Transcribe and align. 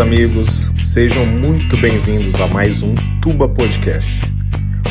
Amigos, 0.00 0.70
sejam 0.80 1.26
muito 1.26 1.76
bem-vindos 1.76 2.40
a 2.40 2.46
mais 2.48 2.82
um 2.82 2.94
Tuba 3.20 3.46
Podcast. 3.46 4.22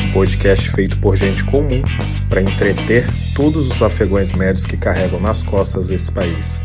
Um 0.06 0.12
podcast 0.12 0.70
feito 0.70 1.00
por 1.00 1.16
gente 1.16 1.42
comum 1.42 1.82
para 2.28 2.40
entreter 2.40 3.04
todos 3.34 3.66
os 3.66 3.82
afegões 3.82 4.30
médios 4.32 4.66
que 4.66 4.76
carregam 4.76 5.18
nas 5.18 5.42
costas 5.42 5.90
esse 5.90 6.12
país. 6.12 6.62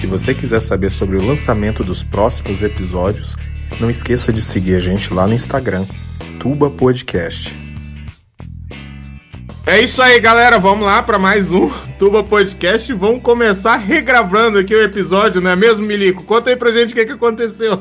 Se 0.00 0.06
você 0.06 0.32
quiser 0.32 0.60
saber 0.60 0.90
sobre 0.90 1.18
o 1.18 1.26
lançamento 1.26 1.84
dos 1.84 2.02
próximos 2.02 2.62
episódios, 2.62 3.36
não 3.78 3.90
esqueça 3.90 4.32
de 4.32 4.40
seguir 4.40 4.76
a 4.76 4.80
gente 4.80 5.12
lá 5.12 5.26
no 5.26 5.34
Instagram, 5.34 5.84
Tuba 6.38 6.70
Podcast. 6.70 7.54
É 9.66 9.80
isso 9.80 10.00
aí, 10.02 10.18
galera. 10.18 10.58
Vamos 10.58 10.84
lá 10.84 11.02
para 11.02 11.18
mais 11.18 11.52
um 11.52 11.70
Tuba 11.98 12.24
Podcast. 12.24 12.92
Vamos 12.94 13.22
começar 13.22 13.76
regravando 13.76 14.58
aqui 14.58 14.74
o 14.74 14.82
episódio, 14.82 15.40
não 15.40 15.50
é 15.50 15.56
mesmo, 15.56 15.86
Milico? 15.86 16.24
Conta 16.24 16.50
aí 16.50 16.56
pra 16.56 16.70
gente 16.70 16.92
o 16.92 16.94
que, 16.94 17.04
que 17.04 17.12
aconteceu. 17.12 17.80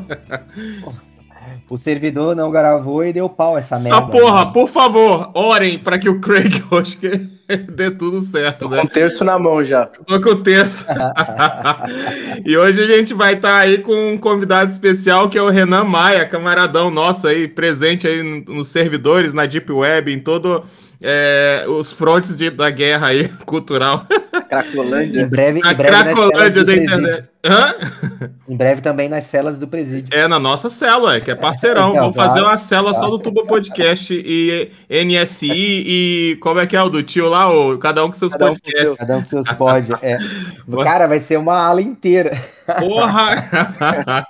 O 1.69 1.77
servidor 1.77 2.35
não 2.35 2.51
gravou 2.51 3.05
e 3.05 3.13
deu 3.13 3.29
pau 3.29 3.57
essa 3.57 3.75
merda. 3.75 3.89
Essa 3.89 4.01
porra, 4.01 4.45
né? 4.45 4.51
por 4.51 4.67
favor, 4.67 5.31
orem 5.33 5.79
para 5.79 5.97
que 5.97 6.09
o 6.09 6.19
Craig 6.19 6.63
hoje 6.69 6.97
dê 7.71 7.91
tudo 7.91 8.21
certo, 8.21 8.67
Tô 8.67 8.69
né? 8.69 8.81
Com 8.81 8.87
o 8.87 8.89
terço 8.89 9.23
na 9.23 9.39
mão 9.39 9.63
já. 9.63 9.85
Tô 9.85 10.19
com 10.19 10.29
o 10.29 10.43
terço. 10.43 10.85
e 12.43 12.57
hoje 12.57 12.83
a 12.83 12.87
gente 12.87 13.13
vai 13.13 13.35
estar 13.35 13.49
tá 13.49 13.57
aí 13.57 13.77
com 13.77 14.13
um 14.13 14.17
convidado 14.17 14.69
especial 14.69 15.29
que 15.29 15.37
é 15.37 15.41
o 15.41 15.49
Renan 15.49 15.85
Maia, 15.85 16.25
camaradão 16.25 16.91
nosso 16.91 17.27
aí, 17.27 17.47
presente 17.47 18.07
aí 18.07 18.23
nos 18.23 18.67
servidores, 18.67 19.31
na 19.31 19.45
Deep 19.45 19.71
Web, 19.71 20.11
em 20.11 20.19
todo 20.19 20.65
é, 21.01 21.65
os 21.67 21.91
frontes 21.91 22.35
de, 22.35 22.49
da 22.49 22.69
guerra 22.69 23.07
aí, 23.07 23.27
cultural. 23.45 24.05
Cracolândia. 24.49 25.21
Em 25.21 25.27
breve, 25.27 25.61
a 25.63 25.71
em 25.71 25.75
breve 25.75 25.91
Cracolândia 25.91 26.63
da 26.63 26.75
internet. 26.75 27.29
Hã? 27.45 27.75
Em 28.47 28.57
breve 28.57 28.81
também 28.81 29.07
nas 29.07 29.23
celas 29.25 29.57
do 29.57 29.67
presídio. 29.67 30.09
É, 30.11 30.27
na 30.27 30.39
nossa 30.39 30.69
cela, 30.69 31.21
que 31.21 31.31
é 31.31 31.35
parceirão. 31.35 31.89
Então, 31.99 32.01
Vamos 32.01 32.15
claro, 32.15 32.29
fazer 32.29 32.41
uma 32.41 32.57
cela 32.57 32.89
claro. 32.91 33.05
só 33.05 33.09
do 33.09 33.19
Tubo 33.19 33.45
Podcast 33.45 34.13
e 34.13 34.71
NSI 34.89 35.49
e 35.51 36.37
como 36.41 36.59
é 36.59 36.67
que 36.67 36.75
é 36.75 36.81
o 36.81 36.89
do 36.89 37.01
tio 37.01 37.29
lá? 37.29 37.49
O, 37.49 37.77
cada 37.77 38.03
um 38.03 38.09
com 38.09 38.15
seus 38.15 38.33
cada 38.33 38.47
podcasts. 38.47 38.91
Um 38.91 38.95
cada 38.95 39.17
um 39.17 39.19
com 39.21 39.25
seus 39.25 39.47
pod. 39.53 39.93
É. 40.01 40.17
Cara, 40.83 41.07
vai 41.07 41.19
ser 41.19 41.37
uma 41.37 41.55
ala 41.55 41.81
inteira. 41.81 42.31
Porra! 42.79 44.25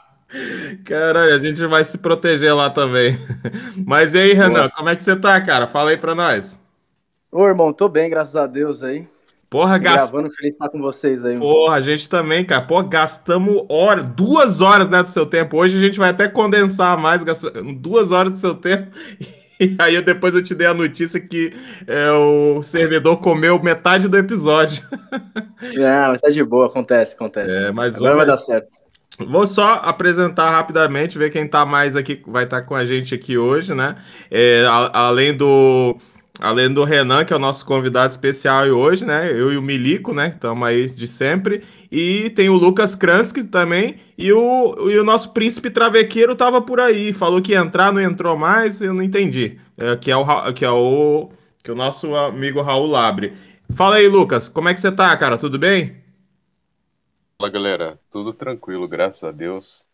Caralho, 0.85 1.33
a 1.33 1.37
gente 1.39 1.65
vai 1.65 1.83
se 1.83 1.97
proteger 1.97 2.55
lá 2.55 2.69
também. 2.69 3.17
Mas 3.85 4.13
e 4.13 4.19
aí, 4.19 4.33
Renan, 4.33 4.69
como 4.69 4.89
é 4.89 4.95
que 4.95 5.03
você 5.03 5.15
tá, 5.15 5.39
cara? 5.41 5.67
Fala 5.67 5.91
aí 5.91 5.97
pra 5.97 6.13
nós. 6.13 6.59
Ô, 7.31 7.45
irmão, 7.47 7.73
tô 7.73 7.89
bem, 7.89 8.09
graças 8.09 8.35
a 8.35 8.45
Deus 8.45 8.83
aí. 8.83 9.07
Porra, 9.49 9.79
gast... 9.79 10.11
Gravando, 10.11 10.31
feliz 10.31 10.53
estar 10.53 10.69
com 10.69 10.79
vocês 10.79 11.25
aí. 11.25 11.37
Porra, 11.37 11.75
a 11.75 11.81
gente 11.81 12.07
também, 12.07 12.45
cara. 12.45 12.61
Pô, 12.61 12.83
gastamos 12.83 13.65
hora, 13.67 14.03
duas 14.03 14.61
horas 14.61 14.87
né, 14.87 15.01
do 15.01 15.09
seu 15.09 15.25
tempo. 15.25 15.57
Hoje 15.57 15.77
a 15.77 15.81
gente 15.81 15.97
vai 15.97 16.11
até 16.11 16.27
condensar 16.27 16.95
mais, 16.97 17.23
duas 17.77 18.11
horas 18.11 18.31
do 18.33 18.37
seu 18.37 18.55
tempo. 18.55 18.91
E 19.61 19.75
aí 19.77 20.01
depois 20.01 20.33
eu 20.33 20.41
te 20.41 20.55
dei 20.55 20.67
a 20.67 20.73
notícia 20.73 21.19
que 21.19 21.51
é, 21.85 22.09
o 22.11 22.63
servidor 22.63 23.17
comeu 23.17 23.61
metade 23.61 24.07
do 24.07 24.17
episódio. 24.17 24.81
Não, 25.75 26.11
mas 26.11 26.21
tá 26.21 26.29
de 26.29 26.41
boa, 26.45 26.67
acontece, 26.67 27.13
acontece. 27.13 27.65
É, 27.65 27.69
mas 27.69 27.97
Agora 27.97 28.15
vai 28.15 28.25
dar 28.25 28.37
certo. 28.37 28.77
Vou 29.27 29.45
só 29.45 29.81
apresentar 29.83 30.49
rapidamente, 30.49 31.17
ver 31.17 31.29
quem 31.29 31.47
tá 31.47 31.65
mais 31.65 31.95
aqui, 31.95 32.21
vai 32.25 32.45
estar 32.45 32.61
tá 32.61 32.65
com 32.65 32.73
a 32.73 32.85
gente 32.85 33.13
aqui 33.13 33.37
hoje, 33.37 33.73
né? 33.73 33.95
É, 34.31 34.65
a, 34.65 35.07
além 35.07 35.35
do 35.35 35.97
além 36.39 36.71
do 36.71 36.85
Renan, 36.85 37.25
que 37.25 37.33
é 37.33 37.35
o 37.35 37.39
nosso 37.39 37.65
convidado 37.65 38.09
especial 38.09 38.65
hoje, 38.67 39.05
né? 39.05 39.29
Eu 39.29 39.51
e 39.51 39.57
o 39.57 39.61
Milico, 39.61 40.13
né? 40.13 40.29
Estamos 40.33 40.65
aí 40.65 40.89
de 40.89 41.05
sempre. 41.05 41.63
E 41.91 42.29
tem 42.29 42.49
o 42.49 42.55
Lucas 42.55 42.95
Kransky 42.95 43.43
também. 43.43 43.97
E 44.17 44.31
o, 44.31 44.89
e 44.89 44.97
o 44.97 45.03
nosso 45.03 45.33
príncipe 45.33 45.69
travequeiro 45.69 46.35
tava 46.35 46.61
por 46.61 46.79
aí. 46.79 47.11
Falou 47.11 47.41
que 47.41 47.51
ia 47.51 47.59
entrar, 47.59 47.91
não 47.91 48.01
entrou 48.01 48.37
mais, 48.37 48.81
eu 48.81 48.93
não 48.93 49.03
entendi. 49.03 49.57
É, 49.77 49.95
que, 49.97 50.09
é 50.09 50.15
o, 50.15 50.53
que 50.53 50.63
é 50.63 50.71
o 50.71 51.29
que 51.61 51.69
é 51.69 51.73
o 51.73 51.77
nosso 51.77 52.15
amigo 52.15 52.61
Raul 52.61 52.87
Labre. 52.87 53.33
Fala 53.71 53.97
aí, 53.97 54.07
Lucas, 54.07 54.47
como 54.47 54.69
é 54.69 54.73
que 54.73 54.79
você 54.79 54.91
tá, 54.91 55.15
cara? 55.17 55.37
Tudo 55.37 55.59
bem? 55.59 55.97
Fala 57.41 57.53
galera, 57.53 57.97
tudo 58.11 58.33
tranquilo, 58.33 58.85
graças 58.85 59.23
a 59.23 59.31
Deus. 59.31 59.85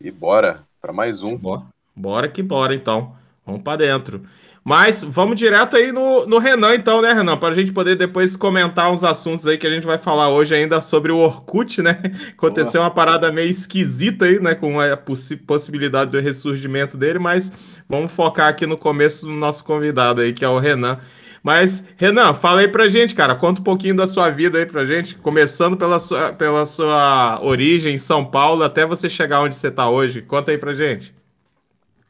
E 0.00 0.10
bora 0.10 0.66
para 0.80 0.90
mais 0.90 1.22
um. 1.22 1.36
Bora, 1.36 1.66
bora 1.94 2.28
que 2.30 2.42
bora 2.42 2.74
então. 2.74 3.14
Vamos 3.44 3.60
para 3.60 3.76
dentro. 3.76 4.22
Mas 4.64 5.04
vamos 5.04 5.36
direto 5.36 5.76
aí 5.76 5.92
no, 5.92 6.24
no 6.24 6.38
Renan, 6.38 6.74
então, 6.74 7.02
né, 7.02 7.12
Renan? 7.12 7.36
Para 7.36 7.50
a 7.50 7.54
gente 7.54 7.72
poder 7.72 7.94
depois 7.94 8.38
comentar 8.38 8.90
uns 8.90 9.04
assuntos 9.04 9.46
aí 9.46 9.58
que 9.58 9.66
a 9.66 9.70
gente 9.70 9.86
vai 9.86 9.98
falar 9.98 10.30
hoje 10.30 10.54
ainda 10.54 10.80
sobre 10.80 11.12
o 11.12 11.18
Orkut, 11.18 11.82
né? 11.82 12.00
Aconteceu 12.32 12.80
Boa. 12.80 12.84
uma 12.84 12.90
parada 12.90 13.30
meio 13.30 13.50
esquisita 13.50 14.24
aí, 14.24 14.40
né? 14.40 14.54
Com 14.54 14.80
a 14.80 14.96
possi 14.96 15.36
possibilidade 15.36 16.10
do 16.10 16.20
ressurgimento 16.20 16.96
dele, 16.96 17.18
mas 17.18 17.52
vamos 17.86 18.12
focar 18.12 18.48
aqui 18.48 18.66
no 18.66 18.78
começo 18.78 19.26
do 19.26 19.32
nosso 19.32 19.62
convidado 19.62 20.22
aí, 20.22 20.32
que 20.32 20.42
é 20.42 20.48
o 20.48 20.58
Renan. 20.58 20.98
Mas, 21.44 21.84
Renan, 21.98 22.32
fala 22.32 22.62
aí 22.62 22.68
pra 22.68 22.88
gente, 22.88 23.14
cara. 23.14 23.34
Conta 23.34 23.60
um 23.60 23.64
pouquinho 23.64 23.94
da 23.94 24.06
sua 24.06 24.30
vida 24.30 24.56
aí 24.56 24.64
pra 24.64 24.86
gente, 24.86 25.14
começando 25.16 25.76
pela 25.76 26.00
sua, 26.00 26.32
pela 26.32 26.64
sua 26.64 27.38
origem 27.42 27.96
em 27.96 27.98
São 27.98 28.24
Paulo 28.24 28.64
até 28.64 28.86
você 28.86 29.10
chegar 29.10 29.42
onde 29.42 29.54
você 29.54 29.70
tá 29.70 29.90
hoje. 29.90 30.22
Conta 30.22 30.52
aí 30.52 30.56
pra 30.56 30.72
gente. 30.72 31.14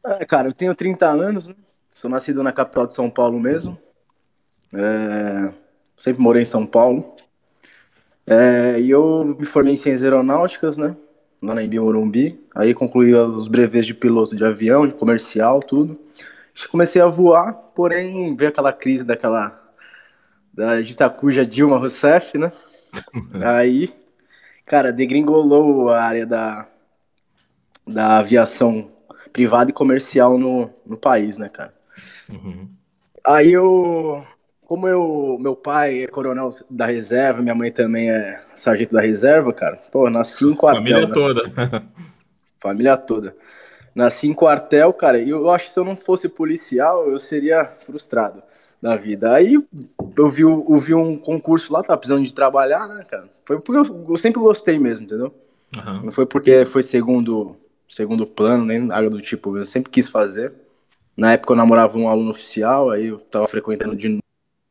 É, 0.05 0.23
cara, 0.23 0.47
eu 0.47 0.53
tenho 0.53 0.73
30 0.73 1.05
anos, 1.07 1.49
né? 1.49 1.55
Sou 1.93 2.09
nascido 2.09 2.41
na 2.41 2.53
capital 2.53 2.87
de 2.87 2.93
São 2.93 3.09
Paulo 3.09 3.37
mesmo. 3.37 3.77
É... 4.73 5.51
Sempre 5.97 6.21
morei 6.21 6.43
em 6.43 6.45
São 6.45 6.65
Paulo. 6.65 7.13
É... 8.25 8.79
E 8.79 8.89
eu 8.89 9.35
me 9.37 9.45
formei 9.45 9.73
em 9.73 9.77
Ciências 9.77 10.03
Aeronáuticas, 10.03 10.77
né? 10.77 10.95
Lá 11.43 11.53
na 11.53 11.61
Ibi 11.61 11.77
Morumbi. 11.77 12.39
Aí 12.55 12.73
concluí 12.73 13.13
os 13.13 13.49
brevês 13.49 13.85
de 13.85 13.93
piloto 13.93 14.33
de 14.33 14.45
avião, 14.45 14.87
de 14.87 14.93
comercial, 14.93 15.59
tudo 15.59 15.99
comecei 16.71 17.01
a 17.01 17.07
voar, 17.07 17.53
porém 17.75 18.35
veio 18.35 18.49
aquela 18.49 18.71
crise 18.71 19.03
daquela 19.03 19.61
da 20.53 20.79
ditacuja 20.79 21.45
Dilma 21.45 21.77
Rousseff, 21.77 22.37
né? 22.37 22.49
Aí, 23.43 23.93
cara, 24.65 24.93
degringolou 24.93 25.89
a 25.89 26.01
área 26.01 26.25
da, 26.25 26.67
da 27.85 28.17
aviação 28.19 28.89
privada 29.33 29.69
e 29.69 29.73
comercial 29.73 30.37
no, 30.37 30.69
no 30.85 30.95
país, 30.95 31.37
né, 31.37 31.49
cara? 31.49 31.73
Uhum. 32.29 32.69
Aí 33.27 33.51
eu, 33.51 34.25
como 34.65 34.87
eu, 34.87 35.37
meu 35.41 35.57
pai 35.57 36.03
é 36.03 36.07
coronel 36.07 36.49
da 36.69 36.85
reserva, 36.85 37.41
minha 37.41 37.55
mãe 37.55 37.69
também 37.69 38.09
é 38.09 38.41
sargento 38.55 38.93
da 38.93 39.01
reserva, 39.01 39.51
cara, 39.51 39.77
pô, 39.91 40.09
nasci 40.09 40.45
em 40.45 40.55
quartel. 40.55 40.83
Família 40.83 41.07
né? 41.07 41.13
toda. 41.13 41.85
Família 42.59 42.97
toda 42.97 43.35
nasci 43.95 44.27
em 44.27 44.33
quartel, 44.33 44.91
cara, 44.91 45.17
e 45.17 45.29
eu 45.29 45.49
acho 45.49 45.65
que 45.65 45.71
se 45.71 45.79
eu 45.79 45.85
não 45.85 45.95
fosse 45.95 46.27
policial, 46.27 47.09
eu 47.09 47.17
seria 47.17 47.63
frustrado 47.63 48.43
na 48.81 48.97
vida. 48.97 49.33
Aí 49.33 49.57
eu 50.17 50.29
vi, 50.29 50.41
eu 50.41 50.77
vi 50.77 50.93
um 50.93 51.17
concurso 51.17 51.71
lá, 51.71 51.81
tava 51.81 51.97
precisando 51.97 52.23
de 52.23 52.33
trabalhar, 52.33 52.87
né, 52.89 53.05
cara? 53.09 53.29
Foi 53.45 53.59
porque 53.59 53.89
eu, 53.89 54.05
eu 54.09 54.17
sempre 54.17 54.41
gostei 54.41 54.77
mesmo, 54.77 55.05
entendeu? 55.05 55.33
Uhum. 55.75 56.03
Não 56.03 56.11
foi 56.11 56.25
porque 56.25 56.65
foi 56.65 56.83
segundo, 56.83 57.55
segundo 57.87 58.27
plano, 58.27 58.65
nem 58.65 58.79
nada 58.79 59.09
do 59.09 59.21
tipo, 59.21 59.57
eu 59.57 59.65
sempre 59.65 59.89
quis 59.89 60.09
fazer. 60.09 60.53
Na 61.15 61.31
época 61.31 61.53
eu 61.53 61.57
namorava 61.57 61.97
um 61.97 62.09
aluno 62.09 62.31
oficial, 62.31 62.89
aí 62.89 63.07
eu 63.07 63.17
tava 63.17 63.47
frequentando 63.47 63.95
de 63.95 64.19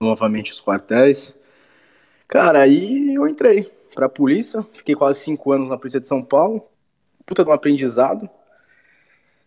novamente 0.00 0.53
os 0.53 0.61
quartéis. 0.61 1.38
Cara, 2.29 2.61
aí 2.61 3.15
eu 3.15 3.26
entrei 3.26 3.71
pra 3.94 4.09
polícia, 4.09 4.67
fiquei 4.75 4.94
quase 4.94 5.21
cinco 5.21 5.53
anos 5.53 5.71
na 5.71 5.79
polícia 5.79 6.00
de 6.00 6.09
São 6.09 6.23
Paulo. 6.23 6.67
Puta 7.25 7.43
de 7.43 7.50
um 7.50 7.55
aprendizado. 7.55 8.29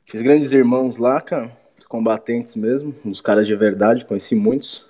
Fiz 0.08 0.22
grandes 0.22 0.54
irmãos 0.54 0.98
lá, 0.98 1.20
cara, 1.20 1.52
os 1.78 1.86
combatentes 1.86 2.56
mesmo, 2.56 2.96
os 3.04 3.20
caras 3.20 3.46
de 3.46 3.54
verdade, 3.54 4.06
conheci 4.06 4.36
muitos. 4.36 4.88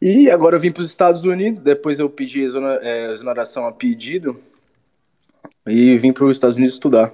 E 0.00 0.30
agora 0.30 0.56
eu 0.56 0.60
vim 0.60 0.72
para 0.72 0.80
os 0.80 0.88
Estados 0.88 1.24
Unidos, 1.24 1.60
depois 1.60 1.98
eu 1.98 2.08
pedi 2.08 2.42
é, 2.80 3.12
exoneração 3.12 3.66
a 3.66 3.70
pedido 3.70 4.40
e 5.66 5.98
vim 5.98 6.10
para 6.10 6.24
os 6.24 6.38
Estados 6.38 6.56
Unidos 6.56 6.74
estudar. 6.74 7.12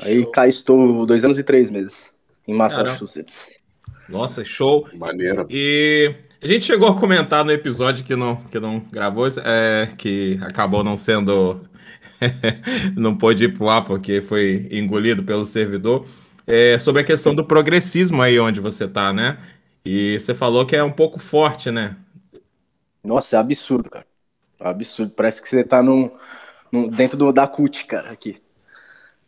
Aí 0.00 0.22
show. 0.22 0.30
cá 0.30 0.46
estou 0.46 1.04
dois 1.04 1.24
anos 1.24 1.36
e 1.36 1.42
três 1.42 1.68
meses, 1.68 2.12
em 2.46 2.54
Massachusetts. 2.54 3.60
Caramba. 3.84 3.98
Nossa, 4.08 4.44
show. 4.44 4.88
Maneiro. 4.94 5.48
E 5.50 6.14
a 6.40 6.46
gente 6.46 6.64
chegou 6.64 6.88
a 6.88 6.98
comentar 6.98 7.44
no 7.44 7.50
episódio 7.50 8.04
que 8.04 8.14
não, 8.14 8.36
que 8.36 8.60
não 8.60 8.78
gravou, 8.92 9.26
é, 9.44 9.88
que 9.98 10.38
acabou 10.42 10.84
não 10.84 10.96
sendo 10.96 11.60
não 12.96 13.16
pôde 13.16 13.44
ir 13.44 13.54
pro 13.54 13.68
ar 13.68 13.84
porque 13.84 14.20
foi 14.20 14.68
engolido 14.70 15.22
pelo 15.22 15.44
servidor. 15.44 16.06
É, 16.46 16.78
sobre 16.78 17.02
a 17.02 17.04
questão 17.04 17.34
do 17.34 17.44
progressismo 17.44 18.22
aí 18.22 18.38
onde 18.40 18.60
você 18.60 18.84
está, 18.84 19.12
né? 19.12 19.38
E 19.84 20.18
você 20.18 20.34
falou 20.34 20.64
que 20.64 20.74
é 20.74 20.82
um 20.82 20.92
pouco 20.92 21.18
forte, 21.18 21.70
né? 21.70 21.96
Nossa, 23.04 23.36
é 23.36 23.38
absurdo, 23.38 23.90
cara. 23.90 24.06
É 24.60 24.68
absurdo. 24.68 25.12
Parece 25.14 25.42
que 25.42 25.48
você 25.48 25.60
está 25.60 25.82
no, 25.82 26.10
no, 26.72 26.90
dentro 26.90 27.18
do, 27.18 27.32
da 27.32 27.46
CUT, 27.46 27.84
cara, 27.84 28.10
aqui. 28.10 28.40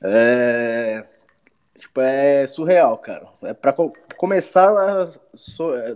É, 0.02 1.04
tipo, 1.78 2.00
é 2.00 2.46
surreal, 2.46 2.96
cara. 2.98 3.26
É 3.42 3.52
para 3.52 3.72
co 3.72 3.92
começar 4.16 4.72
nas, 4.74 5.20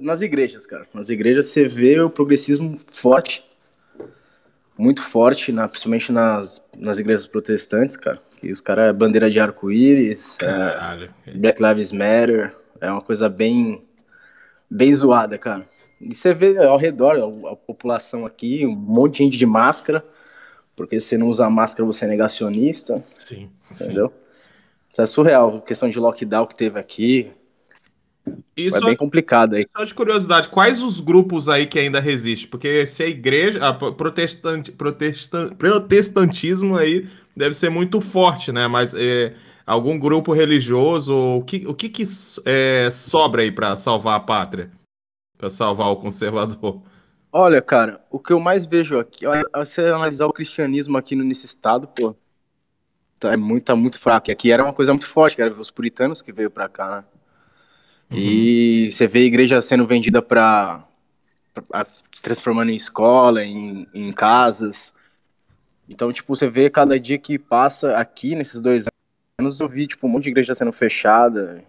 nas 0.00 0.22
igrejas, 0.22 0.66
cara. 0.66 0.86
Nas 0.94 1.10
igrejas 1.10 1.46
você 1.46 1.66
vê 1.66 2.00
o 2.00 2.08
progressismo 2.08 2.78
forte 2.86 3.44
muito 4.76 5.02
forte, 5.02 5.52
na, 5.52 5.68
principalmente 5.68 6.12
nas, 6.12 6.64
nas 6.76 6.98
igrejas 6.98 7.26
protestantes, 7.26 7.96
cara. 7.96 8.20
E 8.42 8.52
os 8.52 8.60
caras, 8.60 8.90
é 8.90 8.92
bandeira 8.92 9.30
de 9.30 9.40
arco-íris, 9.40 10.38
é. 10.42 11.08
Black 11.36 11.62
Lives 11.62 11.92
Matter, 11.92 12.54
é 12.80 12.90
uma 12.90 13.00
coisa 13.00 13.28
bem, 13.28 13.82
bem 14.68 14.92
zoada, 14.92 15.38
cara. 15.38 15.66
E 16.00 16.14
você 16.14 16.34
vê 16.34 16.58
ao 16.58 16.76
redor 16.76 17.16
a, 17.16 17.52
a 17.52 17.56
população 17.56 18.26
aqui, 18.26 18.66
um 18.66 18.74
monte 18.74 19.12
de 19.12 19.18
gente 19.18 19.38
de 19.38 19.46
máscara, 19.46 20.04
porque 20.76 20.98
se 21.00 21.08
você 21.08 21.18
não 21.18 21.28
usa 21.28 21.48
máscara 21.48 21.86
você 21.86 22.04
é 22.04 22.08
negacionista, 22.08 23.02
Sim. 23.14 23.48
sim. 23.72 23.84
entendeu? 23.84 24.12
Isso 24.92 25.00
é 25.00 25.06
surreal, 25.06 25.56
a 25.56 25.60
questão 25.60 25.88
de 25.88 25.98
lockdown 25.98 26.46
que 26.46 26.54
teve 26.54 26.78
aqui, 26.78 27.32
E 28.56 28.68
é 28.68 28.80
bem 28.80 28.96
complicado 28.96 29.54
aí. 29.54 29.66
só 29.76 29.84
de 29.84 29.92
curiosidade, 29.92 30.48
quais 30.48 30.82
os 30.82 31.00
grupos 31.00 31.48
aí 31.48 31.66
que 31.66 31.78
ainda 31.78 32.00
resistem? 32.00 32.48
Porque 32.48 32.86
se 32.86 33.02
a 33.02 33.06
igreja, 33.06 33.66
a 33.66 33.74
protestante, 33.74 34.70
protestan, 34.70 35.50
protestantismo 35.50 36.76
aí 36.76 37.08
deve 37.36 37.54
ser 37.54 37.68
muito 37.68 38.00
forte, 38.00 38.52
né? 38.52 38.68
Mas 38.68 38.94
é, 38.94 39.34
algum 39.66 39.98
grupo 39.98 40.32
religioso, 40.32 41.14
o 41.14 41.44
que, 41.44 41.66
o 41.66 41.74
que, 41.74 41.88
que 41.88 42.04
é, 42.44 42.88
sobra 42.90 43.42
aí 43.42 43.50
para 43.50 43.74
salvar 43.76 44.16
a 44.16 44.20
pátria? 44.20 44.70
Para 45.36 45.50
salvar 45.50 45.88
o 45.88 45.96
conservador? 45.96 46.80
Olha, 47.32 47.60
cara, 47.60 48.00
o 48.10 48.20
que 48.20 48.32
eu 48.32 48.38
mais 48.38 48.64
vejo 48.64 48.96
aqui, 48.96 49.24
você 49.52 49.80
analisar 49.82 50.26
o 50.26 50.32
cristianismo 50.32 50.96
aqui 50.96 51.16
nesse 51.16 51.46
estado, 51.46 51.88
pô, 51.88 52.14
tá 53.18 53.32
é 53.32 53.36
muito, 53.36 53.64
tá 53.64 53.74
muito 53.74 53.98
fraco. 53.98 54.30
E 54.30 54.32
aqui 54.32 54.52
era 54.52 54.62
uma 54.62 54.72
coisa 54.72 54.92
muito 54.92 55.08
forte, 55.08 55.34
que 55.34 55.42
era 55.42 55.52
os 55.52 55.70
puritanos 55.70 56.22
que 56.22 56.32
veio 56.32 56.48
pra 56.48 56.68
cá, 56.68 56.88
né? 56.88 57.04
E 58.10 58.88
você 58.90 59.06
vê 59.06 59.20
a 59.20 59.22
igreja 59.22 59.60
sendo 59.60 59.86
vendida 59.86 60.22
pra- 60.22 60.86
se 62.12 62.22
transformando 62.22 62.70
em 62.70 62.74
escola, 62.74 63.44
em, 63.44 63.86
em 63.94 64.12
casas. 64.12 64.92
Então, 65.88 66.12
tipo, 66.12 66.34
você 66.34 66.48
vê 66.48 66.70
cada 66.70 66.98
dia 66.98 67.18
que 67.18 67.38
passa 67.38 67.96
aqui, 67.96 68.34
nesses 68.34 68.60
dois 68.60 68.86
anos, 69.40 69.60
eu 69.60 69.68
vi, 69.68 69.86
tipo, 69.86 70.06
um 70.06 70.10
monte 70.10 70.24
de 70.24 70.30
igreja 70.30 70.54
sendo 70.54 70.72
fechada. 70.72 71.64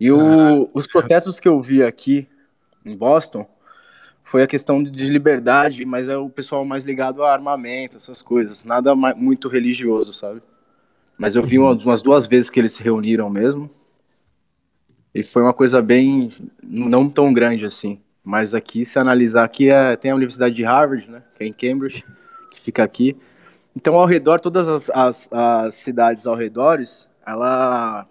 E 0.00 0.10
o- 0.10 0.70
os 0.74 0.86
protestos 0.86 1.40
que 1.40 1.48
eu 1.48 1.60
vi 1.60 1.82
aqui 1.82 2.28
em 2.84 2.96
Boston 2.96 3.46
foi 4.22 4.42
a 4.42 4.46
questão 4.46 4.82
de 4.82 5.06
liberdade, 5.10 5.84
mas 5.86 6.08
é 6.08 6.16
o 6.16 6.28
pessoal 6.28 6.64
mais 6.64 6.84
ligado 6.84 7.22
a 7.24 7.32
armamento, 7.32 7.96
essas 7.96 8.20
coisas. 8.20 8.64
Nada 8.64 8.94
ma- 8.94 9.14
muito 9.14 9.48
religioso, 9.48 10.12
sabe? 10.12 10.42
Mas 11.16 11.34
eu 11.34 11.42
vi 11.42 11.58
umas, 11.58 11.82
umas 11.84 12.02
duas 12.02 12.26
vezes 12.26 12.50
que 12.50 12.60
eles 12.60 12.72
se 12.72 12.82
reuniram 12.82 13.28
mesmo. 13.30 13.70
E 15.14 15.22
foi 15.22 15.42
uma 15.42 15.54
coisa 15.54 15.80
bem. 15.80 16.30
não 16.62 17.08
tão 17.08 17.32
grande 17.32 17.64
assim. 17.64 18.00
Mas 18.22 18.54
aqui, 18.54 18.84
se 18.84 18.98
analisar 18.98 19.44
aqui, 19.44 19.70
é, 19.70 19.96
tem 19.96 20.10
a 20.10 20.14
Universidade 20.14 20.54
de 20.54 20.62
Harvard, 20.62 21.10
né? 21.10 21.22
Que 21.34 21.44
é 21.44 21.46
em 21.46 21.52
Cambridge, 21.52 22.04
que 22.50 22.60
fica 22.60 22.82
aqui. 22.82 23.16
Então, 23.74 23.94
ao 23.94 24.06
redor, 24.06 24.40
todas 24.40 24.68
as, 24.68 24.90
as, 24.90 25.28
as 25.32 25.74
cidades 25.76 26.26
ao 26.26 26.34
redor, 26.34 26.78
ela 27.26 28.06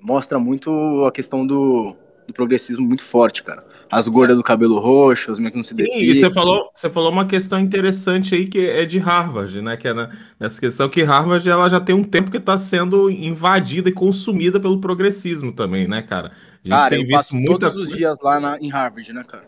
mostra 0.00 0.38
muito 0.38 1.04
a 1.04 1.12
questão 1.12 1.46
do, 1.46 1.96
do 2.26 2.32
progressismo 2.32 2.84
muito 2.86 3.02
forte, 3.02 3.42
cara. 3.42 3.64
As 3.90 4.08
gordas 4.08 4.36
do 4.36 4.42
cabelo 4.42 4.78
roxo, 4.78 5.30
os 5.30 5.38
meninos 5.38 5.68
que 5.68 5.74
não 5.74 5.84
se 5.86 5.92
Sim, 5.92 5.98
e 6.00 6.18
você 6.18 6.30
falou, 6.30 6.70
você 6.74 6.90
falou 6.90 7.12
uma 7.12 7.26
questão 7.26 7.60
interessante 7.60 8.34
aí 8.34 8.46
que 8.46 8.66
é 8.68 8.84
de 8.84 8.98
Harvard, 8.98 9.60
né? 9.60 9.76
Que 9.76 9.88
é 9.88 9.94
na- 9.94 10.10
nessa 10.40 10.58
questão 10.60 10.88
que 10.88 11.02
Harvard 11.02 11.48
ela 11.48 11.68
já 11.68 11.78
tem 11.80 11.94
um 11.94 12.02
tempo 12.02 12.30
que 12.30 12.38
está 12.38 12.56
sendo 12.58 13.10
invadida 13.10 13.88
e 13.88 13.92
consumida 13.92 14.58
pelo 14.58 14.80
progressismo 14.80 15.52
também, 15.52 15.86
né, 15.86 16.02
cara? 16.02 16.28
A 16.28 16.68
gente 16.68 16.76
Cara, 16.78 16.90
tem 16.90 17.00
eu 17.00 17.06
visto 17.06 17.16
passo 17.18 17.36
muita 17.36 17.70
todos 17.70 17.76
os 17.76 17.90
dias 17.90 18.20
lá 18.22 18.40
na- 18.40 18.58
em 18.58 18.68
Harvard, 18.70 19.12
né, 19.12 19.22
cara? 19.22 19.44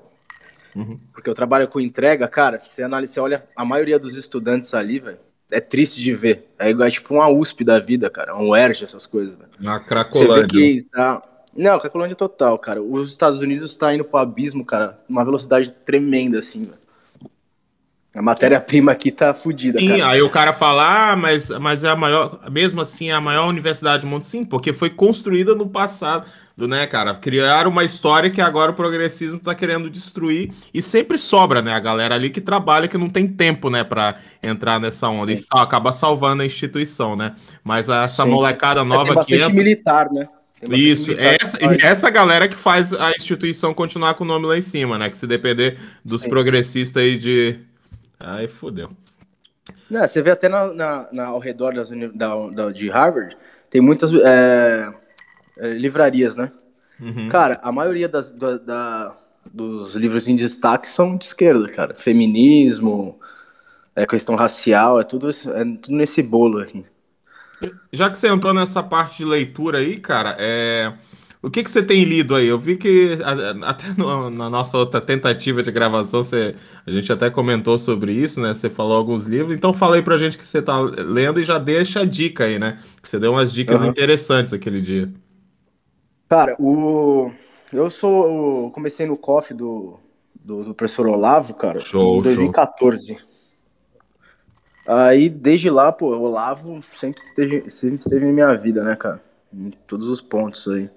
Uhum. 0.75 0.99
Porque 1.13 1.31
eu 1.31 1.35
trabalho 1.35 1.67
com 1.69 1.81
entrega, 1.81 2.29
cara, 2.29 2.61
você 2.63 2.83
analisa, 2.83 3.15
você 3.15 3.21
olha 3.21 3.45
a 3.57 3.65
maioria 3.65 3.99
dos 3.99 4.15
estudantes 4.15 4.75
ali, 4.75 4.99
velho, 4.99 5.17
é 5.51 5.61
triste 5.61 6.03
de 6.03 6.15
ver. 6.15 6.51
É 6.59 6.69
igual 6.69 6.87
é 6.87 6.91
tipo 6.91 7.15
uma 7.15 7.29
USP 7.31 7.65
da 7.65 7.79
vida, 7.79 8.11
cara, 8.11 8.37
um 8.37 8.51
UERJ, 8.51 8.85
essas 8.85 9.07
coisas, 9.07 9.35
velho. 9.37 9.49
Na 9.59 9.75
Você 9.75 9.79
vê 9.81 9.85
Cracolândia. 9.89 10.47
que 10.49 10.85
tá... 10.93 11.23
Não, 11.57 11.79
Cracolândia 11.81 12.15
total, 12.17 12.59
cara. 12.59 12.83
Os 12.83 13.11
Estados 13.11 13.41
Unidos 13.41 13.75
tá 13.75 13.95
indo 13.95 14.05
pro 14.05 14.19
abismo, 14.19 14.65
cara, 14.65 14.99
uma 15.09 15.25
velocidade 15.25 15.71
tremenda, 15.73 16.39
assim, 16.39 16.65
velho. 16.65 16.79
A 18.15 18.23
matéria-prima 18.23 18.93
aqui 18.93 19.13
tá 19.13 19.33
fodida, 19.35 19.79
Sim, 19.79 19.89
cara. 19.89 20.09
aí 20.09 20.23
o 20.23 20.31
cara 20.31 20.55
fala, 20.55 21.11
ah, 21.13 21.17
mas, 21.17 21.51
mas 21.51 21.85
é 21.85 21.91
a 21.91 21.97
maior, 21.97 22.51
mesmo 22.51 22.81
assim, 22.81 23.11
é 23.11 23.13
a 23.13 23.21
maior 23.21 23.47
universidade 23.47 24.03
do 24.03 24.07
mundo. 24.07 24.23
Sim, 24.25 24.43
porque 24.43 24.73
foi 24.73 24.89
construída 24.89 25.55
no 25.55 25.69
passado, 25.69 26.27
né, 26.57 26.87
cara? 26.87 27.15
Criaram 27.17 27.71
uma 27.71 27.85
história 27.85 28.31
que 28.31 28.41
agora 28.41 28.71
o 28.73 28.75
progressismo 28.75 29.39
tá 29.39 29.55
querendo 29.55 29.91
destruir 29.91 30.51
e 30.73 30.81
sempre 30.81 31.19
sobra, 31.19 31.61
né, 31.61 31.75
a 31.75 31.81
galera 31.81 32.15
ali 32.15 32.31
que 32.31 32.41
trabalha, 32.41 32.89
que 32.89 32.97
não 32.97 33.11
tem 33.11 33.29
tempo, 33.29 33.69
né, 33.69 33.85
pra 33.85 34.17
entrar 34.43 34.81
nessa 34.81 35.09
onda 35.11 35.31
e 35.33 35.37
sal- 35.37 35.61
acaba 35.61 35.93
salvando 35.93 36.43
a 36.43 36.47
instituição, 36.47 37.15
né? 37.17 37.35
Mas 37.63 37.91
essa 37.91 38.25
Sim, 38.25 38.31
sim. 38.31 38.35
molecada 38.35 38.83
É, 38.89 38.99
nova 38.99 39.05
tem 39.05 39.13
que 39.15 39.15
bastante 39.15 39.43
entra... 39.43 39.53
militar, 39.53 40.11
né? 40.11 40.29
Isso, 40.71 41.13
é 41.13 41.37
essa, 41.41 41.59
faz. 41.59 41.79
essa 41.83 42.11
galera 42.11 42.49
que 42.49 42.57
faz 42.57 42.95
a 42.95 43.11
instituição 43.13 43.75
continuar 43.75 44.15
com 44.15 44.25
o 44.25 44.27
nome 44.27 44.47
lá 44.47 44.57
em 44.57 44.63
cima, 44.63 44.97
né? 44.99 45.11
Que 45.11 45.17
se 45.17 45.27
depender 45.27 45.79
dos 46.05 46.23
Sim. 46.23 46.29
progressistas 46.31 47.03
aí 47.03 47.19
de. 47.19 47.61
Aí 48.19 48.49
fodeu. 48.49 48.91
Não, 49.91 50.01
você 50.07 50.23
vê 50.23 50.31
até 50.31 50.49
na, 50.49 50.73
na- 50.73 51.09
na- 51.13 51.27
ao 51.27 51.39
redor 51.39 51.75
das, 51.75 51.91
da, 51.91 52.49
da- 52.51 52.73
de 52.73 52.89
Harvard, 52.89 53.37
tem 53.71 53.81
muitas 53.81 54.11
é, 54.13 54.93
é, 55.59 55.69
livrarias, 55.75 56.35
né? 56.37 56.51
Uhum. 56.99 57.29
Cara, 57.29 57.61
a 57.63 57.71
maioria 57.71 58.09
das, 58.09 58.31
da- 58.31 58.57
da- 58.57 59.17
dos 59.53 59.95
livros 59.95 60.27
em 60.27 60.35
destaque 60.35 60.89
são 60.89 61.17
de 61.17 61.27
esquerda, 61.27 61.67
cara. 61.69 61.95
Feminismo, 61.95 63.21
é, 63.95 64.07
questão 64.07 64.35
racial, 64.35 64.99
é 64.99 65.05
tudo, 65.05 65.29
é 65.29 65.65
tudo 65.83 65.95
nesse 65.95 66.23
bolo 66.23 66.59
aqui. 66.61 66.85
Já 67.93 68.11
que 68.11 68.19
você 68.19 68.29
entrou 68.29 68.53
nessa 68.55 68.83
parte 68.83 69.19
de 69.19 69.25
leitura 69.25 69.79
aí, 69.79 69.99
cara, 69.99 70.37
é... 70.39 70.93
o 71.43 71.51
que 71.51 71.63
que 71.63 71.71
você 71.71 71.83
tem 71.83 72.05
lido 72.05 72.35
aí? 72.35 72.47
Eu 72.47 72.59
vi 72.59 72.77
que 72.77 73.19
até 73.65 73.89
no- 73.97 74.31
na 74.31 74.51
nossa 74.51 74.77
outra 74.77 75.01
tentativa 75.01 75.63
de 75.63 75.71
gravação, 75.71 76.23
você... 76.23 76.55
a 76.87 76.91
gente 76.91 77.11
até 77.13 77.31
comentou 77.31 77.79
sobre 77.79 78.13
isso, 78.13 78.41
né? 78.41 78.53
Você 78.55 78.69
falou 78.71 78.97
alguns 78.97 79.27
livros, 79.27 79.57
então 79.57 79.73
fala 79.73 79.97
aí 79.97 80.03
pra 80.03 80.17
gente 80.17 80.37
que 80.39 80.47
você 80.47 80.61
tá 80.63 80.79
lendo 80.81 81.41
e 81.41 81.45
já 81.45 81.59
deixa 81.59 82.01
a 82.01 82.05
dica 82.05 82.45
aí, 82.45 82.59
né? 82.59 82.79
Que 83.03 83.09
você 83.09 83.19
deu 83.19 83.33
umas 83.33 83.53
dicas 83.53 83.83
Aham. 83.83 83.89
interessantes 83.89 84.53
aquele 84.53 84.81
dia. 84.81 85.11
Cara, 86.29 86.57
o, 86.59 87.31
eu 87.73 87.89
sou. 87.91 88.65
eu 88.67 88.71
comecei 88.73 89.07
no 89.07 89.17
COF 89.17 89.55
do, 89.55 89.99
do, 90.35 90.65
do 90.65 90.75
professor 90.75 91.07
Olavo, 91.07 91.55
cara, 91.55 91.87
Show, 91.87 92.19
em 92.19 92.21
2014. 92.23 93.17
Aí, 94.87 95.29
desde 95.29 95.69
lá, 95.71 95.91
pô, 95.91 96.15
o 96.17 96.23
Olavo 96.23 96.81
sempre 96.95 97.21
esteve, 97.21 97.69
sempre 97.71 97.97
esteve 97.97 98.25
na 98.27 98.33
minha 98.33 98.55
vida, 98.55 98.85
né, 98.85 98.95
cara? 98.97 99.21
Em 99.53 99.71
todos 99.87 100.09
os 100.09 100.21
pontos 100.21 100.67
aí. 100.69 100.89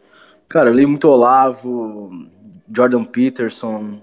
Cara, 0.48 0.70
eu 0.70 0.74
li 0.74 0.86
muito 0.86 1.08
Olavo, 1.08 2.10
Jordan 2.72 3.04
Peterson, 3.06 4.02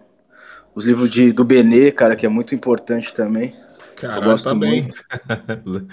os 0.74 0.84
livros 0.84 1.10
de, 1.10 1.32
do 1.32 1.44
Benê, 1.44 1.90
cara, 1.92 2.16
que 2.16 2.26
é 2.26 2.28
muito 2.28 2.54
importante 2.54 3.12
também. 3.14 3.54
Caralho, 3.96 4.24
gosto 4.24 4.44
tá 4.44 4.54
bem. 4.54 4.82
muito. 4.82 5.04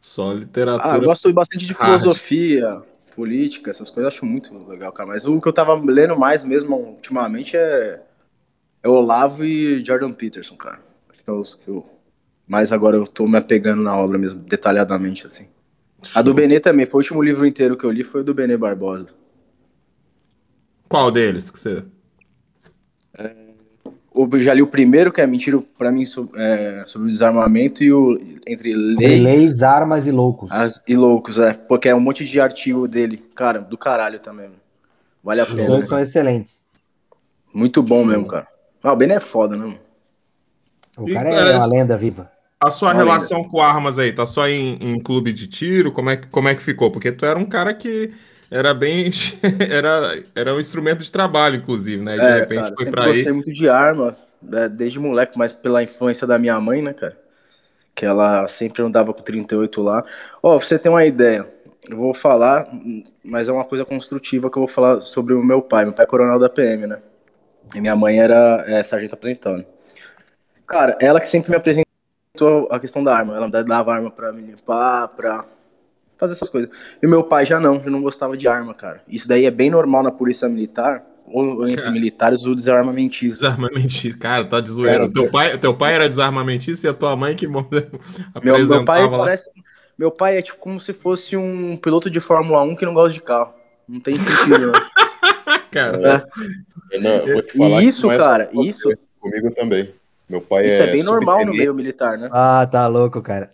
Só 0.00 0.30
Ah, 0.30 0.34
literatura. 0.34 0.96
eu 0.96 1.02
gosto 1.02 1.32
bastante 1.32 1.66
de 1.66 1.72
hard. 1.72 2.00
filosofia, 2.00 2.82
política, 3.14 3.70
essas 3.70 3.90
coisas, 3.90 4.12
eu 4.12 4.16
acho 4.16 4.26
muito 4.26 4.56
legal, 4.68 4.92
cara. 4.92 5.08
Mas 5.08 5.26
o 5.26 5.40
que 5.40 5.48
eu 5.48 5.52
tava 5.52 5.74
lendo 5.74 6.18
mais 6.18 6.42
mesmo 6.44 6.74
ultimamente 6.76 7.56
é, 7.56 8.00
é 8.82 8.88
Olavo 8.88 9.44
e 9.44 9.84
Jordan 9.84 10.12
Peterson, 10.12 10.56
cara. 10.56 10.80
Acho 11.10 11.22
que 11.22 11.30
é 11.30 11.32
os 11.32 11.54
que 11.54 11.68
eu. 11.68 11.84
Mais 12.50 12.72
agora 12.72 12.96
eu 12.96 13.06
tô 13.06 13.28
me 13.28 13.38
apegando 13.38 13.80
na 13.80 13.96
obra 13.96 14.18
mesmo, 14.18 14.40
detalhadamente, 14.40 15.24
assim. 15.24 15.46
A 16.16 16.20
do 16.20 16.34
Benê 16.34 16.58
também, 16.58 16.84
foi 16.84 16.98
o 16.98 17.02
último 17.02 17.22
livro 17.22 17.46
inteiro 17.46 17.76
que 17.76 17.84
eu 17.84 17.92
li, 17.92 18.02
foi 18.02 18.22
o 18.22 18.24
do 18.24 18.34
Benê 18.34 18.56
Barbosa. 18.56 19.06
Qual 20.88 21.12
deles 21.12 21.48
que 21.48 21.60
você... 21.60 21.84
Eu 24.12 24.40
já 24.40 24.52
li 24.52 24.62
o 24.62 24.66
primeiro, 24.66 25.12
que 25.12 25.20
é 25.20 25.26
Mentira 25.28 25.60
pra 25.78 25.92
mim 25.92 26.04
so- 26.04 26.28
é, 26.34 26.82
sobre 26.88 27.06
o 27.06 27.10
desarmamento, 27.10 27.84
e 27.84 27.92
o 27.92 28.18
Entre 28.44 28.74
Leis, 28.74 29.22
Leis, 29.22 29.62
armas 29.62 30.08
e 30.08 30.10
loucos. 30.10 30.50
As- 30.50 30.82
e 30.88 30.96
Loucos, 30.96 31.38
é. 31.38 31.54
Porque 31.54 31.88
é 31.88 31.94
um 31.94 32.00
monte 32.00 32.24
de 32.24 32.40
artigo 32.40 32.88
dele. 32.88 33.18
Cara, 33.36 33.60
do 33.60 33.78
caralho 33.78 34.18
também. 34.18 34.50
Vale 35.22 35.40
a 35.40 35.44
Os 35.44 35.50
pena. 35.50 35.68
dois 35.68 35.84
né? 35.84 35.88
são 35.88 36.00
excelentes. 36.00 36.64
Muito 37.54 37.80
bom 37.80 38.04
mesmo, 38.04 38.26
cara. 38.26 38.48
Ah, 38.82 38.92
o 38.92 38.96
Ben 38.96 39.12
é 39.12 39.20
foda, 39.20 39.56
né? 39.56 39.66
mano? 39.66 39.78
O 40.98 41.06
cara 41.06 41.30
cara, 41.30 41.50
é 41.52 41.56
uma 41.56 41.66
lenda 41.66 41.96
viva. 41.96 42.39
A 42.62 42.70
sua 42.70 42.92
relação 42.92 43.42
com 43.44 43.60
armas 43.62 43.98
aí, 43.98 44.12
tá 44.12 44.26
só 44.26 44.46
em, 44.46 44.74
em 44.82 45.00
clube 45.02 45.32
de 45.32 45.46
tiro? 45.46 45.90
Como 45.92 46.10
é, 46.10 46.16
que- 46.18 46.26
como 46.28 46.48
é 46.48 46.54
que 46.54 46.62
ficou? 46.62 46.90
Porque 46.90 47.10
tu 47.10 47.24
era 47.24 47.38
um 47.38 47.44
cara 47.46 47.72
que 47.74 48.12
era 48.50 48.74
bem. 48.74 49.10
Era, 49.70 50.22
era 50.34 50.54
um 50.54 50.60
instrumento 50.60 51.02
de 51.04 51.10
trabalho, 51.12 51.56
inclusive, 51.56 52.02
né? 52.02 52.18
De 52.20 52.30
É, 52.30 52.32
repente 52.32 52.70
cara, 52.70 52.74
foi 52.76 52.86
pra 52.86 53.04
gostei 53.04 53.32
aí. 53.32 53.32
muito 53.32 53.52
de 53.52 53.68
arma, 53.68 54.16
né, 54.42 54.68
desde 54.68 54.98
moleque, 54.98 55.38
mas 55.38 55.52
pela 55.52 55.82
influência 55.82 56.26
da 56.26 56.38
minha 56.38 56.60
mãe, 56.60 56.82
né, 56.82 56.92
cara? 56.92 57.16
Que 57.94 58.06
ela 58.06 58.48
sempre 58.48 58.82
andava 58.82 59.14
com 59.14 59.22
38 59.22 59.82
lá. 59.82 60.04
Ó, 60.42 60.56
pra 60.58 60.66
você 60.66 60.78
ter 60.78 60.88
uma 60.90 61.04
ideia, 61.06 61.46
eu 61.90 61.96
vou 61.98 62.14
falar, 62.14 62.68
mas 63.24 63.48
é 63.48 63.52
uma 63.52 63.64
coisa 63.64 63.84
construtiva 63.86 64.50
que 64.50 64.58
eu 64.58 64.62
vou 64.62 64.68
falar 64.68 65.00
sobre 65.02 65.34
o 65.34 65.42
meu 65.44 65.62
pai. 65.62 65.84
Meu 65.86 65.94
pai 65.94 66.04
é 66.04 66.08
coronel 66.08 66.38
da 66.38 66.48
PM, 66.50 66.86
né? 66.88 67.00
E 67.74 67.80
minha 67.80 67.96
mãe 67.96 68.20
era 68.20 68.64
é, 68.68 68.82
sargento 68.82 69.14
aposentando. 69.16 69.66
Cara, 70.66 70.96
ela 71.00 71.20
que 71.20 71.26
sempre 71.28 71.50
me 71.50 71.56
apresentou 71.56 71.89
facilitou 72.40 72.68
a 72.70 72.80
questão 72.80 73.04
da 73.04 73.14
arma. 73.14 73.36
Ela 73.36 73.48
dava 73.62 73.92
arma 73.92 74.10
pra 74.10 74.32
me 74.32 74.42
limpar, 74.42 75.08
pra 75.08 75.44
fazer 76.18 76.32
essas 76.34 76.48
coisas. 76.48 76.70
E 77.02 77.06
meu 77.06 77.22
pai 77.24 77.44
já 77.46 77.60
não, 77.60 77.82
já 77.82 77.90
não 77.90 78.02
gostava 78.02 78.36
de 78.36 78.48
arma, 78.48 78.74
cara. 78.74 79.02
Isso 79.08 79.28
daí 79.28 79.44
é 79.44 79.50
bem 79.50 79.70
normal 79.70 80.02
na 80.02 80.10
polícia 80.10 80.48
militar, 80.48 81.04
ou 81.26 81.64
entre 81.66 81.82
Cara. 81.82 81.90
militares, 81.92 82.44
o 82.44 82.54
desarmamentista. 82.54 83.44
Desarmamentista. 83.46 84.18
Cara, 84.18 84.44
tá 84.44 84.60
de 84.60 84.68
zoeira. 84.70 85.00
Cara, 85.00 85.12
teu, 85.12 85.30
pai, 85.30 85.58
teu 85.58 85.74
pai 85.74 85.94
era 85.94 86.08
desarmamentista 86.08 86.86
e 86.86 86.90
a 86.90 86.94
tua 86.94 87.14
mãe 87.14 87.36
que 87.36 87.46
Meu, 87.46 87.66
apresentava 88.34 88.76
meu 88.76 88.84
pai 88.84 89.02
lá. 89.08 89.18
parece. 89.18 89.50
Meu 89.96 90.10
pai 90.10 90.38
é 90.38 90.42
tipo 90.42 90.58
como 90.58 90.80
se 90.80 90.92
fosse 90.92 91.36
um 91.36 91.76
piloto 91.76 92.10
de 92.10 92.20
Fórmula 92.20 92.62
1 92.62 92.74
que 92.74 92.86
não 92.86 92.94
gosta 92.94 93.12
de 93.12 93.20
carro. 93.20 93.52
Não 93.88 94.00
tem 94.00 94.16
sentido, 94.16 94.72
né? 94.72 94.78
Cara, 95.70 96.26
É. 96.90 97.28
Eu 97.28 97.32
vou 97.34 97.42
te 97.42 97.54
E 97.54 97.58
falar 97.58 97.82
isso, 97.84 98.06
não 98.06 98.12
é 98.14 98.18
cara, 98.18 98.50
isso- 98.64 98.88
Comigo 99.20 99.50
também. 99.54 99.94
Meu 100.30 100.40
pai 100.40 100.68
Isso 100.68 100.80
é 100.80 100.92
bem 100.92 101.02
normal 101.02 101.44
no 101.44 101.50
meio 101.50 101.74
militar, 101.74 102.16
né? 102.16 102.28
Ah, 102.30 102.64
tá 102.64 102.86
louco, 102.86 103.20
cara. 103.20 103.50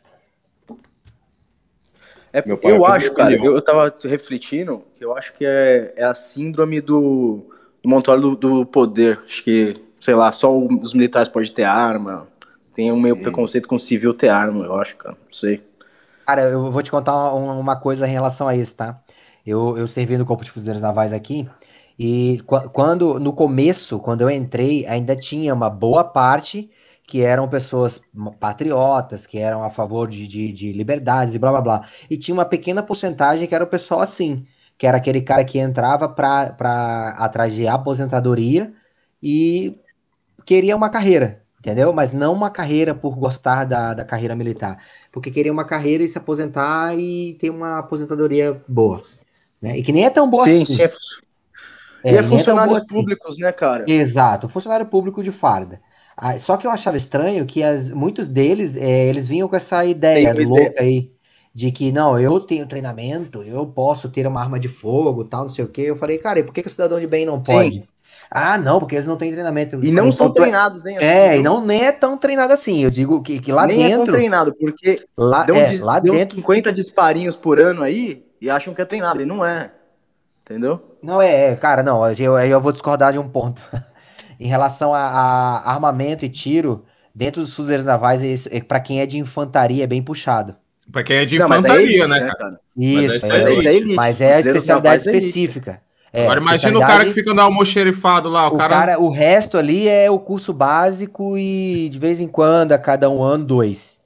É, 2.30 2.46
Meu 2.46 2.58
pai 2.58 2.72
é 2.72 2.76
eu 2.76 2.80
o 2.82 2.84
acho, 2.84 3.14
cara, 3.14 3.34
eu, 3.34 3.54
eu 3.54 3.62
tava 3.62 3.90
refletindo 4.04 4.84
que 4.94 5.02
eu 5.02 5.16
acho 5.16 5.32
que 5.32 5.46
é, 5.46 5.94
é 5.96 6.04
a 6.04 6.14
síndrome 6.14 6.82
do, 6.82 7.46
do 7.82 7.88
montório 7.88 8.20
do, 8.22 8.36
do 8.36 8.66
poder. 8.66 9.18
Acho 9.24 9.42
que, 9.42 9.72
sei 9.98 10.14
lá, 10.14 10.30
só 10.30 10.54
os 10.54 10.92
militares 10.92 11.30
podem 11.30 11.50
ter 11.50 11.64
arma. 11.64 12.28
Tem 12.74 12.92
um 12.92 13.00
meio 13.00 13.16
preconceito 13.22 13.66
com 13.66 13.76
o 13.76 13.80
civil 13.80 14.12
ter 14.12 14.28
arma, 14.28 14.66
eu 14.66 14.78
acho, 14.78 14.96
cara. 14.96 15.14
Não 15.14 15.32
sei. 15.32 15.62
Cara, 16.26 16.42
eu 16.42 16.70
vou 16.70 16.82
te 16.82 16.90
contar 16.90 17.32
uma, 17.32 17.54
uma 17.54 17.80
coisa 17.80 18.06
em 18.06 18.12
relação 18.12 18.46
a 18.46 18.54
isso, 18.54 18.76
tá? 18.76 19.00
Eu, 19.46 19.78
eu 19.78 19.88
servi 19.88 20.18
no 20.18 20.26
Corpo 20.26 20.44
de 20.44 20.50
Fuzileiros 20.50 20.82
Navais 20.82 21.14
aqui, 21.14 21.48
e 21.98 22.38
qu- 22.46 22.68
quando, 22.70 23.18
no 23.18 23.32
começo, 23.32 23.98
quando 24.00 24.20
eu 24.22 24.30
entrei, 24.30 24.86
ainda 24.86 25.16
tinha 25.16 25.54
uma 25.54 25.70
boa 25.70 26.04
parte 26.04 26.70
que 27.06 27.22
eram 27.22 27.48
pessoas 27.48 28.00
patriotas, 28.40 29.26
que 29.26 29.38
eram 29.38 29.62
a 29.62 29.70
favor 29.70 30.08
de, 30.08 30.26
de, 30.26 30.52
de 30.52 30.72
liberdades 30.72 31.34
e 31.34 31.38
blá 31.38 31.50
blá 31.52 31.60
blá. 31.60 31.88
E 32.10 32.16
tinha 32.16 32.34
uma 32.34 32.44
pequena 32.44 32.82
porcentagem 32.82 33.46
que 33.46 33.54
era 33.54 33.64
o 33.64 33.66
pessoal 33.68 34.00
assim, 34.00 34.44
que 34.76 34.86
era 34.86 34.96
aquele 34.98 35.20
cara 35.22 35.44
que 35.44 35.58
entrava 35.58 36.08
pra, 36.08 36.52
pra 36.52 37.10
atrás 37.18 37.54
de 37.54 37.66
aposentadoria 37.68 38.74
e 39.22 39.78
queria 40.44 40.76
uma 40.76 40.90
carreira, 40.90 41.42
entendeu? 41.58 41.92
Mas 41.92 42.12
não 42.12 42.32
uma 42.32 42.50
carreira 42.50 42.94
por 42.94 43.16
gostar 43.16 43.64
da, 43.64 43.94
da 43.94 44.04
carreira 44.04 44.36
militar 44.36 44.82
porque 45.12 45.30
queria 45.30 45.52
uma 45.52 45.64
carreira 45.64 46.02
e 46.04 46.08
se 46.08 46.18
aposentar 46.18 46.94
e 46.98 47.34
ter 47.34 47.50
uma 47.50 47.78
aposentadoria 47.78 48.62
boa. 48.68 49.02
Né? 49.62 49.78
E 49.78 49.82
que 49.82 49.92
nem 49.92 50.04
é 50.06 50.10
tão 50.10 50.28
boa 50.30 50.44
sim, 50.44 50.64
assim. 50.64 50.66
sim. 50.66 50.88
É, 52.10 52.20
É, 52.20 52.22
e 52.22 52.26
nem 52.26 52.40
é 52.40 52.44
tão 52.44 52.62
funcionários 52.62 52.62
boa 52.62 52.78
assim. 52.78 53.12
públicos, 53.20 53.38
né, 53.38 53.52
cara? 53.52 53.86
Exato, 53.86 54.48
funcionário 54.48 54.86
público 54.88 55.22
de 55.22 55.30
farda. 55.32 55.82
Ah, 56.16 56.38
só 56.38 56.56
que 56.56 56.66
eu 56.66 56.70
achava 56.70 56.96
estranho 56.96 57.46
que 57.46 57.62
as- 57.62 57.88
muitos 57.90 58.28
deles, 58.28 58.76
é, 58.76 59.08
eles 59.08 59.28
vinham 59.28 59.48
com 59.48 59.56
essa 59.56 59.84
ideia 59.84 60.32
Tem 60.32 60.34
louca 60.34 60.82
aí, 60.82 61.12
de 61.54 61.70
que, 61.72 61.92
não, 61.92 62.18
eu 62.18 62.40
tenho 62.40 62.66
treinamento, 62.68 63.42
eu 63.44 63.66
posso 63.66 64.10
ter 64.10 64.26
uma 64.26 64.40
arma 64.42 64.58
de 64.60 64.68
fogo, 64.68 65.24
tal, 65.24 65.42
não 65.42 65.48
sei 65.48 65.64
o 65.64 65.68
quê. 65.68 65.82
Eu 65.82 65.96
falei, 65.96 66.18
cara, 66.18 66.40
e 66.40 66.44
por 66.44 66.52
que, 66.54 66.62
que 66.62 66.68
o 66.68 66.70
cidadão 66.70 67.00
de 67.00 67.06
bem 67.06 67.26
não 67.26 67.42
Sim. 67.42 67.44
pode? 67.44 67.88
Ah, 68.30 68.58
não, 68.58 68.78
porque 68.80 68.94
eles 68.96 69.06
não 69.06 69.16
têm 69.18 69.32
treinamento. 69.32 69.76
E 69.80 69.90
não 69.90 70.12
são 70.12 70.30
Então, 70.30 70.32
treinados, 70.32 70.84
hein? 70.86 70.98
assim, 70.98 71.18
É, 71.22 71.38
e 71.38 71.42
não 71.42 71.64
nem 71.66 71.84
é 71.86 71.92
tão 71.92 72.18
treinado 72.18 72.52
assim. 72.54 72.80
Eu 72.84 72.90
digo 72.90 73.22
que, 73.22 73.40
que 73.40 73.52
lá 73.52 73.66
Nem 73.66 73.84
é 73.84 73.90
tão 73.90 74.06
dentro, 74.06 74.08
treinado, 74.08 74.54
porque 74.56 75.06
lá, 75.18 75.46
deu, 75.46 75.60
é, 75.60 75.78
lá 75.80 76.00
deu 76.00 76.18
dentro 76.18 76.34
50 76.34 76.72
disparinhos 76.72 77.36
por 77.36 77.60
ano 77.60 77.82
aí 77.82 78.24
e 78.40 78.50
acham 78.50 78.74
que 78.74 78.82
é 78.82 78.84
treinado. 78.84 79.22
E 79.22 79.26
não 79.26 79.44
é. 79.44 79.72
Entendeu? 80.48 80.96
Não, 81.02 81.20
é, 81.20 81.50
é, 81.50 81.56
cara, 81.56 81.82
não, 81.82 82.08
eu, 82.12 82.38
eu 82.38 82.60
vou 82.60 82.70
discordar 82.70 83.12
de 83.12 83.18
um 83.18 83.28
ponto. 83.28 83.60
em 84.38 84.46
relação 84.46 84.94
a, 84.94 85.00
a 85.00 85.72
armamento 85.72 86.24
e 86.24 86.28
tiro, 86.28 86.84
dentro 87.12 87.40
dos 87.40 87.54
fuzileiros 87.54 87.84
navais, 87.84 88.22
isso, 88.22 88.48
é, 88.52 88.60
para 88.60 88.78
quem 88.78 89.00
é 89.00 89.06
de 89.06 89.18
infantaria, 89.18 89.82
é 89.82 89.86
bem 89.86 90.02
puxado. 90.02 90.54
pra 90.92 91.02
quem 91.02 91.16
é 91.16 91.24
de 91.24 91.38
Não, 91.38 91.48
mas 91.48 91.64
é 91.64 91.68
infantaria, 91.68 92.04
elite, 92.04 92.08
né, 92.08 92.32
cara? 92.38 92.60
Isso, 92.76 93.16
esse 93.16 93.26
é, 93.26 93.28
é 93.28 93.32
Mas 93.32 93.42
isso 93.42 93.48
é 93.48 93.70
elite. 93.70 93.76
elite. 93.82 93.94
mas 93.96 94.20
é 94.20 94.34
a 94.34 94.40
especialidade 94.40 95.08
é 95.08 95.12
específica. 95.16 95.82
É, 96.12 96.22
Agora 96.22 96.40
imagina 96.40 96.78
o 96.78 96.80
cara 96.80 97.04
que 97.04 97.12
fica 97.12 97.34
no 97.34 97.40
almoxerifado 97.42 98.28
lá, 98.28 98.48
o, 98.48 98.54
o 98.54 98.56
cara... 98.56 98.74
cara, 98.74 99.00
o 99.00 99.10
resto 99.10 99.58
ali 99.58 99.88
é 99.88 100.08
o 100.10 100.18
curso 100.18 100.52
básico 100.52 101.36
e 101.36 101.88
de 101.90 101.98
vez 101.98 102.20
em 102.20 102.28
quando, 102.28 102.72
a 102.72 102.78
cada 102.78 103.10
um 103.10 103.22
ano, 103.22 103.44
dois. 103.44 104.00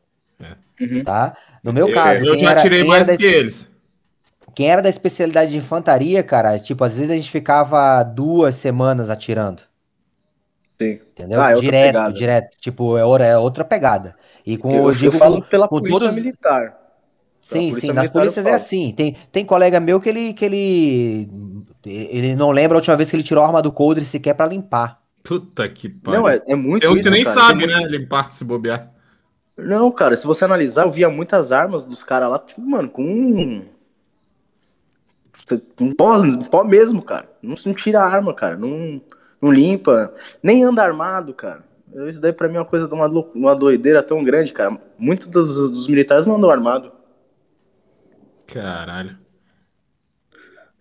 Uhum. 0.80 1.04
Tá? 1.04 1.36
No 1.62 1.74
meu 1.74 1.88
eu, 1.88 1.94
caso, 1.94 2.24
eu 2.24 2.38
já 2.38 2.52
era- 2.52 2.62
tirei 2.62 2.82
mais 2.84 3.06
era 3.06 3.18
que 3.18 3.24
eles. 3.26 3.68
Quem 4.54 4.70
era 4.70 4.82
da 4.82 4.88
especialidade 4.88 5.50
de 5.50 5.56
infantaria, 5.56 6.22
cara, 6.22 6.58
tipo, 6.58 6.82
às 6.84 6.96
vezes 6.96 7.10
a 7.10 7.16
gente 7.16 7.30
ficava 7.30 8.02
duas 8.02 8.54
semanas 8.54 9.10
atirando. 9.10 9.62
Sim. 10.80 10.98
Entendeu? 11.12 11.40
Ah, 11.40 11.50
é 11.50 11.54
direto, 11.54 11.86
pegada. 11.92 12.12
direto. 12.12 12.56
Tipo, 12.58 12.96
é 12.96 13.04
outra, 13.04 13.26
é 13.26 13.36
outra 13.38 13.64
pegada. 13.64 14.16
E 14.46 14.56
com, 14.56 14.70
Eu, 14.70 14.82
eu 14.84 14.88
eu 14.88 14.94
digo 14.94 15.12
falo 15.18 15.42
pela 15.42 15.68
com 15.68 15.78
polícia 15.78 15.98
todos- 16.00 16.14
militar. 16.14 16.78
Sim, 17.42 17.68
polícia 17.70 17.80
sim, 17.80 17.86
nas 17.88 17.96
militar 18.04 18.18
eu 18.18 18.20
polícias 18.22 18.46
é 18.46 18.52
assim. 18.54 18.92
Tem, 18.92 19.16
tem 19.32 19.44
colega 19.44 19.80
meu 19.80 20.00
que 20.00 20.08
ele, 20.08 20.32
que 20.34 20.44
ele. 20.44 21.30
Ele 21.84 22.34
não 22.36 22.50
lembra 22.50 22.76
a 22.76 22.80
última 22.80 22.96
vez 22.96 23.10
que 23.10 23.16
ele 23.16 23.22
tirou 23.22 23.42
a 23.42 23.46
arma 23.46 23.62
do 23.62 23.72
coldre 23.72 24.04
sequer 24.04 24.34
pra 24.34 24.46
limpar. 24.46 25.00
Puta 25.22 25.68
que 25.68 25.88
pariu. 25.88 26.20
Não, 26.20 26.28
é, 26.28 26.40
é 26.46 26.54
muito 26.54 26.86
uns 26.88 26.94
isso, 26.96 27.04
que 27.04 27.10
nem 27.10 27.24
cara. 27.24 27.40
sabe, 27.40 27.66
Tem 27.66 27.76
né, 27.76 27.86
limpar, 27.88 28.32
se 28.32 28.44
bobear. 28.44 28.90
Não, 29.56 29.90
cara, 29.92 30.16
se 30.16 30.26
você 30.26 30.44
analisar, 30.46 30.86
eu 30.86 30.90
via 30.90 31.10
muitas 31.10 31.52
armas 31.52 31.84
dos 31.84 32.02
caras 32.02 32.30
lá, 32.30 32.38
tipo, 32.38 32.60
mano, 32.62 32.88
com 32.90 33.62
pó, 35.94 36.16
um 36.18 36.44
pó 36.44 36.64
mesmo, 36.64 37.02
cara. 37.02 37.28
Não, 37.42 37.54
não 37.66 37.74
tira 37.74 38.00
a 38.00 38.06
arma, 38.06 38.34
cara. 38.34 38.56
Não, 38.56 39.00
não 39.40 39.52
limpa. 39.52 40.12
Nem 40.42 40.64
anda 40.64 40.82
armado, 40.82 41.34
cara. 41.34 41.64
Isso 42.08 42.20
daí 42.20 42.32
pra 42.32 42.48
mim 42.48 42.56
é 42.56 42.60
uma 42.60 42.64
coisa 42.64 42.86
de 42.86 42.94
uma, 42.94 43.08
uma 43.34 43.54
doideira 43.54 44.02
tão 44.02 44.22
grande, 44.22 44.52
cara. 44.52 44.80
Muitos 44.98 45.28
dos, 45.28 45.56
dos 45.56 45.88
militares 45.88 46.26
não 46.26 46.36
andam 46.36 46.50
armado. 46.50 46.92
Caralho. 48.46 49.18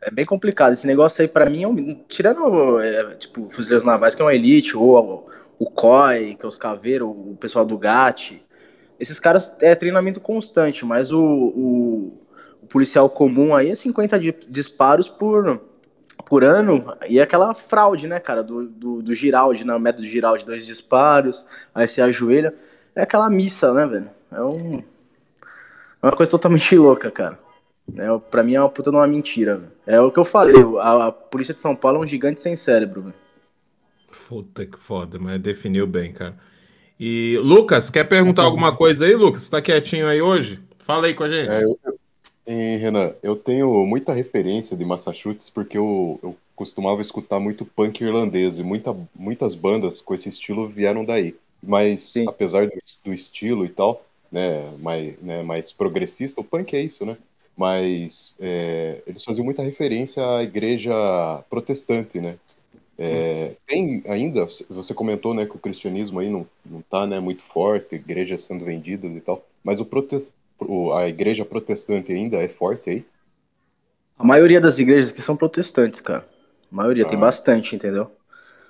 É 0.01 0.11
bem 0.11 0.25
complicado. 0.25 0.73
Esse 0.73 0.87
negócio 0.87 1.21
aí, 1.21 1.27
pra 1.27 1.49
mim, 1.49 1.63
é 1.63 1.67
um, 1.67 1.95
tirando, 2.07 2.79
é, 2.79 3.15
tipo, 3.15 3.49
fuzileiros 3.49 3.83
navais, 3.83 4.15
que 4.15 4.21
é 4.21 4.25
uma 4.25 4.35
elite, 4.35 4.77
ou 4.77 5.27
o, 5.59 5.65
o 5.65 5.69
COI, 5.69 6.35
que 6.35 6.45
é 6.45 6.47
os 6.47 6.55
caveiros, 6.55 7.09
o 7.09 7.35
pessoal 7.39 7.65
do 7.65 7.77
GAT. 7.77 8.41
Esses 8.99 9.19
caras 9.19 9.55
é 9.61 9.75
treinamento 9.75 10.19
constante, 10.19 10.85
mas 10.85 11.11
o, 11.11 11.21
o 11.21 12.17
policial 12.69 13.09
comum 13.09 13.55
aí 13.55 13.71
é 13.71 13.75
50 13.75 14.19
di- 14.19 14.35
disparos 14.47 15.07
por, 15.09 15.61
por 16.25 16.43
ano. 16.43 16.85
E 17.07 17.19
é 17.19 17.21
aquela 17.23 17.53
fraude, 17.53 18.07
né, 18.07 18.19
cara, 18.19 18.43
do, 18.43 18.67
do, 18.67 19.01
do 19.01 19.13
Giraldi, 19.13 19.65
né, 19.65 19.73
o 19.75 19.79
método 19.79 20.07
Giraldi, 20.07 20.45
dois 20.45 20.65
disparos, 20.65 21.45
aí 21.73 21.87
você 21.87 22.01
ajoelha. 22.01 22.53
É 22.95 23.03
aquela 23.03 23.29
missa, 23.29 23.73
né, 23.73 23.85
velho? 23.85 24.09
É 24.31 24.41
um, 24.41 24.83
é 26.01 26.05
uma 26.05 26.15
coisa 26.15 26.31
totalmente 26.31 26.75
louca, 26.77 27.11
cara. 27.11 27.39
É, 27.97 28.05
pra 28.29 28.43
mim 28.43 28.53
é 28.53 28.59
uma 28.61 28.69
puta 28.69 28.91
de 28.91 28.97
uma 28.97 29.07
mentira, 29.07 29.57
velho. 29.57 29.71
É 29.87 29.99
o 29.99 30.11
que 30.11 30.19
eu 30.19 30.25
falei, 30.25 30.55
a, 30.79 31.07
a 31.07 31.11
polícia 31.11 31.53
de 31.53 31.61
São 31.61 31.75
Paulo 31.75 31.97
é 31.97 32.01
um 32.01 32.07
gigante 32.07 32.39
sem 32.39 32.55
cérebro, 32.55 33.01
velho. 33.01 33.15
Puta 34.27 34.65
que 34.65 34.77
foda, 34.77 35.17
mas 35.19 35.41
definiu 35.41 35.87
bem, 35.87 36.13
cara. 36.13 36.35
E 36.99 37.39
Lucas, 37.41 37.89
quer 37.89 38.03
perguntar 38.03 38.43
alguma 38.43 38.75
coisa 38.75 39.05
aí, 39.05 39.15
Lucas? 39.15 39.41
Você 39.43 39.51
tá 39.51 39.61
quietinho 39.61 40.07
aí 40.07 40.21
hoje? 40.21 40.59
Fala 40.79 41.07
aí 41.07 41.13
com 41.13 41.23
a 41.23 41.29
gente. 41.29 41.49
É, 41.49 41.63
eu- 41.63 41.79
e, 42.49 42.77
Renan, 42.77 43.13
eu 43.21 43.35
tenho 43.35 43.85
muita 43.85 44.13
referência 44.13 44.75
de 44.75 44.83
Massachusetts 44.85 45.49
porque 45.49 45.77
eu, 45.77 46.19
eu 46.23 46.35
costumava 46.55 47.01
escutar 47.01 47.39
muito 47.39 47.65
punk 47.65 48.01
irlandês 48.03 48.57
e 48.57 48.63
muita, 48.63 48.95
muitas 49.15 49.55
bandas 49.55 50.01
com 50.01 50.13
esse 50.13 50.29
estilo 50.29 50.67
vieram 50.67 51.05
daí. 51.05 51.35
Mas 51.61 52.01
Sim. 52.01 52.25
apesar 52.27 52.67
do, 52.67 52.73
do 53.05 53.13
estilo 53.13 53.65
e 53.65 53.69
tal, 53.69 54.03
né, 54.31 54.69
mais, 54.79 55.19
né, 55.21 55.43
mais 55.43 55.71
progressista, 55.71 56.41
o 56.41 56.43
punk 56.43 56.75
é 56.75 56.81
isso, 56.81 57.05
né? 57.05 57.17
Mas 57.55 58.35
é, 58.39 59.01
eles 59.05 59.23
faziam 59.23 59.43
muita 59.43 59.61
referência 59.61 60.23
à 60.37 60.43
igreja 60.43 60.93
protestante, 61.49 62.19
né? 62.21 62.37
É, 62.97 63.55
tem 63.65 64.03
ainda, 64.07 64.45
você 64.69 64.93
comentou, 64.93 65.33
né, 65.33 65.45
que 65.45 65.55
o 65.55 65.59
cristianismo 65.59 66.19
aí 66.19 66.29
não, 66.29 66.45
não 66.65 66.81
tá, 66.81 67.07
né, 67.07 67.19
muito 67.19 67.41
forte, 67.41 67.95
igrejas 67.95 68.43
sendo 68.43 68.65
vendidas 68.65 69.15
e 69.15 69.21
tal, 69.21 69.45
mas 69.63 69.79
o 69.79 69.85
prote- 69.85 70.17
o- 70.17 70.23
a 70.95 71.07
igreja 71.07 71.45
protestante 71.45 72.11
ainda 72.11 72.37
é 72.37 72.47
forte 72.47 72.89
aí? 72.89 73.05
A 74.17 74.23
maioria 74.23 74.59
das 74.59 74.79
igrejas 74.79 75.11
aqui 75.11 75.21
são 75.21 75.35
protestantes, 75.37 75.99
cara. 75.99 76.27
A 76.71 76.75
maioria, 76.75 77.05
tem 77.05 77.17
Ah. 77.17 77.21
bastante, 77.21 77.75
entendeu? 77.75 78.11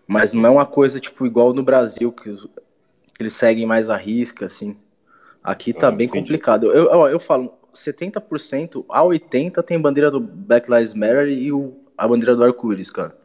Mas 0.08 0.34
não 0.34 0.46
é 0.46 0.50
uma 0.50 0.65
coisa, 0.65 1.00
tipo, 1.00 1.25
igual 1.25 1.53
no 1.53 1.63
Brasil, 1.63 2.12
que, 2.12 2.29
os- 2.29 2.46
que 2.46 3.22
eles 3.22 3.34
seguem 3.34 3.65
mais 3.65 3.89
a 3.89 3.98
risca, 3.98 4.46
assim. 4.46 4.75
Aqui 5.43 5.74
tá 5.74 5.88
Ah, 5.88 5.91
bem 5.91 6.08
entendi. 6.08 6.22
complicado. 6.22 6.72
Eu, 6.72 6.88
ó, 6.91 7.10
eu 7.10 7.19
falo, 7.19 7.53
70% 7.74 8.86
a 8.89 9.03
80% 9.03 9.63
tem 9.63 9.79
bandeira 9.79 10.12
do 10.12 10.19
Black 10.19 10.69
Lives 10.72 10.93
Matter 10.93 11.27
e 11.29 11.51
o, 11.51 11.77
a 11.98 12.08
bandeira 12.08 12.36
do 12.36 12.43
arco-íris, 12.43 12.89
cara. 12.91 13.15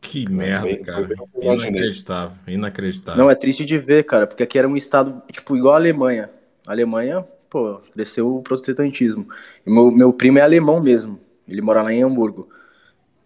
Que 0.00 0.28
merda, 0.30 0.66
bem- 0.66 0.82
cara. 0.82 1.08
eu. 1.10 1.42
Inacreditável, 1.42 2.36
inacreditável. 2.46 3.22
Não, 3.22 3.30
é 3.30 3.34
triste 3.34 3.64
de 3.64 3.78
ver, 3.78 4.04
cara, 4.04 4.26
porque 4.26 4.42
aqui 4.42 4.58
era 4.58 4.68
um 4.68 4.76
estado, 4.76 5.22
tipo, 5.32 5.56
igual 5.56 5.74
a 5.74 5.76
Alemanha. 5.76 6.30
A 6.66 6.72
Alemanha, 6.72 7.26
pô, 7.48 7.80
cresceu 7.92 8.36
o 8.36 8.42
protestantismo. 8.42 9.28
E 9.66 9.70
meu, 9.70 9.90
meu 9.90 10.12
primo 10.12 10.38
é 10.38 10.42
alemão 10.42 10.80
mesmo. 10.80 11.18
Ele 11.46 11.62
mora 11.62 11.82
lá 11.82 11.92
em 11.92 12.02
Hamburgo. 12.02 12.48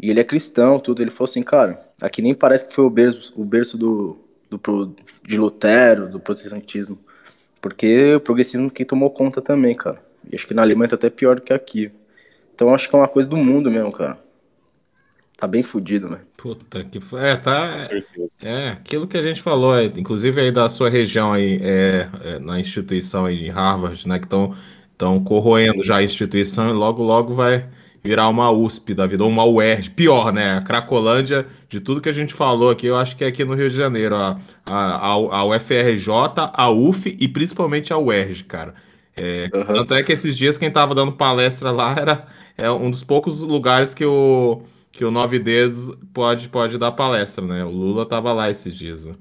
E 0.00 0.10
ele 0.10 0.20
é 0.20 0.24
cristão, 0.24 0.78
tudo. 0.78 1.02
Ele 1.02 1.10
falou 1.10 1.28
assim, 1.28 1.42
cara, 1.42 1.80
aqui 2.00 2.22
nem 2.22 2.34
parece 2.34 2.66
que 2.66 2.74
foi 2.74 2.84
o 2.84 2.90
berço, 2.90 3.32
o 3.36 3.44
berço 3.44 3.78
do, 3.78 4.18
do, 4.50 4.94
de 5.24 5.38
Lutero, 5.38 6.08
do 6.08 6.20
protestantismo. 6.20 6.98
Porque 7.60 8.16
o 8.16 8.20
progressismo 8.20 8.70
que 8.70 8.84
tomou 8.84 9.10
conta 9.10 9.40
também, 9.40 9.74
cara. 9.74 10.02
E 10.30 10.34
acho 10.34 10.46
que 10.46 10.54
na 10.54 10.62
Alemanha 10.62 10.90
tá 10.90 10.96
até 10.96 11.10
pior 11.10 11.36
do 11.36 11.42
que 11.42 11.52
aqui. 11.52 11.90
Então 12.54 12.74
acho 12.74 12.88
que 12.88 12.94
é 12.94 12.98
uma 12.98 13.08
coisa 13.08 13.28
do 13.28 13.36
mundo 13.36 13.70
mesmo, 13.70 13.92
cara. 13.92 14.18
Tá 15.42 15.48
bem 15.48 15.64
fudido, 15.64 16.08
né? 16.08 16.20
Puta 16.36 16.84
que 16.84 17.00
foi. 17.00 17.20
É, 17.20 17.34
tá. 17.34 17.78
Com 17.78 17.82
certeza. 17.82 18.32
É, 18.44 18.68
aquilo 18.68 19.08
que 19.08 19.18
a 19.18 19.22
gente 19.22 19.42
falou, 19.42 19.76
é, 19.76 19.86
inclusive 19.86 20.40
aí 20.40 20.52
da 20.52 20.68
sua 20.68 20.88
região 20.88 21.32
aí, 21.32 21.58
é, 21.60 22.08
é, 22.22 22.38
na 22.38 22.60
instituição 22.60 23.24
aí 23.24 23.36
de 23.36 23.48
Harvard, 23.48 24.06
né, 24.06 24.20
que 24.20 24.26
estão 24.26 24.54
estão 24.92 25.18
corroendo 25.18 25.82
já 25.82 25.96
a 25.96 26.02
instituição 26.04 26.70
e 26.70 26.72
logo 26.72 27.02
logo 27.02 27.34
vai 27.34 27.68
virar 28.04 28.28
uma 28.28 28.52
USP 28.52 28.94
da 28.94 29.04
vida, 29.04 29.24
ou 29.24 29.28
uma 29.28 29.44
UERJ, 29.44 29.90
pior, 29.90 30.32
né, 30.32 30.58
a 30.58 30.60
Cracolândia, 30.60 31.44
de 31.68 31.80
tudo 31.80 32.00
que 32.00 32.08
a 32.08 32.12
gente 32.12 32.32
falou 32.32 32.70
aqui, 32.70 32.86
eu 32.86 32.96
acho 32.96 33.16
que 33.16 33.24
é 33.24 33.26
aqui 33.26 33.44
no 33.44 33.54
Rio 33.54 33.68
de 33.68 33.76
Janeiro, 33.76 34.14
a, 34.14 34.38
a, 34.64 35.08
a 35.08 35.44
UFRJ, 35.44 36.06
a 36.52 36.70
UF 36.70 37.16
e 37.18 37.26
principalmente 37.26 37.92
a 37.92 37.98
UERJ, 37.98 38.44
cara. 38.44 38.74
É, 39.16 39.50
Uhum. 39.52 39.64
Tanto 39.74 39.94
é 39.94 40.04
que 40.04 40.12
esses 40.12 40.36
dias 40.36 40.56
quem 40.56 40.70
tava 40.70 40.94
dando 40.94 41.10
palestra 41.10 41.72
lá 41.72 41.96
era 41.98 42.26
é 42.56 42.70
um 42.70 42.88
dos 42.90 43.02
poucos 43.02 43.40
lugares 43.40 43.92
que 43.92 44.04
o, 44.04 44.62
que 44.92 45.04
o 45.04 45.10
Nove 45.10 45.38
Dedos 45.38 45.96
pode, 46.12 46.48
pode 46.50 46.78
dar 46.78 46.92
palestra, 46.92 47.44
né? 47.44 47.64
O 47.64 47.70
Lula 47.70 48.04
tava 48.04 48.32
lá 48.32 48.50
esses 48.50 48.74
dias. 48.74 49.06
Né? 49.06 49.14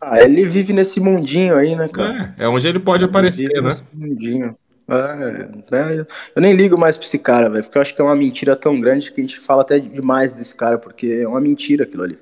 Ah, 0.00 0.20
ele 0.20 0.46
vive 0.46 0.72
nesse 0.72 1.00
mundinho 1.00 1.54
aí, 1.56 1.76
né, 1.76 1.88
cara? 1.88 2.34
É, 2.36 2.44
é 2.44 2.48
onde 2.48 2.66
ele 2.66 2.80
pode 2.80 3.04
aparecer, 3.04 3.46
Vive 3.46 3.60
né? 3.60 3.68
nesse 3.68 3.84
mundinho. 3.92 4.56
É, 4.88 5.76
é, 5.76 6.06
eu 6.34 6.42
nem 6.42 6.54
ligo 6.54 6.76
mais 6.76 6.96
pra 6.96 7.06
esse 7.06 7.18
cara, 7.18 7.48
velho, 7.48 7.62
porque 7.62 7.78
eu 7.78 7.82
acho 7.82 7.94
que 7.94 8.02
é 8.02 8.04
uma 8.04 8.16
mentira 8.16 8.56
tão 8.56 8.78
grande 8.80 9.12
que 9.12 9.20
a 9.20 9.24
gente 9.24 9.38
fala 9.38 9.62
até 9.62 9.78
demais 9.78 10.32
desse 10.32 10.56
cara, 10.56 10.76
porque 10.76 11.20
é 11.22 11.28
uma 11.28 11.40
mentira 11.40 11.84
aquilo 11.84 12.02
ali. 12.02 12.18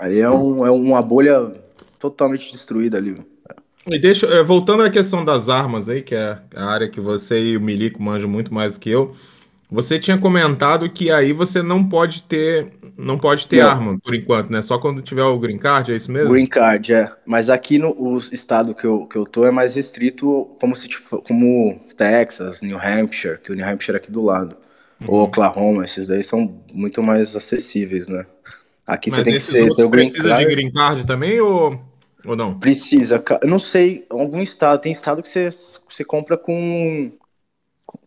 Ali 0.00 0.18
é, 0.18 0.28
um, 0.28 0.66
é 0.66 0.70
uma 0.70 1.00
bolha 1.00 1.52
totalmente 2.00 2.50
destruída 2.50 2.98
ali. 2.98 3.12
velho. 3.12 3.26
E 3.86 3.98
deixa, 3.98 4.26
é, 4.26 4.42
voltando 4.42 4.82
à 4.82 4.90
questão 4.90 5.24
das 5.24 5.48
armas 5.48 5.88
aí, 5.88 6.02
que 6.02 6.14
é 6.14 6.38
a 6.56 6.64
área 6.64 6.88
que 6.88 7.00
você 7.00 7.40
e 7.40 7.56
o 7.56 7.60
Milico 7.60 8.02
manjam 8.02 8.28
muito 8.28 8.52
mais 8.52 8.74
do 8.74 8.80
que 8.80 8.90
eu, 8.90 9.14
você 9.70 9.98
tinha 9.98 10.18
comentado 10.18 10.88
que 10.90 11.10
aí 11.10 11.32
você 11.32 11.62
não 11.62 11.88
pode 11.88 12.22
ter, 12.22 12.72
não 12.96 13.18
pode 13.18 13.46
ter 13.48 13.62
Não. 13.62 13.70
arma 13.70 13.98
por 13.98 14.14
enquanto, 14.14 14.50
né? 14.50 14.62
Só 14.62 14.78
quando 14.78 15.02
tiver 15.02 15.24
o 15.24 15.38
green 15.38 15.58
card, 15.58 15.92
é 15.92 15.96
isso 15.96 16.12
mesmo? 16.12 16.32
Green 16.32 16.46
Card, 16.46 16.94
é. 16.94 17.10
Mas 17.24 17.50
aqui 17.50 17.78
no 17.78 17.90
o 17.90 18.16
estado 18.18 18.74
que 18.74 18.86
eu, 18.86 19.06
que 19.06 19.16
eu 19.16 19.24
tô 19.24 19.44
é 19.44 19.50
mais 19.50 19.74
restrito, 19.74 20.56
como 20.60 20.76
se 20.76 20.88
tipo, 20.88 21.22
como 21.22 21.80
Texas, 21.96 22.62
New 22.62 22.78
Hampshire, 22.78 23.38
que 23.38 23.52
o 23.52 23.54
New 23.54 23.66
Hampshire 23.66 23.96
é 23.96 24.00
aqui 24.00 24.10
do 24.12 24.22
lado. 24.22 24.56
Ou 25.06 25.24
Oklahoma, 25.24 25.84
esses 25.84 26.08
daí 26.08 26.22
são 26.22 26.62
muito 26.72 27.02
mais 27.02 27.34
acessíveis, 27.34 28.06
né? 28.08 28.26
Aqui 28.86 29.10
Mas 29.10 29.18
você 29.18 29.24
tem 29.24 29.34
que 29.34 29.40
ser, 29.40 29.74
ter 29.74 29.84
o 29.84 29.88
Green 29.88 30.10
precisa 30.10 30.28
Card. 30.28 30.44
de 30.44 30.54
green 30.54 30.72
card 30.72 31.06
também 31.06 31.40
ou, 31.40 31.80
ou 32.24 32.36
não? 32.36 32.58
Precisa, 32.58 33.22
eu 33.42 33.48
não 33.48 33.58
sei, 33.58 34.06
algum 34.10 34.40
estado, 34.40 34.80
tem 34.80 34.92
estado 34.92 35.22
que 35.22 35.28
você, 35.28 35.48
você 35.48 36.04
compra 36.04 36.36
com, 36.36 37.12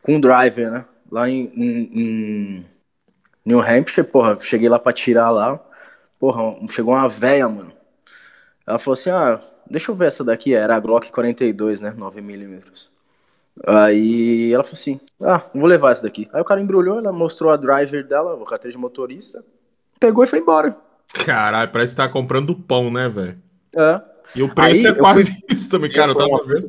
com 0.01 0.19
driver, 0.19 0.71
né? 0.71 0.85
Lá 1.11 1.29
em, 1.29 1.45
em- 1.55 1.89
em 1.93 2.65
New 3.45 3.61
Hampshire, 3.61 4.07
porra, 4.07 4.37
cheguei 4.39 4.69
lá 4.69 4.79
pra 4.79 4.93
tirar 4.93 5.31
lá, 5.31 5.59
porra, 6.19 6.55
chegou 6.69 6.93
uma 6.93 7.09
véia, 7.09 7.47
mano. 7.49 7.73
Ela 8.65 8.79
falou 8.79 8.93
assim, 8.93 9.09
ah, 9.09 9.39
deixa 9.69 9.91
eu 9.91 9.95
ver 9.95 10.07
essa 10.07 10.23
daqui, 10.23 10.53
era 10.53 10.75
a 10.75 10.79
Glock 10.79 11.11
42, 11.11 11.81
né, 11.81 11.93
9mm. 11.97 12.89
Aí 13.65 14.53
ela 14.53 14.63
falou 14.63 14.75
assim, 14.79 14.99
ah, 15.21 15.43
vou 15.53 15.65
levar 15.67 15.91
essa 15.91 16.03
daqui. 16.03 16.29
Aí 16.33 16.41
o 16.41 16.45
cara 16.45 16.61
embrulhou, 16.61 16.99
ela 16.99 17.13
mostrou 17.13 17.51
a 17.51 17.57
driver 17.57 18.05
dela, 18.07 18.35
o 18.35 18.45
carteira 18.45 18.71
de 18.73 18.77
motorista, 18.77 19.43
pegou 19.99 20.23
e 20.23 20.27
foi 20.27 20.39
embora. 20.39 20.77
Caralho, 21.25 21.71
parece 21.71 21.93
que 21.93 21.97
tá 21.97 22.09
comprando 22.09 22.55
pão, 22.55 22.91
né, 22.91 23.09
velho? 23.09 23.41
É. 23.75 24.01
E 24.35 24.43
o 24.43 24.53
preço 24.53 24.87
Aí 24.87 24.87
é 24.87 24.93
quase 24.93 25.31
isso 25.49 25.69
também, 25.69 25.91
cara. 25.91 26.11
Eu 26.11 26.15
tava 26.17 26.43
vendo. 26.45 26.67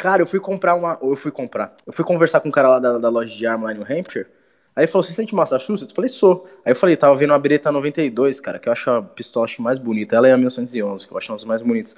Cara, 0.00 0.22
eu 0.22 0.26
fui 0.26 0.40
comprar 0.40 0.74
uma. 0.76 0.98
Eu 1.02 1.14
fui 1.14 1.30
comprar. 1.30 1.74
Eu 1.86 1.92
fui 1.92 2.02
conversar 2.06 2.40
com 2.40 2.48
um 2.48 2.50
cara 2.50 2.70
lá 2.70 2.78
da, 2.78 2.96
da 2.96 3.10
loja 3.10 3.36
de 3.36 3.46
arma 3.46 3.64
lá 3.66 3.74
New 3.74 3.82
Hampshire. 3.82 4.26
Aí 4.74 4.84
ele 4.84 4.86
falou: 4.86 5.02
Você 5.02 5.20
é 5.20 5.26
de 5.26 5.34
Massachusetts? 5.34 5.90
Eu 5.90 5.94
falei: 5.94 6.08
Sou. 6.08 6.48
Aí 6.64 6.72
eu 6.72 6.76
falei: 6.76 6.96
Tava 6.96 7.14
vendo 7.16 7.32
uma 7.32 7.38
Beretta 7.38 7.70
92, 7.70 8.40
cara, 8.40 8.58
que 8.58 8.66
eu 8.66 8.72
acho 8.72 8.90
a 8.90 9.02
pistola 9.02 9.44
acho 9.44 9.60
mais 9.60 9.78
bonita. 9.78 10.16
Ela 10.16 10.26
é 10.28 10.32
a 10.32 10.38
1911, 10.38 11.06
que 11.06 11.12
eu 11.12 11.18
acho 11.18 11.30
uma 11.30 11.36
das 11.36 11.44
mais 11.44 11.60
bonitas. 11.60 11.96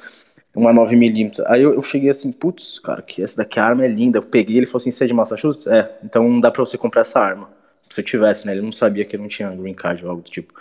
Uma 0.52 0.72
9mm. 0.72 1.44
Aí 1.46 1.62
eu, 1.62 1.74
eu 1.74 1.80
cheguei 1.80 2.10
assim: 2.10 2.32
Putz, 2.32 2.80
cara, 2.80 3.02
que 3.02 3.22
essa 3.22 3.36
daqui 3.36 3.60
a 3.60 3.64
arma 3.64 3.84
é 3.84 3.88
linda. 3.88 4.18
Eu 4.18 4.22
peguei 4.24 4.56
ele 4.56 4.66
falou 4.66 4.78
assim: 4.78 4.90
Você 4.90 5.04
é 5.04 5.06
de 5.06 5.14
Massachusetts? 5.14 5.68
É, 5.68 5.96
então 6.02 6.28
não 6.28 6.40
dá 6.40 6.50
pra 6.50 6.66
você 6.66 6.76
comprar 6.76 7.02
essa 7.02 7.20
arma. 7.20 7.50
Se 7.88 8.00
eu 8.00 8.04
tivesse, 8.04 8.46
né? 8.48 8.52
Ele 8.52 8.62
não 8.62 8.72
sabia 8.72 9.04
que 9.04 9.14
eu 9.14 9.20
não 9.20 9.28
tinha 9.28 9.48
green 9.54 9.74
card 9.74 10.04
ou 10.04 10.10
algo 10.10 10.22
do 10.22 10.30
tipo. 10.30 10.52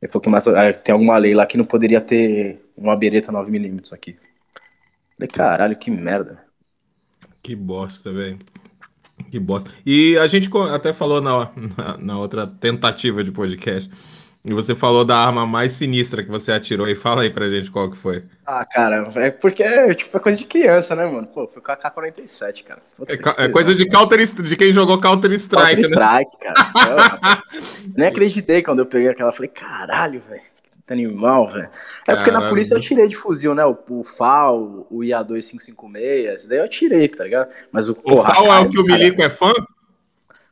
Ele 0.00 0.12
falou 0.12 0.22
que 0.22 0.28
Massa- 0.28 0.56
ah, 0.56 0.72
tem 0.72 0.92
alguma 0.92 1.18
lei 1.18 1.34
lá 1.34 1.46
que 1.46 1.58
não 1.58 1.64
poderia 1.64 2.00
ter 2.00 2.60
uma 2.76 2.94
Beretta 2.96 3.32
9mm 3.32 3.92
aqui. 3.92 4.16
Falei: 5.16 5.28
Caralho, 5.28 5.76
que 5.76 5.90
merda. 5.90 6.45
Que 7.46 7.54
bosta, 7.54 8.12
velho. 8.12 8.40
Que 9.30 9.38
bosta. 9.38 9.70
E 9.86 10.18
a 10.18 10.26
gente 10.26 10.50
até 10.74 10.92
falou 10.92 11.20
na, 11.20 11.48
na, 11.78 11.96
na 11.96 12.18
outra 12.18 12.44
tentativa 12.44 13.22
de 13.22 13.30
podcast. 13.30 13.88
E 14.44 14.52
você 14.52 14.74
falou 14.74 15.04
da 15.04 15.16
arma 15.16 15.46
mais 15.46 15.70
sinistra 15.70 16.24
que 16.24 16.28
você 16.28 16.50
atirou. 16.50 16.88
E 16.88 16.96
fala 16.96 17.22
aí 17.22 17.30
pra 17.30 17.48
gente 17.48 17.70
qual 17.70 17.88
que 17.88 17.96
foi. 17.96 18.24
Ah, 18.44 18.64
cara, 18.64 19.12
é 19.14 19.30
porque 19.30 19.62
é 19.62 19.94
tipo 19.94 20.16
é 20.16 20.20
coisa 20.20 20.36
de 20.36 20.44
criança, 20.44 20.96
né, 20.96 21.06
mano? 21.06 21.28
Pô, 21.28 21.46
foi 21.46 21.62
com 21.62 21.70
a 21.70 21.76
K-47, 21.76 22.64
cara. 22.64 22.82
Puta 22.96 23.14
É, 23.14 23.44
é 23.44 23.48
coisa 23.48 23.76
de 23.76 23.88
Counter 23.88 24.18
de 24.42 24.56
quem 24.56 24.72
jogou 24.72 25.00
Counter 25.00 25.30
Strike, 25.30 25.82
Counter 25.82 25.98
né? 26.00 26.22
Strike, 26.22 26.36
cara. 26.40 27.42
Eu 27.86 27.92
nem 27.96 28.08
acreditei 28.08 28.60
quando 28.60 28.80
eu 28.80 28.86
peguei 28.86 29.08
aquela. 29.08 29.30
Falei, 29.30 29.50
caralho, 29.50 30.20
velho. 30.28 30.42
Animal, 30.88 31.48
velho. 31.48 31.68
É 32.06 32.14
porque 32.14 32.30
na 32.30 32.42
polícia 32.42 32.74
eu 32.74 32.80
tirei 32.80 33.08
de 33.08 33.16
fuzil, 33.16 33.54
né? 33.54 33.64
O, 33.66 33.76
o 33.90 34.04
FAL, 34.04 34.86
o 34.90 35.00
IA2556, 35.00 36.34
esse 36.34 36.48
daí 36.48 36.58
eu 36.58 36.68
tirei, 36.68 37.08
tá 37.08 37.24
ligado? 37.24 37.50
Mas 37.72 37.88
o, 37.88 37.94
O 38.04 38.14
porra, 38.14 38.34
FAL 38.34 38.44
é 38.46 38.48
cara, 38.48 38.62
o 38.62 38.70
que 38.70 38.78
o 38.78 38.84
cara, 38.86 38.98
Milico 38.98 39.22
é 39.22 39.30
fã? 39.30 39.52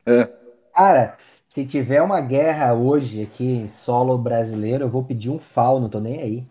é. 0.06 0.28
Cara, 0.74 1.16
se 1.46 1.64
tiver 1.64 2.02
uma 2.02 2.20
guerra 2.20 2.74
hoje 2.74 3.22
aqui 3.22 3.44
em 3.44 3.68
solo 3.68 4.18
brasileiro, 4.18 4.84
eu 4.84 4.88
vou 4.88 5.04
pedir 5.04 5.30
um 5.30 5.38
FAL, 5.38 5.80
não 5.80 5.88
tô 5.88 6.00
nem 6.00 6.20
aí. 6.20 6.44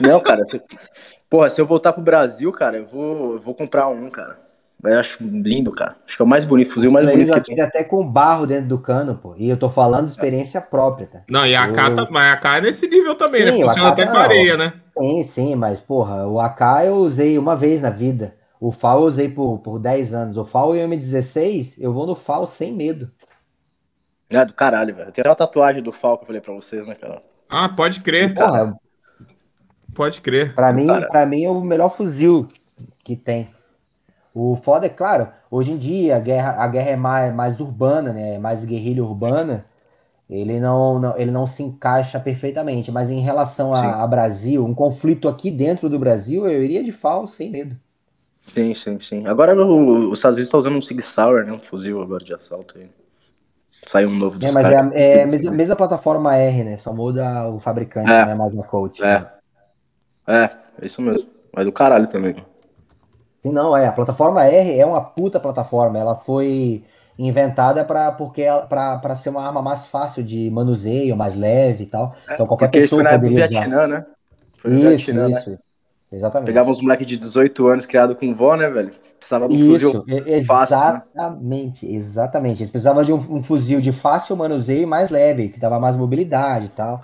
Não, 0.00 0.20
cara. 0.20 0.44
Se, 0.44 0.60
porra, 1.30 1.48
se 1.50 1.60
eu 1.60 1.66
voltar 1.66 1.92
pro 1.92 2.02
Brasil, 2.02 2.50
cara, 2.52 2.78
eu 2.78 2.86
vou, 2.86 3.34
eu 3.34 3.40
vou 3.40 3.54
comprar 3.54 3.88
um, 3.88 4.10
cara. 4.10 4.43
Eu 4.84 4.98
acho 5.00 5.22
lindo, 5.24 5.72
cara. 5.72 5.96
Acho 6.06 6.16
que 6.16 6.22
é 6.22 6.24
o 6.24 6.28
mais 6.28 6.44
bonito, 6.44 6.70
fuzil 6.70 6.92
mais 6.92 7.06
bonito 7.06 7.32
que 7.32 7.40
tem. 7.54 7.60
até 7.60 7.82
com 7.82 8.06
barro 8.06 8.46
dentro 8.46 8.66
do 8.68 8.78
cano, 8.78 9.14
pô. 9.16 9.34
E 9.36 9.48
eu 9.48 9.56
tô 9.56 9.70
falando 9.70 10.04
de 10.06 10.10
experiência 10.12 10.60
própria, 10.60 11.06
tá? 11.06 11.22
Não, 11.30 11.46
e 11.46 11.56
a 11.56 11.72
K, 11.72 11.88
Eu- 11.88 11.96
tá, 11.96 12.08
mas 12.10 12.32
a 12.32 12.36
K 12.36 12.58
é 12.58 12.60
nesse 12.60 12.86
nível 12.86 13.14
também, 13.14 13.44
né? 13.44 13.52
Sim, 13.52 13.64
o 13.64 13.68
Funciona 13.68 13.88
AK 13.88 13.92
até 13.92 14.06
tá- 14.06 14.12
com 14.12 14.18
areia, 14.18 14.56
né? 14.56 14.72
Sim, 14.98 15.22
sim, 15.22 15.54
mas 15.54 15.80
porra, 15.80 16.26
o 16.28 16.38
AK 16.38 16.84
eu 16.86 16.96
usei 16.96 17.38
uma 17.38 17.56
vez 17.56 17.80
na 17.80 17.90
vida. 17.90 18.36
O 18.60 18.70
FAL 18.72 19.00
eu 19.00 19.06
usei 19.06 19.28
por, 19.28 19.58
por 19.58 19.78
10 19.78 20.14
anos. 20.14 20.36
O 20.36 20.44
FAL 20.44 20.74
e 20.76 20.80
o 20.82 20.88
M16, 20.88 21.76
eu 21.78 21.92
vou 21.92 22.06
no 22.06 22.14
FAL 22.14 22.46
sem 22.46 22.72
medo. 22.72 23.10
É 24.30 24.44
do 24.44 24.54
caralho, 24.54 24.94
velho. 24.94 25.12
Tem 25.12 25.22
uma 25.26 25.34
tatuagem 25.34 25.82
do 25.82 25.92
FAL 25.92 26.16
que 26.18 26.22
eu 26.22 26.26
falei 26.26 26.40
pra 26.40 26.54
vocês, 26.54 26.86
né, 26.86 26.94
cara? 26.94 27.22
Ah, 27.48 27.68
pode 27.68 28.00
crer, 28.00 28.34
Porra, 28.34 28.74
pode 29.94 30.20
crer. 30.20 30.54
Pra 30.54 30.72
mim, 30.72 30.86
pra 31.10 31.26
mim 31.26 31.44
é 31.44 31.50
o 31.50 31.60
melhor 31.60 31.94
fuzil 31.94 32.48
que 33.04 33.16
tem. 33.16 33.50
O 34.34 34.56
foda 34.56 34.86
é 34.86 34.90
claro, 34.90 35.28
hoje 35.50 35.72
em 35.72 35.78
dia 35.78 36.16
a 36.16 36.18
guerra, 36.18 36.56
a 36.62 36.66
guerra 36.68 36.90
é 36.90 36.96
mais, 36.96 37.32
mais 37.34 37.60
urbana, 37.60 38.12
né? 38.12 38.38
Mais 38.38 38.64
guerrilha 38.64 39.04
urbana. 39.04 39.64
Ele 40.28 40.58
não, 40.58 40.98
não- 40.98 41.16
ele 41.18 41.30
não 41.30 41.46
se 41.46 41.62
encaixa 41.62 42.18
perfeitamente. 42.18 42.90
Mas 42.90 43.10
em 43.10 43.20
relação 43.20 43.72
a, 43.74 44.02
a 44.02 44.06
Brasil, 44.06 44.64
um 44.64 44.74
conflito 44.74 45.28
aqui 45.28 45.50
dentro 45.50 45.88
do 45.88 45.98
Brasil, 45.98 46.46
eu 46.48 46.62
iria 46.64 46.82
de 46.82 46.90
FAL 46.92 47.26
sem 47.28 47.50
medo. 47.50 47.76
Sim, 48.52 48.74
sim, 48.74 49.00
sim. 49.00 49.26
Agora 49.26 49.54
o- 49.54 50.10
os 50.10 50.18
Estados 50.18 50.36
Unidos 50.36 50.50
tá 50.50 50.58
usando 50.58 50.76
um 50.76 50.82
Sig 50.82 51.00
Sauer, 51.00 51.46
né? 51.46 51.52
Um 51.52 51.60
fuzil 51.60 52.02
agora 52.02 52.24
de 52.24 52.34
assalto 52.34 52.78
aí. 52.78 52.90
Saiu 53.86 54.08
um 54.08 54.16
novo 54.18 54.38
dos 54.38 54.48
É, 54.48 54.52
mas 54.52 54.66
é, 54.66 54.76
a- 54.78 54.90
é 54.94 55.26
mesma, 55.26 55.50
mesma 55.52 55.76
plataforma 55.76 56.34
R, 56.36 56.64
né? 56.64 56.76
Só 56.76 56.92
muda 56.92 57.48
o 57.50 57.60
fabricante, 57.60 58.10
É. 58.10 58.26
né? 58.26 58.34
Mais 58.34 58.58
a 58.58 58.66
coach. 58.66 59.02
É. 59.04 59.26
É, 60.26 60.44
é 60.80 60.86
isso 60.86 61.00
mesmo. 61.02 61.28
Mas 61.54 61.64
do 61.66 61.72
caralho 61.72 62.08
também. 62.08 62.34
Sim, 63.44 63.52
não, 63.52 63.76
é. 63.76 63.86
A 63.86 63.92
plataforma 63.92 64.42
R 64.44 64.78
é 64.78 64.86
uma 64.86 65.02
puta 65.02 65.38
plataforma. 65.38 65.98
Ela 65.98 66.14
foi 66.14 66.82
inventada 67.18 67.84
para 67.84 68.10
porque 68.10 68.44
pra 68.68 69.14
ser 69.16 69.28
uma 69.28 69.44
arma 69.46 69.62
mais 69.62 69.86
fácil 69.86 70.24
de 70.24 70.50
manuseio, 70.50 71.16
mais 71.16 71.34
leve 71.34 71.84
e 71.84 71.86
tal. 71.86 72.14
Então 72.32 72.46
qualquer 72.46 72.68
pessoa 72.68 73.00
foi 73.00 73.04
na 73.04 73.10
época 73.10 73.30
do 73.30 73.34
poderia 73.34 73.44
usar. 73.44 73.60
Vietnã, 73.60 73.86
né? 73.86 74.06
Foi 74.56 74.70
Isso, 74.72 75.10
Vietnã, 75.10 75.28
né? 75.28 75.38
isso. 75.38 75.58
Exatamente. 76.10 76.46
Pegava 76.46 76.70
uns 76.70 76.80
moleques 76.80 77.06
de 77.06 77.16
18 77.16 77.66
anos 77.68 77.86
criado 77.86 78.14
com 78.16 78.34
vó, 78.34 78.56
né, 78.56 78.70
velho? 78.70 78.90
Precisava 79.18 79.48
de 79.48 79.54
um 79.54 79.58
Isso, 79.58 79.88
fuzil 79.88 80.04
e- 80.08 80.42
fácil, 80.46 80.76
né? 80.76 81.02
exatamente, 81.16 81.86
exatamente. 81.86 82.62
Eles 82.62 82.70
precisavam 82.70 83.02
de 83.02 83.12
um, 83.12 83.16
um 83.16 83.42
fuzil 83.42 83.80
de 83.80 83.92
fácil 83.92 84.36
manuseio 84.36 84.82
e 84.82 84.86
mais 84.86 85.10
leve, 85.10 85.48
que 85.48 85.58
dava 85.58 85.78
mais 85.80 85.96
mobilidade 85.96 86.66
e 86.66 86.68
tal. 86.70 87.02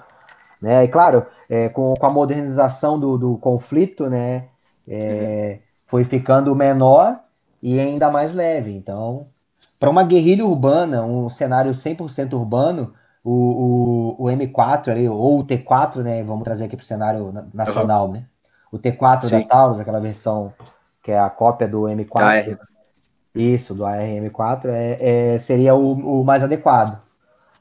Né? 0.61 0.85
E 0.85 0.89
claro, 0.89 1.27
é, 1.49 1.69
com, 1.69 1.95
com 1.95 2.07
a 2.07 2.11
modernização 2.11 2.99
do, 3.01 3.19
do 3.19 3.39
conflito, 3.39 4.09
né, 4.09 4.49
é, 4.89 5.61
foi 5.91 6.05
ficando 6.05 6.55
menor 6.55 7.19
e 7.61 7.81
ainda 7.81 8.11
mais 8.11 8.33
leve. 8.33 8.71
Então, 8.73 9.27
para 9.79 9.91
uma 9.91 10.05
guerrilha 10.05 10.47
urbana, 10.47 11.03
um 11.05 11.29
cenário 11.29 11.75
100% 11.75 12.37
urbano, 12.37 12.95
o, 13.25 14.15
o, 14.21 14.25
o 14.25 14.31
M4 14.31 14.93
ali, 14.93 15.09
ou 15.09 15.41
o 15.41 15.45
T4, 15.45 16.03
né, 16.03 16.23
vamos 16.23 16.45
trazer 16.45 16.65
aqui 16.65 16.77
para 16.77 16.85
o 16.85 16.87
cenário 16.87 17.33
na- 17.33 17.47
nacional, 17.53 18.09
né? 18.13 18.25
O 18.71 18.79
T4 18.79 19.29
da 19.29 19.41
Sim. 19.41 19.49
Taurus, 19.49 19.81
aquela 19.81 20.01
versão 20.01 20.53
que 21.03 21.11
é 21.11 21.19
a 21.19 21.29
cópia 21.29 21.67
do 21.67 21.89
M4. 21.89 22.57
AR. 22.57 22.59
Isso, 23.35 23.75
do 23.75 23.85
ARM4, 23.85 24.71
é, 24.73 25.35
é, 25.35 25.39
seria 25.39 25.75
o, 25.75 26.21
o 26.23 26.25
mais 26.25 26.43
adequado, 26.43 27.01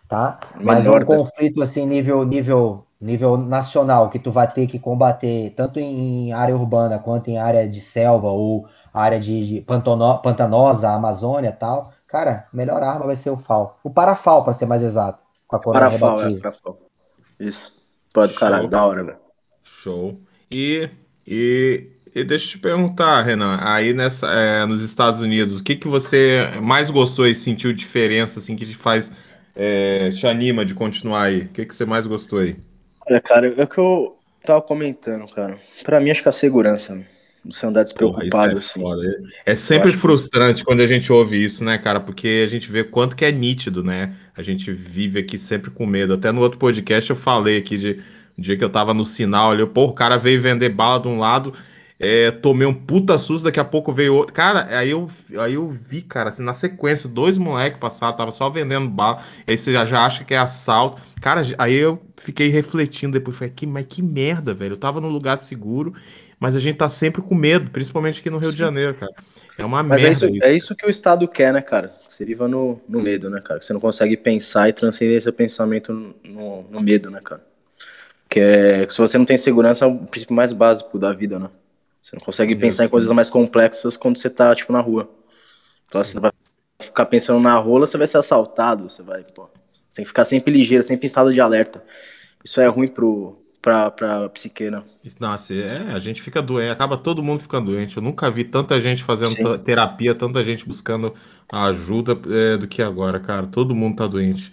tá? 0.08 0.40
Mas 0.64 0.88
um 0.88 1.02
conflito 1.04 1.62
assim, 1.64 1.86
nível, 1.86 2.26
nível, 2.26 2.86
nível 3.00 3.38
nacional, 3.38 4.10
que 4.10 4.20
tu 4.20 4.32
vai 4.32 4.48
ter 4.52 4.68
que 4.68 4.78
combater 4.78 5.54
tanto 5.56 5.80
em 5.80 6.34
área 6.34 6.56
urbana 6.56 7.00
quanto 7.00 7.30
em 7.30 7.38
área 7.38 7.68
de 7.68 7.80
selva 7.80 8.30
ou 8.30 8.68
área 8.94 9.20
de, 9.20 9.48
de 9.48 9.62
pantano, 9.62 10.22
pantanosa, 10.22 10.90
Amazônia 10.90 11.52
tal, 11.52 11.94
cara, 12.08 12.48
melhor 12.52 12.84
arma 12.84 13.06
vai 13.06 13.16
ser 13.16 13.30
o 13.30 13.38
FAL. 13.38 13.80
O 13.84 13.90
Parafal, 13.90 14.44
para 14.44 14.54
ser 14.54 14.66
mais 14.66 14.84
exato, 14.84 15.24
com 15.48 15.56
a 15.56 15.60
coroa 15.60 15.82
Parafal, 15.82 16.22
é, 16.22 16.40
parafal. 16.40 16.80
Isso. 17.40 17.74
Pode, 18.14 18.34
caralho, 18.34 18.68
da 18.68 18.86
hora, 18.86 19.04
velho. 19.04 19.18
Show. 19.64 20.20
E, 20.52 20.90
e, 21.26 21.92
e 22.14 22.24
deixa 22.24 22.46
eu 22.46 22.50
te 22.50 22.58
perguntar, 22.58 23.22
Renan, 23.22 23.60
aí 23.62 23.94
nessa, 23.94 24.28
é, 24.28 24.66
nos 24.66 24.82
Estados 24.82 25.22
Unidos, 25.22 25.60
o 25.60 25.64
que 25.64 25.76
que 25.76 25.88
você 25.88 26.60
mais 26.62 26.90
gostou 26.90 27.28
e 27.28 27.36
sentiu 27.36 27.72
diferença, 27.72 28.40
assim, 28.40 28.56
que 28.56 28.66
te 28.66 28.76
faz, 28.76 29.12
é, 29.56 30.12
te 30.12 30.28
anima 30.28 30.66
de 30.66 30.74
continuar 30.74 31.24
aí? 31.24 31.44
O 31.44 31.50
que 31.50 31.66
que 31.66 31.74
você 31.74 31.86
mais 31.86 32.06
gostou 32.08 32.40
aí? 32.40 32.58
Olha, 33.10 33.22
cara, 33.22 33.48
é 33.58 33.64
o 33.64 33.68
que 33.68 33.78
eu 33.80 34.16
tava 34.46 34.62
comentando, 34.62 35.26
cara. 35.28 35.58
Pra 35.84 36.00
mim, 36.00 36.12
acho 36.12 36.22
que 36.24 36.30
a 36.30 36.32
segurança? 36.34 37.00
Você 37.46 37.66
andar 37.66 37.84
Porra, 37.86 38.24
isso 38.24 38.24
despreocupado, 38.26 38.56
é 38.56 38.60
assim. 38.60 38.82
foda. 38.82 39.24
É 39.46 39.56
sempre 39.56 39.90
acho 39.90 39.98
que- 39.98 40.02
frustrante 40.02 40.64
quando 40.64 40.82
a 40.82 40.88
gente 40.88 41.12
ouve 41.12 41.42
isso, 41.42 41.64
né, 41.64 41.78
cara? 41.78 42.00
Porque 42.00 42.44
a 42.46 42.50
gente 42.50 42.70
vê 42.70 42.84
quanto 42.84 43.16
que 43.16 43.24
é 43.24 43.32
nítido, 43.32 43.82
né? 43.84 44.14
A 44.38 44.42
gente 44.42 44.72
vive 44.74 45.20
aqui 45.20 45.38
sempre 45.38 45.72
com 45.72 45.86
medo. 45.86 46.14
Até 46.14 46.32
no 46.32 46.42
outro 46.42 46.60
podcast 46.60 47.10
eu 47.10 47.16
falei 47.16 47.58
aqui 47.58 47.78
de 47.78 48.00
um 48.38 48.42
dia 48.42 48.58
que 48.58 48.64
eu 48.64 48.70
tava 48.70 48.94
no 48.94 49.06
sinal 49.06 49.52
ali, 49.52 49.66
pô, 49.66 49.86
o 49.86 49.94
cara 49.94 50.18
veio 50.18 50.42
vender 50.42 50.70
bala 50.70 51.02
de 51.02 51.08
um 51.08 51.18
lado, 51.18 51.54
é, 52.00 52.32
tomei 52.32 52.66
um 52.66 52.74
puta 52.74 53.18
susto, 53.18 53.44
daqui 53.44 53.60
a 53.60 53.66
pouco 53.66 53.92
veio 53.92 54.16
outro. 54.16 54.34
Cara, 54.34 54.68
aí 54.78 54.92
eu, 54.92 55.08
aí 55.38 55.56
eu 55.56 55.70
vi, 55.70 56.02
cara, 56.02 56.30
assim, 56.30 56.42
na 56.42 56.54
sequência, 56.54 57.10
dois 57.10 57.38
moleques 57.38 57.78
passaram, 57.78 58.16
tava 58.16 58.32
só 58.32 58.50
vendendo 58.50 58.88
bala, 58.90 59.22
aí 59.46 59.58
você 59.58 59.74
já, 59.74 59.84
já 59.84 60.06
acha 60.06 60.24
que 60.24 60.34
é 60.34 60.38
assalto. 60.38 61.02
Cara, 61.22 61.42
aí 61.58 61.76
eu 61.76 62.00
fiquei 62.16 62.48
refletindo 62.48 63.14
depois, 63.14 63.36
falei, 63.36 63.54
que, 63.54 63.68
mas 63.68 63.86
que 63.88 64.02
merda, 64.02 64.54
velho. 64.54 64.74
Eu 64.74 64.78
tava 64.78 65.02
num 65.02 65.10
lugar 65.10 65.38
seguro, 65.38 65.94
mas 66.40 66.56
a 66.56 66.60
gente 66.60 66.78
tá 66.78 66.88
sempre 66.88 67.22
com 67.22 67.36
medo, 67.36 67.70
principalmente 67.70 68.22
aqui 68.22 68.30
no 68.30 68.38
Rio 68.38 68.54
de 68.54 68.58
Janeiro, 68.58 68.94
cara. 68.94 69.12
É 69.58 69.66
uma 69.66 69.84
Mas 69.84 70.02
merda 70.02 70.08
é 70.08 70.12
isso, 70.14 70.26
isso. 70.30 70.46
é 70.46 70.54
isso 70.54 70.76
que 70.76 70.86
o 70.86 70.90
Estado 70.90 71.28
quer, 71.28 71.52
né, 71.52 71.62
cara? 71.62 71.90
Que 72.08 72.16
Você 72.16 72.24
viva 72.24 72.48
no, 72.48 72.80
no 72.88 73.02
medo, 73.02 73.30
né, 73.30 73.42
cara? 73.42 73.60
Que 73.60 73.66
você 73.66 73.74
não 73.74 73.82
consegue 73.82 74.16
pensar 74.16 74.70
e 74.70 74.74
transcender 74.74 75.18
esse 75.18 75.30
pensamento 75.34 75.92
no, 76.24 76.64
no 76.64 76.80
medo, 76.80 77.12
né, 77.12 77.20
cara? 77.22 77.44
Que 78.30 78.40
é 78.40 78.86
que 78.86 78.94
se 78.94 79.02
você 79.02 79.18
não 79.18 79.26
tem 79.26 79.38
segurança, 79.38 79.84
é 79.84 79.88
o 79.90 79.98
princípio 79.98 80.34
mais 80.34 80.54
básico 80.54 80.98
da 80.98 81.12
vida, 81.12 81.38
né? 81.38 81.50
Você 82.02 82.16
não 82.16 82.24
consegue 82.24 82.54
Isso. 82.54 82.62
pensar 82.62 82.86
em 82.86 82.90
coisas 82.90 83.12
mais 83.12 83.30
complexas 83.30 83.98
quando 83.98 84.18
você 84.18 84.30
tá, 84.30 84.56
tipo, 84.56 84.72
na 84.74 84.82
rua. 84.82 85.10
Então, 85.88 86.04
você 86.04 86.20
vai 86.20 86.32
ficar 86.82 87.06
pensando 87.08 87.40
na 87.40 87.56
rola, 87.58 87.88
você 87.88 87.98
vai 87.98 88.08
ser 88.08 88.18
assaltado, 88.18 88.90
você 88.90 89.04
vai, 89.04 89.24
pô. 89.24 89.50
Você 89.90 89.98
tem 89.98 90.06
que 90.06 90.10
ficar 90.10 90.26
sempre 90.26 90.54
ligeiro, 90.54 90.84
sempre 90.84 91.06
em 91.06 91.08
estado 91.08 91.34
de 91.34 91.42
alerta. 91.42 91.84
Isso 92.44 92.62
é 92.62 92.68
ruim 92.68 92.88
pro, 92.88 93.38
pra, 93.62 93.92
pra 93.92 94.30
psique, 94.30 94.70
né? 94.70 94.84
Nossa, 95.20 95.54
é, 95.54 95.92
a 95.94 96.00
gente 96.00 96.22
fica 96.22 96.42
doente, 96.42 96.72
acaba 96.72 96.98
todo 96.98 97.24
mundo 97.24 97.42
ficando 97.42 97.72
doente. 97.72 97.98
Eu 97.98 98.04
nunca 98.04 98.30
vi 98.30 98.44
tanta 98.44 98.80
gente 98.82 99.04
fazendo 99.04 99.58
terapia, 99.60 100.14
tanta 100.14 100.44
gente 100.44 100.66
buscando 100.68 101.14
ajuda 101.52 102.18
é, 102.30 102.58
do 102.58 102.68
que 102.68 102.82
agora, 102.82 103.20
cara. 103.20 103.48
Todo 103.48 103.74
mundo 103.76 103.96
tá 103.98 104.08
doente. 104.08 104.52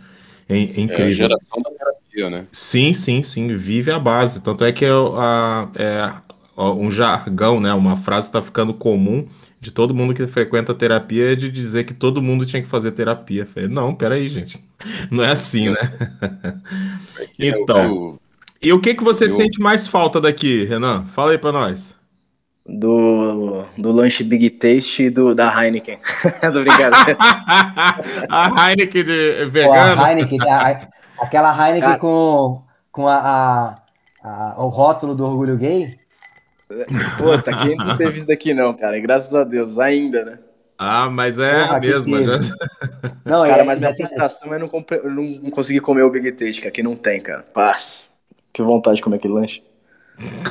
É, 0.49 0.57
é 0.57 0.81
É 0.87 1.03
a 1.03 1.11
incrível. 1.11 1.11
geração 1.11 1.61
da 1.63 1.71
terapia, 1.71 2.31
né? 2.31 2.47
Sim, 2.53 2.95
sim, 2.95 3.23
sim, 3.23 3.55
vive 3.57 3.91
a 3.91 3.99
base. 3.99 4.41
Tanto 4.43 4.65
é 4.65 4.73
que 4.73 4.85
é, 4.85 4.91
a- 4.91 5.69
é, 5.75 6.15
um 6.57 6.91
jargão, 6.91 7.61
né? 7.61 7.73
Uma 7.75 7.97
frase 7.97 8.29
está 8.29 8.41
ficando 8.43 8.73
comum 8.75 9.27
de 9.61 9.71
todo 9.71 9.95
mundo 9.95 10.15
que 10.15 10.27
frequenta 10.27 10.73
terapia 10.75 11.33
é 11.33 11.35
de 11.35 11.51
dizer 11.51 11.85
que 11.85 11.93
todo 11.95 12.23
mundo 12.23 12.47
tinha 12.47 12.63
que 12.63 12.69
fazer 12.69 12.93
terapia. 12.93 13.43
Eu 13.43 13.47
Falei, 13.47 13.69
não, 13.69 13.95
peraí, 13.95 14.29
gente. 14.29 14.59
Não 15.11 15.25
é 15.25 15.31
assim, 15.31 15.71
né? 15.71 15.77
Então, 17.39 17.85
Eu- 17.85 18.19
e 18.63 18.73
o 18.73 18.81
que 18.81 18.95
que 18.95 19.05
você 19.05 19.25
eu- 19.27 19.31
sente 19.37 19.61
mais 19.61 19.87
falta 19.89 20.21
daqui, 20.21 20.65
Renan? 20.65 21.05
Fala 21.07 21.33
aí 21.33 21.39
pra 21.39 21.53
nós. 21.53 21.95
Do, 22.69 23.65
do 23.79 23.93
lanche 23.93 24.25
Big 24.25 24.51
Taste 24.51 25.05
e 25.05 25.11
do, 25.11 25.35
da 25.35 25.49
Heineken. 25.65 25.99
do 26.53 26.61
brincadeira. 26.65 27.17
a 28.29 28.71
Heineken 28.71 29.05
de 29.05 29.45
Pô, 29.45 29.51
vegano. 29.51 30.03
a 30.03 30.11
Heineken, 30.11 30.39
a- 30.51 30.89
aquela 31.21 31.53
Heineken 31.53 31.81
Cara. 31.89 31.99
com, 31.99 32.63
com 32.91 33.07
a, 33.07 33.15
a- 33.17 33.79
a- 34.23 34.55
o 34.59 34.69
rótulo 34.69 35.15
do 35.15 35.25
orgulho 35.25 35.57
gay. 35.57 35.97
Pô, 37.17 37.39
tá 37.39 37.55
quem 37.55 37.77
não 37.83 37.95
teve 37.95 38.19
isso 38.19 38.27
daqui 38.27 38.53
não, 38.55 38.75
cara. 38.77 38.99
Graças 39.01 39.35
a 39.35 39.45
Deus, 39.45 39.79
ainda, 39.79 40.25
né? 40.25 40.39
Ah, 40.79 41.09
mas 41.11 41.39
é 41.39 41.69
Porra, 41.69 41.81
mesma. 41.81 42.23
teve. 42.23 42.25
já- 42.25 42.39
Não, 43.25 43.45
Cara, 43.45 43.63
é- 43.63 43.65
mas 43.65 43.79
minha 43.79 43.91
é- 43.91 43.95
frustração 43.95 44.55
é 44.55 44.59
não, 44.59 44.69
compre... 44.69 45.01
não 45.05 45.51
conseguir 45.51 45.81
comer 45.81 46.03
o 46.05 46.11
Big 46.11 46.33
Taste, 46.33 46.63
que 46.63 46.69
aqui 46.69 46.83
não 46.83 46.97
tem, 46.97 47.21
cara. 47.21 47.43
Paz. 47.43 48.17
Que 48.53 48.63
vontade 48.63 48.97
de 48.97 49.03
comer 49.03 49.17
aquele 49.19 49.35
lanche. 49.35 49.63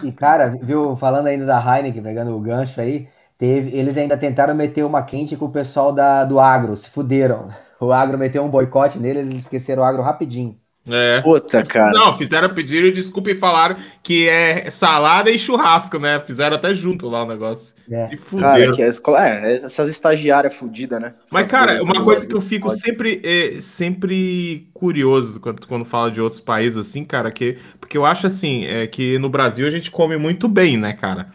E, 0.01 0.12
cara, 0.12 0.49
viu, 0.62 0.95
falando 0.95 1.28
ainda 1.28 1.45
da 1.45 1.60
Heineken, 1.60 2.04
pegando 2.04 2.36
o 2.36 2.39
gancho 2.41 2.80
aí, 2.80 3.10
teve, 3.38 3.75
eles 3.78 3.97
ainda 3.97 4.17
tentaram 4.17 4.54
meter 4.54 4.84
uma 4.86 5.04
quente 5.04 5.36
com 5.38 5.45
o 5.45 5.51
pessoal 5.51 5.91
da, 5.93 6.23
do 6.23 6.39
agro, 6.39 6.75
se 6.78 6.89
fuderam. 6.89 7.47
O 7.78 7.91
agro 7.91 8.17
meteu 8.17 8.41
um 8.41 8.49
boicote 8.49 8.97
neles 8.97 9.30
e 9.30 9.36
esqueceram 9.36 9.84
o 9.84 9.86
agro 9.86 10.01
rapidinho. 10.01 10.58
É. 10.88 11.21
Puta, 11.21 11.63
cara. 11.63 11.91
Não, 11.91 12.17
fizeram 12.17 12.50
pedido 12.50 12.91
desculpa 12.91 13.32
e 13.32 13.36
falaram 13.36 13.76
que 14.04 14.30
é 14.30 14.69
salada 14.69 15.32
e 15.32 15.39
churrasco, 15.39 15.98
né? 15.98 16.19
Fizeram 16.19 16.56
até 16.56 16.76
junto 16.76 17.10
lá 17.10 17.24
o 17.24 17.28
negócio. 17.28 17.74
É. 17.89 18.08
Se 18.08 18.17
Cara, 18.17 18.71
que 18.74 18.82
a 18.82 18.88
escola... 18.88 19.28
é, 19.28 19.56
essas 19.56 19.89
estagiárias 19.89 20.56
fudidas, 20.56 21.02
né? 21.02 21.13
Mas, 21.32 21.43
Essas 21.43 21.52
cara, 21.52 21.84
uma 21.84 22.04
coisa 22.04 22.28
que 22.28 22.36
eu 22.36 22.41
fico 22.41 22.67
pode. 22.67 22.80
sempre, 22.80 23.21
é, 23.24 23.60
sempre 23.62 24.69
curioso 24.74 25.39
quando, 25.39 25.65
quando 25.67 25.86
fala 25.86 26.12
de 26.12 26.21
outros 26.21 26.41
países, 26.41 26.78
assim, 26.78 27.04
cara, 27.04 27.32
que, 27.32 27.58
porque 27.80 27.98
eu 27.98 28.06
acho 28.06 28.28
assim, 28.28 28.65
é, 28.65 28.88
que 28.88 29.17
no 29.19 29.30
Brasil 29.30 29.67
a 29.67 29.71
gente 29.71 29.89
come 29.89 30.17
muito 30.17 30.48
bem, 30.48 30.78
né, 30.78 30.93
cara? 30.93 31.28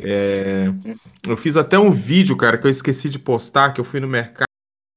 É, 0.00 0.70
eu 1.26 1.36
fiz 1.36 1.56
até 1.56 1.78
um 1.78 1.90
vídeo, 1.90 2.36
cara, 2.36 2.56
que 2.56 2.66
eu 2.66 2.70
esqueci 2.70 3.08
de 3.08 3.18
postar, 3.18 3.72
que 3.72 3.80
eu 3.80 3.84
fui 3.84 4.00
no 4.00 4.06
mercado, 4.06 4.47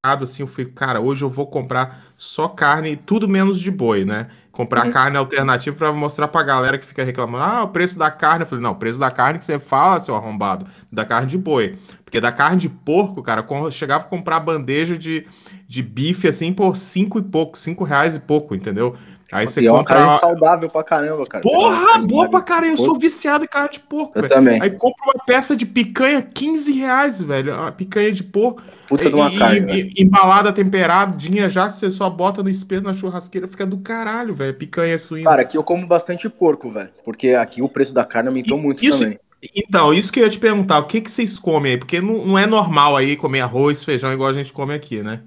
assim, 0.03 0.41
eu 0.41 0.47
fui, 0.47 0.65
cara, 0.65 0.99
hoje 0.99 1.23
eu 1.23 1.29
vou 1.29 1.45
comprar 1.45 2.03
só 2.17 2.47
carne, 2.47 2.95
tudo 2.95 3.27
menos 3.29 3.59
de 3.59 3.69
boi, 3.69 4.03
né? 4.03 4.27
Comprar 4.51 4.85
Uhum. 4.85 4.91
carne 4.91 5.15
alternativa 5.17 5.75
pra 5.75 5.93
mostrar 5.93 6.27
pra 6.27 6.41
galera 6.41 6.77
que 6.79 6.85
fica 6.85 7.03
reclamando, 7.03 7.43
ah, 7.43 7.63
o 7.63 7.67
preço 7.67 7.99
da 7.99 8.09
carne. 8.09 8.41
Eu 8.43 8.47
falei, 8.47 8.63
não, 8.63 8.71
o 8.71 8.75
preço 8.75 8.99
da 8.99 9.11
carne 9.11 9.37
que 9.37 9.45
você 9.45 9.59
fala, 9.59 9.99
seu 9.99 10.15
arrombado, 10.15 10.65
da 10.91 11.05
carne 11.05 11.27
de 11.27 11.37
boi. 11.37 11.77
Porque 12.03 12.19
da 12.19 12.31
carne 12.31 12.57
de 12.59 12.67
porco, 12.67 13.21
cara, 13.21 13.45
chegava 13.71 14.03
a 14.03 14.07
comprar 14.07 14.39
bandeja 14.39 14.97
de, 14.97 15.25
de 15.67 15.83
bife, 15.83 16.27
assim, 16.27 16.51
por 16.51 16.75
cinco 16.75 17.19
e 17.19 17.21
pouco, 17.21 17.57
cinco 17.57 17.83
reais 17.83 18.15
e 18.15 18.19
pouco, 18.19 18.55
entendeu? 18.55 18.95
Aí 19.31 19.47
você 19.47 19.61
E 19.61 19.67
é 19.67 19.71
uma 19.71 19.79
compra... 19.79 19.95
carne 19.95 20.11
saudável 20.19 20.69
pra 20.69 20.83
caramba, 20.83 21.25
cara. 21.25 21.41
Porra, 21.41 21.99
boa 21.99 22.29
pra 22.29 22.41
caramba. 22.41 22.73
eu 22.73 22.77
sou 22.77 22.99
viciado 22.99 23.45
em 23.45 23.47
carne 23.47 23.69
de 23.71 23.79
porco, 23.79 24.11
Eu 24.17 24.21
velho. 24.23 24.33
também. 24.33 24.61
Aí 24.61 24.69
compra 24.71 25.03
uma 25.05 25.23
peça 25.25 25.55
de 25.55 25.65
picanha, 25.65 26.21
15 26.21 26.73
reais, 26.73 27.21
velho. 27.21 27.55
Uma 27.55 27.71
picanha 27.71 28.11
de 28.11 28.23
porco. 28.23 28.61
Puta 28.87 29.07
de 29.09 29.15
uma 29.15 29.29
E- 29.31 29.37
carne, 29.37 29.71
e- 29.73 29.93
e- 29.97 30.03
embalada, 30.03 30.51
temperadinha 30.51 31.47
já, 31.47 31.69
você 31.69 31.89
só 31.89 32.09
bota 32.09 32.43
no 32.43 32.49
espelho 32.49 32.81
na 32.81 32.93
churrasqueira, 32.93 33.47
fica 33.47 33.65
do 33.65 33.77
caralho, 33.77 34.33
velho. 34.33 34.53
Picanha 34.53 34.99
suína. 34.99 35.29
Cara, 35.29 35.43
aqui 35.43 35.57
eu 35.57 35.63
como 35.63 35.87
bastante 35.87 36.27
porco, 36.27 36.69
velho. 36.69 36.89
Porque 37.05 37.29
aqui 37.29 37.61
o 37.61 37.69
preço 37.69 37.93
da 37.93 38.03
carne 38.03 38.27
aumentou 38.27 38.57
E- 38.57 38.61
muito 38.61 38.83
isso- 38.85 38.99
também. 38.99 39.17
Então, 39.55 39.91
isso 39.91 40.11
que 40.13 40.19
eu 40.19 40.25
ia 40.25 40.29
te 40.29 40.37
perguntar, 40.37 40.77
o 40.77 40.83
que 40.85 41.01
que 41.01 41.09
vocês 41.09 41.39
comem 41.39 41.71
aí? 41.71 41.77
Porque 41.79 41.99
não, 41.99 42.25
não 42.25 42.37
é 42.37 42.45
normal 42.45 42.95
aí 42.95 43.15
comer 43.15 43.39
arroz, 43.41 43.83
feijão 43.83 44.13
igual 44.13 44.29
a 44.29 44.33
gente 44.33 44.53
come 44.53 44.73
aqui, 44.73 45.01
né? 45.01 45.21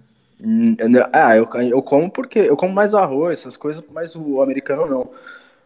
Ah, 1.12 1.36
eu, 1.36 1.48
eu 1.68 1.82
como 1.82 2.10
porque 2.10 2.38
eu 2.38 2.56
como 2.56 2.74
mais 2.74 2.94
arroz, 2.94 3.38
essas 3.38 3.56
coisas, 3.56 3.82
mas 3.92 4.14
o 4.14 4.42
americano 4.42 4.86
não. 4.86 5.10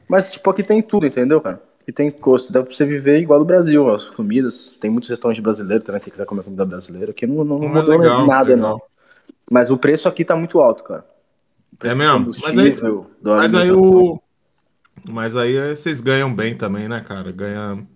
Mas, 0.09 0.33
tipo, 0.33 0.49
aqui 0.51 0.63
tem 0.63 0.83
tudo, 0.83 1.07
entendeu, 1.07 1.41
cara? 1.41 1.61
Aqui 1.83 1.93
tem 1.93 2.11
gosto, 2.11 2.53
dá 2.53 2.63
pra 2.63 2.73
você 2.73 2.85
viver 2.85 3.21
igual 3.21 3.39
do 3.39 3.45
Brasil, 3.45 3.91
as 3.91 4.05
comidas. 4.05 4.77
Tem 4.81 4.91
muitos 4.91 5.09
restaurantes 5.11 5.43
brasileiros 5.43 5.85
também, 5.85 6.01
se 6.01 6.11
quiser 6.11 6.27
comer 6.27 6.43
comida 6.43 6.65
brasileira. 6.65 7.11
Aqui 7.11 7.27
não, 7.27 7.45
não, 7.45 7.59
Não 7.59 7.67
é 7.67 7.69
mudou 7.69 7.99
legal, 7.99 8.27
nada, 8.27 8.55
legal. 8.55 8.73
não. 8.73 8.83
Mas 9.51 9.71
o 9.71 9.79
preço 9.79 10.09
aqui 10.09 10.25
tá 10.25 10.37
muito 10.37 10.61
alto, 10.61 10.85
cara. 10.85 11.05
É 11.83 11.95
mesmo? 11.95 12.19
combustível, 12.19 13.07
da 13.21 13.37
Mas 13.37 13.55
aí 13.55 13.71
o. 13.71 14.21
Mas 15.09 15.37
aí 15.37 15.75
vocês 15.75 16.01
ganham 16.01 16.35
bem 16.35 16.57
também, 16.57 16.89
né, 16.89 17.01
cara? 17.01 17.31
Ganha. 17.31 17.87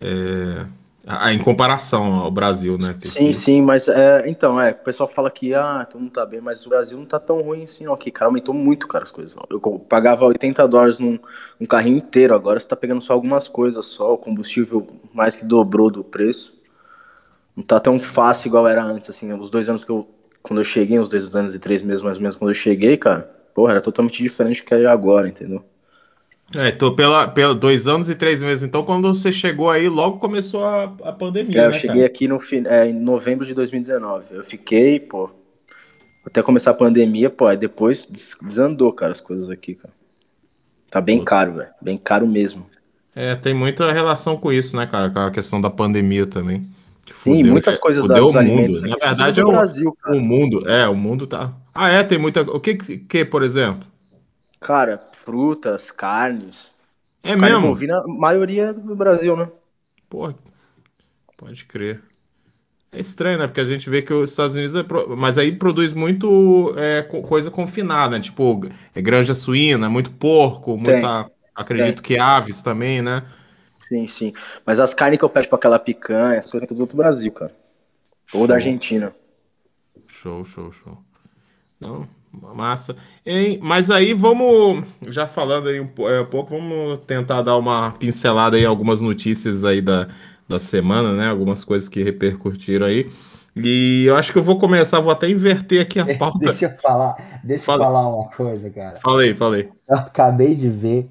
é, 0.00 0.66
a- 1.06 1.32
Em 1.32 1.38
comparação 1.38 2.14
ao 2.14 2.30
Brasil, 2.30 2.76
né? 2.78 2.94
Que- 3.00 3.08
Sim, 3.08 3.32
sim, 3.32 3.62
mas 3.62 3.88
é, 3.88 4.28
então, 4.28 4.60
é, 4.60 4.70
o 4.70 4.74
pessoal 4.76 5.08
fala 5.08 5.30
que 5.30 5.52
ah, 5.54 5.86
todo 5.90 6.00
mundo 6.00 6.12
tá 6.12 6.24
bem, 6.24 6.40
mas 6.40 6.64
o 6.64 6.68
Brasil 6.68 6.98
não 6.98 7.06
tá 7.06 7.18
tão 7.18 7.40
ruim 7.40 7.62
assim, 7.64 7.86
ó. 7.86 7.94
Aqui, 7.94 8.10
cara, 8.10 8.28
aumentou 8.28 8.54
muito, 8.54 8.86
cara, 8.88 9.02
as 9.02 9.10
coisas. 9.10 9.36
ó. 9.36 9.44
Eu 9.50 9.60
pagava 9.88 10.24
80 10.24 10.66
dólares 10.68 10.98
num, 10.98 11.18
num 11.58 11.66
carrinho 11.66 11.96
inteiro, 11.98 12.34
agora 12.34 12.58
você 12.60 12.68
tá 12.68 12.76
pegando 12.76 13.00
só 13.02 13.12
algumas 13.12 13.48
coisas 13.48 13.86
só, 13.86 14.14
o 14.14 14.18
combustível 14.18 14.86
mais 15.12 15.34
que 15.34 15.44
dobrou 15.44 15.90
do 15.90 16.04
preço. 16.04 16.58
Não 17.56 17.64
tá 17.64 17.80
tão 17.80 17.98
fácil 18.00 18.48
igual 18.48 18.66
era 18.68 18.82
antes, 18.82 19.10
assim, 19.10 19.32
os 19.32 19.50
dois 19.50 19.68
anos 19.68 19.84
que 19.84 19.90
eu, 19.90 20.08
quando 20.42 20.60
eu 20.60 20.64
cheguei, 20.64 20.98
uns 20.98 21.08
dois 21.08 21.34
anos 21.34 21.54
e 21.54 21.58
três 21.58 21.82
meses 21.82 22.02
mais 22.02 22.16
ou 22.16 22.22
menos, 22.22 22.36
quando 22.36 22.50
eu 22.50 22.54
cheguei, 22.54 22.96
cara, 22.96 23.22
porra, 23.54 23.72
era 23.72 23.80
totalmente 23.80 24.22
diferente 24.22 24.62
do 24.62 24.66
que 24.66 24.74
é 24.74 24.86
agora, 24.86 25.28
entendeu? 25.28 25.64
É, 26.56 26.72
tô 26.72 26.92
pela, 26.92 27.28
pela 27.28 27.54
dois 27.54 27.86
anos 27.86 28.10
e 28.10 28.14
três 28.14 28.42
meses. 28.42 28.64
Então, 28.64 28.82
quando 28.84 29.12
você 29.14 29.30
chegou 29.30 29.70
aí, 29.70 29.88
logo 29.88 30.18
começou 30.18 30.64
a, 30.64 30.84
a 31.04 31.12
pandemia. 31.12 31.62
É, 31.62 31.66
eu 31.66 31.70
né, 31.70 31.72
cheguei 31.74 31.96
cara? 31.96 32.06
aqui 32.06 32.26
no 32.26 32.38
é, 32.66 32.88
em 32.88 32.92
novembro 32.92 33.46
de 33.46 33.54
2019. 33.54 34.24
Eu 34.32 34.44
fiquei, 34.44 34.98
pô, 34.98 35.30
até 36.24 36.42
começar 36.42 36.72
a 36.72 36.74
pandemia, 36.74 37.30
pô, 37.30 37.46
aí 37.46 37.56
depois 37.56 38.06
des- 38.06 38.36
desandou, 38.42 38.92
cara, 38.92 39.12
as 39.12 39.20
coisas 39.20 39.48
aqui, 39.48 39.74
cara. 39.74 39.94
Tá 40.90 41.00
bem 41.00 41.22
caro, 41.24 41.54
velho. 41.54 41.70
Bem 41.80 41.96
caro 41.96 42.26
mesmo. 42.26 42.66
É, 43.14 43.36
tem 43.36 43.54
muita 43.54 43.92
relação 43.92 44.36
com 44.36 44.52
isso, 44.52 44.76
né, 44.76 44.86
cara? 44.86 45.08
Com 45.10 45.20
a 45.20 45.30
questão 45.30 45.60
da 45.60 45.70
pandemia 45.70 46.26
também. 46.26 46.66
Que 47.04 47.12
Sim, 47.14 47.36
fudeu, 47.36 47.52
muitas 47.52 47.74
já- 47.76 47.80
coisas 47.80 48.02
fudeu 48.02 48.24
dos 48.24 48.34
o 48.34 48.42
mundo. 48.42 48.80
Na 48.82 48.96
verdade, 48.96 49.40
é 49.40 49.44
o, 49.44 49.48
Brasil, 49.48 49.96
o 50.08 50.20
mundo. 50.20 50.68
É, 50.68 50.88
o 50.88 50.96
mundo 50.96 51.26
tá. 51.28 51.52
Ah, 51.72 51.88
é, 51.88 52.02
tem 52.02 52.18
muita. 52.18 52.42
O 52.42 52.58
que, 52.60 52.74
que, 52.74 53.24
por 53.24 53.44
exemplo? 53.44 53.89
Cara, 54.60 54.98
frutas, 55.12 55.90
carnes. 55.90 56.70
É 57.22 57.34
Carne 57.36 57.56
mesmo? 57.56 57.58
bovina, 57.58 58.00
a 58.00 58.08
maioria 58.08 58.72
do 58.74 58.96
Brasil, 58.96 59.36
né? 59.36 59.50
Pô, 60.08 60.34
pode 61.36 61.64
crer. 61.64 62.02
É 62.92 63.00
estranho, 63.00 63.38
né? 63.38 63.46
Porque 63.46 63.60
a 63.60 63.64
gente 63.64 63.90
vê 63.90 64.02
que 64.02 64.12
os 64.14 64.30
Estados 64.30 64.56
Unidos. 64.56 64.76
É 64.76 64.82
pro- 64.82 65.16
Mas 65.16 65.38
aí 65.38 65.52
produz 65.56 65.94
muito 65.94 66.74
é, 66.78 67.02
co- 67.04 67.22
coisa 67.22 67.50
confinada, 67.50 68.16
né? 68.18 68.22
Tipo, 68.24 68.62
é 68.94 69.02
granja 69.02 69.34
suína, 69.34 69.90
muito 69.90 70.10
porco, 70.12 70.76
muita. 70.78 71.30
Acredito 71.54 72.02
que 72.02 72.18
aves 72.18 72.62
também, 72.62 73.02
né? 73.02 73.24
Sim, 73.88 74.06
sim. 74.06 74.32
Mas 74.64 74.78
as 74.78 74.94
carnes 74.94 75.18
que 75.18 75.24
eu 75.24 75.28
pego, 75.30 75.44
tipo 75.44 75.56
aquela 75.56 75.78
picanha, 75.78 76.36
essas 76.38 76.50
coisas, 76.50 76.64
é 76.66 76.68
tudo 76.68 76.86
do 76.86 76.96
Brasil, 76.96 77.32
cara. 77.32 77.54
Ou 78.32 78.46
da 78.46 78.54
Show. 78.54 78.56
Argentina. 78.56 79.14
Show, 80.06 80.44
show, 80.44 80.70
show. 80.70 81.02
Não, 81.80 82.08
massa. 82.32 82.96
Hein, 83.24 83.58
mas 83.62 83.90
aí 83.90 84.14
vamos, 84.14 84.86
já 85.08 85.26
falando 85.26 85.68
aí 85.68 85.80
um, 85.80 85.88
é, 86.08 86.20
um 86.20 86.26
pouco, 86.26 86.50
vamos 86.50 87.00
tentar 87.06 87.42
dar 87.42 87.56
uma 87.56 87.92
pincelada 87.92 88.56
aí, 88.56 88.64
algumas 88.64 89.00
notícias 89.00 89.64
aí 89.64 89.80
da, 89.80 90.08
da 90.48 90.58
semana, 90.58 91.12
né? 91.12 91.28
Algumas 91.28 91.64
coisas 91.64 91.88
que 91.88 92.02
repercutiram 92.02 92.86
aí. 92.86 93.10
E 93.56 94.04
eu 94.06 94.16
acho 94.16 94.32
que 94.32 94.38
eu 94.38 94.42
vou 94.42 94.58
começar, 94.58 95.00
vou 95.00 95.12
até 95.12 95.28
inverter 95.28 95.82
aqui 95.82 95.98
a 95.98 96.06
pauta. 96.16 96.38
Deixa 96.38 96.66
eu 96.66 96.78
falar, 96.78 97.16
deixa 97.42 97.62
eu 97.62 97.66
Fala. 97.66 97.84
falar 97.84 98.08
uma 98.08 98.28
coisa, 98.30 98.70
cara. 98.70 98.96
Falei, 98.96 99.34
falei. 99.34 99.70
Eu 99.88 99.96
acabei 99.96 100.54
de 100.54 100.68
ver 100.68 101.10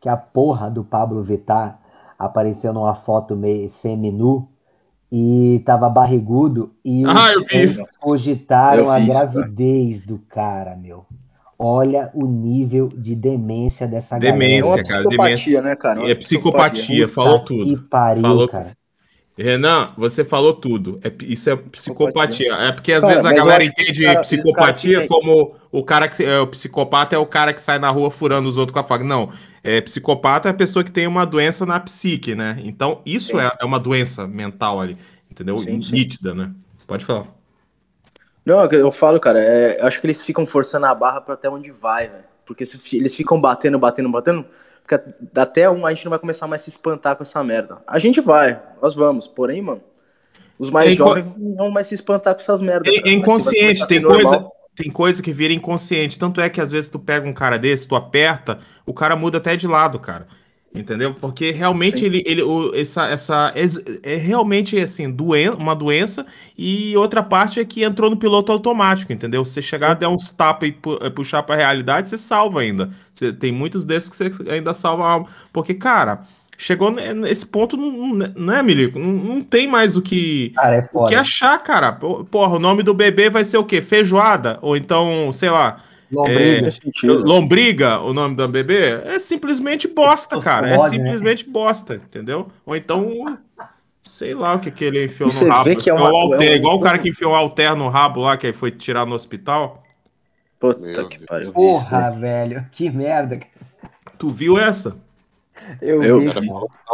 que 0.00 0.08
a 0.08 0.16
porra 0.16 0.70
do 0.70 0.82
Pablo 0.82 1.22
Vittar 1.22 1.78
apareceu 2.18 2.72
numa 2.72 2.94
foto 2.94 3.36
meio 3.36 3.68
semi-nu 3.68 4.48
e 5.10 5.62
tava 5.64 5.88
barrigudo 5.88 6.72
e 6.84 7.04
os 7.06 7.14
Ah, 7.14 7.32
eu 7.32 7.40
vi 7.42 7.48
fãs 7.48 7.70
isso. 7.70 7.84
cogitaram 8.00 8.84
Eu 8.84 8.90
a 8.90 8.98
vi 8.98 9.04
isso, 9.08 9.12
cara. 9.16 9.26
gravidez 9.26 10.02
do 10.02 10.18
cara, 10.18 10.76
meu. 10.76 11.04
Olha 11.58 12.10
o 12.12 12.26
nível 12.26 12.88
de 12.88 13.14
demência 13.14 13.86
dessa 13.88 14.16
É 14.16 14.18
Demência, 14.18 14.62
galera. 14.68 14.84
cara, 14.88 15.04
psicopatia, 15.08 15.62
né, 15.62 15.76
cara? 15.76 16.10
É 16.10 16.14
psicopatia, 16.14 17.08
falou 17.08 17.38
tudo. 17.40 17.64
Que 17.64 17.76
pariu, 17.88 18.22
Falou- 18.22 18.48
cara. 18.48 18.72
Renan, 19.38 19.92
você 19.98 20.24
falou 20.24 20.54
tudo. 20.54 20.98
É, 21.04 21.12
isso 21.24 21.50
é 21.50 21.56
psicopatia. 21.56 22.54
É 22.54 22.72
porque 22.72 22.90
às 22.92 23.02
Cara, 23.02 23.12
vezes 23.12 23.26
a 23.26 23.32
galera 23.34 23.62
entende 23.64 24.04
cara- 24.04 24.20
psicopatia 24.22 24.96
cara 24.96 25.08
como 25.08 25.54
o 25.70 25.84
cara 25.84 26.08
que 26.08 26.24
é, 26.24 26.40
o 26.40 26.46
psicopata 26.46 27.14
é 27.14 27.18
o 27.18 27.26
cara 27.26 27.52
que 27.52 27.60
sai 27.60 27.78
na 27.78 27.90
rua 27.90 28.10
furando 28.10 28.48
os 28.48 28.56
outros 28.56 28.72
com 28.72 28.78
a 28.80 28.84
faca. 28.84 29.04
Não, 29.04 29.30
é 29.62 29.82
psicopata 29.82 30.48
é 30.48 30.52
a 30.52 30.54
pessoa 30.54 30.82
que 30.82 30.90
tem 30.90 31.06
uma 31.06 31.26
doença 31.26 31.66
na 31.66 31.78
psique, 31.78 32.34
né? 32.34 32.58
Então 32.64 33.02
isso 33.04 33.38
é, 33.38 33.52
é 33.60 33.64
uma 33.66 33.78
doença 33.78 34.26
mental 34.26 34.80
ali, 34.80 34.96
entendeu? 35.30 35.58
Sim, 35.58 35.82
sim. 35.82 35.92
Nítida, 35.92 36.34
né? 36.34 36.50
Pode 36.86 37.04
falar. 37.04 37.26
Não, 38.42 38.64
é 38.64 38.68
eu 38.72 38.90
falo, 38.90 39.20
cara, 39.20 39.42
é, 39.42 39.80
eu 39.82 39.86
acho 39.86 40.00
que 40.00 40.06
eles 40.06 40.24
ficam 40.24 40.46
forçando 40.46 40.86
a 40.86 40.94
barra 40.94 41.20
pra 41.20 41.34
até 41.34 41.50
onde 41.50 41.70
vai, 41.72 42.08
velho. 42.08 42.24
Porque 42.46 42.64
se 42.64 42.80
eles 42.96 43.14
ficam 43.14 43.40
batendo, 43.40 43.78
batendo, 43.78 44.08
batendo, 44.08 44.46
porque 44.82 44.98
até 45.38 45.68
um 45.68 45.84
a 45.84 45.92
gente 45.92 46.04
não 46.04 46.10
vai 46.10 46.18
começar 46.18 46.46
mais 46.46 46.62
a 46.62 46.64
se 46.64 46.70
espantar 46.70 47.16
com 47.16 47.22
essa 47.24 47.42
merda. 47.42 47.78
A 47.86 47.98
gente 47.98 48.20
vai, 48.20 48.62
nós 48.80 48.94
vamos, 48.94 49.26
porém, 49.26 49.60
mano, 49.60 49.80
os 50.58 50.70
mais 50.70 50.88
É 50.88 50.92
inco- 50.92 51.04
jovens 51.04 51.34
não 51.36 51.56
vão 51.56 51.70
mais 51.70 51.88
se 51.88 51.94
espantar 51.96 52.34
com 52.34 52.40
essas 52.40 52.62
merdas. 52.62 52.94
É, 52.94 53.10
inconsciente, 53.10 53.86
tem 53.86 54.00
normal. 54.00 54.22
coisa, 54.22 54.46
tem 54.76 54.90
coisa 54.90 55.22
que 55.22 55.32
vira 55.32 55.52
inconsciente. 55.52 56.18
Tanto 56.18 56.40
é 56.40 56.48
que 56.48 56.60
às 56.60 56.70
vezes 56.70 56.88
tu 56.88 56.98
pega 56.98 57.28
um 57.28 57.32
cara 57.32 57.58
desse, 57.58 57.86
tu 57.86 57.96
aperta, 57.96 58.58
o 58.86 58.94
cara 58.94 59.16
muda 59.16 59.38
até 59.38 59.56
de 59.56 59.66
lado, 59.66 59.98
cara. 59.98 60.26
Entendeu? 60.76 61.14
Porque 61.14 61.50
realmente 61.50 62.00
Sim. 62.00 62.06
ele, 62.06 62.22
ele 62.26 62.42
o, 62.42 62.74
essa, 62.74 63.06
essa 63.06 63.52
é, 63.54 64.14
é 64.14 64.16
realmente 64.16 64.78
assim, 64.78 65.10
doen, 65.10 65.54
uma 65.58 65.74
doença 65.74 66.26
e 66.56 66.96
outra 66.96 67.22
parte 67.22 67.60
é 67.60 67.64
que 67.64 67.82
entrou 67.84 68.10
no 68.10 68.16
piloto 68.16 68.52
automático, 68.52 69.12
entendeu? 69.12 69.44
Você 69.44 69.62
chegar, 69.62 69.94
der 69.94 70.08
uns 70.08 70.30
tapas 70.30 70.68
e 70.68 70.72
pu- 70.72 70.98
eh, 71.02 71.10
puxar 71.10 71.42
pra 71.42 71.56
realidade, 71.56 72.08
você 72.08 72.18
salva 72.18 72.60
ainda. 72.60 72.90
Você, 73.14 73.32
tem 73.32 73.52
muitos 73.52 73.84
desses 73.84 74.08
que 74.08 74.16
você 74.16 74.32
ainda 74.50 74.72
salva 74.74 75.04
a 75.04 75.10
alma. 75.10 75.26
Porque, 75.52 75.74
cara, 75.74 76.22
chegou 76.56 76.90
ne- 76.90 77.14
nesse 77.14 77.46
ponto, 77.46 77.76
não 77.76 78.54
é, 78.54 78.62
Milico? 78.62 78.98
Não, 78.98 79.12
não 79.12 79.42
tem 79.42 79.66
mais 79.68 79.96
o 79.96 80.02
que. 80.02 80.50
Cara, 80.54 80.76
é 80.76 80.88
O 80.92 81.06
que 81.06 81.14
achar, 81.14 81.58
cara? 81.62 81.92
Porra, 81.92 82.56
o 82.56 82.58
nome 82.58 82.82
do 82.82 82.94
bebê 82.94 83.28
vai 83.30 83.44
ser 83.44 83.58
o 83.58 83.64
quê? 83.64 83.80
Feijoada? 83.82 84.58
Ou 84.62 84.76
então, 84.76 85.30
sei 85.32 85.50
lá, 85.50 85.78
Lombriga. 86.10 86.70
Sentido. 86.70 87.24
lombriga, 87.24 88.00
o 88.00 88.12
nome 88.12 88.36
do 88.36 88.46
bebê? 88.48 89.00
É 89.04 89.18
simplesmente 89.18 89.88
bosta, 89.88 90.38
cara. 90.40 90.68
É 90.70 90.76
né? 90.78 90.88
simplesmente 90.88 91.48
bosta, 91.48 91.96
entendeu? 91.96 92.48
Ou 92.64 92.76
então, 92.76 93.38
sei 94.02 94.34
lá 94.34 94.54
o 94.54 94.60
que, 94.60 94.70
que 94.70 94.84
ele 94.84 95.04
enfiou 95.04 95.28
você 95.28 95.44
no 95.44 95.50
rabo. 95.50 95.64
vê 95.64 95.76
que 95.76 95.90
é 95.90 95.94
uma- 95.94 96.10
o 96.12 96.16
alter, 96.16 96.48
é 96.50 96.52
um- 96.52 96.56
igual 96.56 96.76
o 96.76 96.80
cara 96.80 96.98
que 96.98 97.08
enfiou 97.08 97.32
o 97.32 97.34
alter 97.34 97.74
no 97.74 97.88
rabo 97.88 98.20
lá, 98.20 98.36
que 98.36 98.46
aí 98.46 98.52
foi 98.52 98.70
tirar 98.70 99.04
no 99.04 99.14
hospital. 99.14 99.82
Puta 100.60 100.78
Meu 100.80 101.08
que 101.08 101.18
pariu. 101.26 101.42
isso, 101.44 101.52
Porra, 101.52 102.10
né? 102.10 102.18
velho. 102.18 102.66
Que 102.72 102.88
merda. 102.88 103.40
Tu 104.18 104.30
viu 104.30 104.58
essa? 104.58 104.96
Eu, 105.82 106.02
Eu- 106.02 106.20
vi, 106.20 106.26
cara 106.32 106.46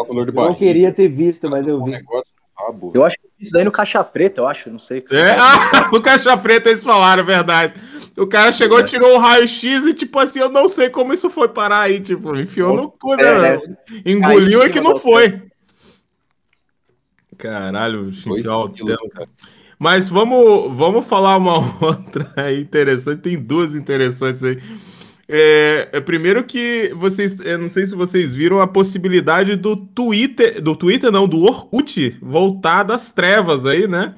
Eu 0.09 0.33
não 0.35 0.55
queria 0.55 0.93
ter 0.93 1.09
visto, 1.09 1.49
mas 1.51 1.67
eu 1.67 1.81
Um 1.81 1.85
vi. 1.85 1.91
negócio 1.93 2.33
no 2.59 2.65
rabo. 2.67 2.93
Eu 2.95 3.05
acho 3.05 3.17
que 3.19 3.29
isso 3.39 3.53
daí 3.53 3.65
no 3.65 3.71
caixa 3.73 4.03
preta, 4.03 4.41
eu 4.41 4.49
acho, 4.49 4.71
não 4.71 4.79
sei. 4.79 4.99
o 4.99 5.03
que 5.03 5.11
você 5.11 5.17
É, 5.21 5.37
ah, 5.39 5.91
o 5.93 6.01
caixa 6.01 6.37
preta 6.37 6.71
eles 6.71 6.83
falaram, 6.83 7.23
é 7.23 7.27
verdade. 7.27 7.75
O 8.17 8.27
cara 8.27 8.53
chegou, 8.53 8.79
É. 8.81 8.83
tirou 8.83 9.15
o 9.15 9.19
raio-x 9.19 9.85
e, 9.87 9.95
tipo 9.95 10.19
assim, 10.19 10.39
eu 10.41 10.51
não 10.51 10.69
sei 10.69 10.91
como 10.91 11.13
isso 11.15 11.31
foi 11.31 11.49
parar 11.49 11.81
aí. 11.81 12.01
Tipo, 12.01 12.37
enfiou 12.37 12.75
no 12.75 12.91
cu, 12.91 13.15
né? 13.17 13.25
É, 13.25 13.41
meu? 13.41 13.77
Engoliu 14.05 14.63
é 14.63 14.67
em 14.69 14.71
que 14.71 14.81
não 14.81 14.99
foi. 14.99 15.41
Caralho, 17.39 18.09
enfiar 18.11 18.59
o 18.59 18.69
dedo. 18.69 19.09
cara. 19.11 19.29
Mas 19.79 20.09
vamos, 20.09 20.73
vamos 20.77 21.05
falar 21.07 21.37
uma 21.37 21.59
outra 21.85 22.33
aí 22.37 22.61
interessante. 22.61 23.23
Tem 23.23 23.39
duas 23.39 23.75
interessantes 23.75 24.43
aí. 24.45 24.59
É, 25.29 25.89
é, 25.93 26.01
primeiro 26.01 26.45
que 26.45 26.93
vocês, 26.95 27.41
eu 27.41 27.59
não 27.59 27.69
sei 27.69 27.87
se 27.87 27.95
vocês 27.95 28.35
viram 28.35 28.61
a 28.61 28.67
possibilidade 28.67 29.57
do 29.57 29.75
Twitter, 29.77 30.61
do 30.61 30.77
Twitter 30.77 31.11
não, 31.11 31.27
do 31.27 31.43
Orkut 31.45 32.17
voltar 32.21 32.83
das 32.83 33.11
trevas 33.11 33.65
aí, 33.65 33.89
né? 33.89 34.15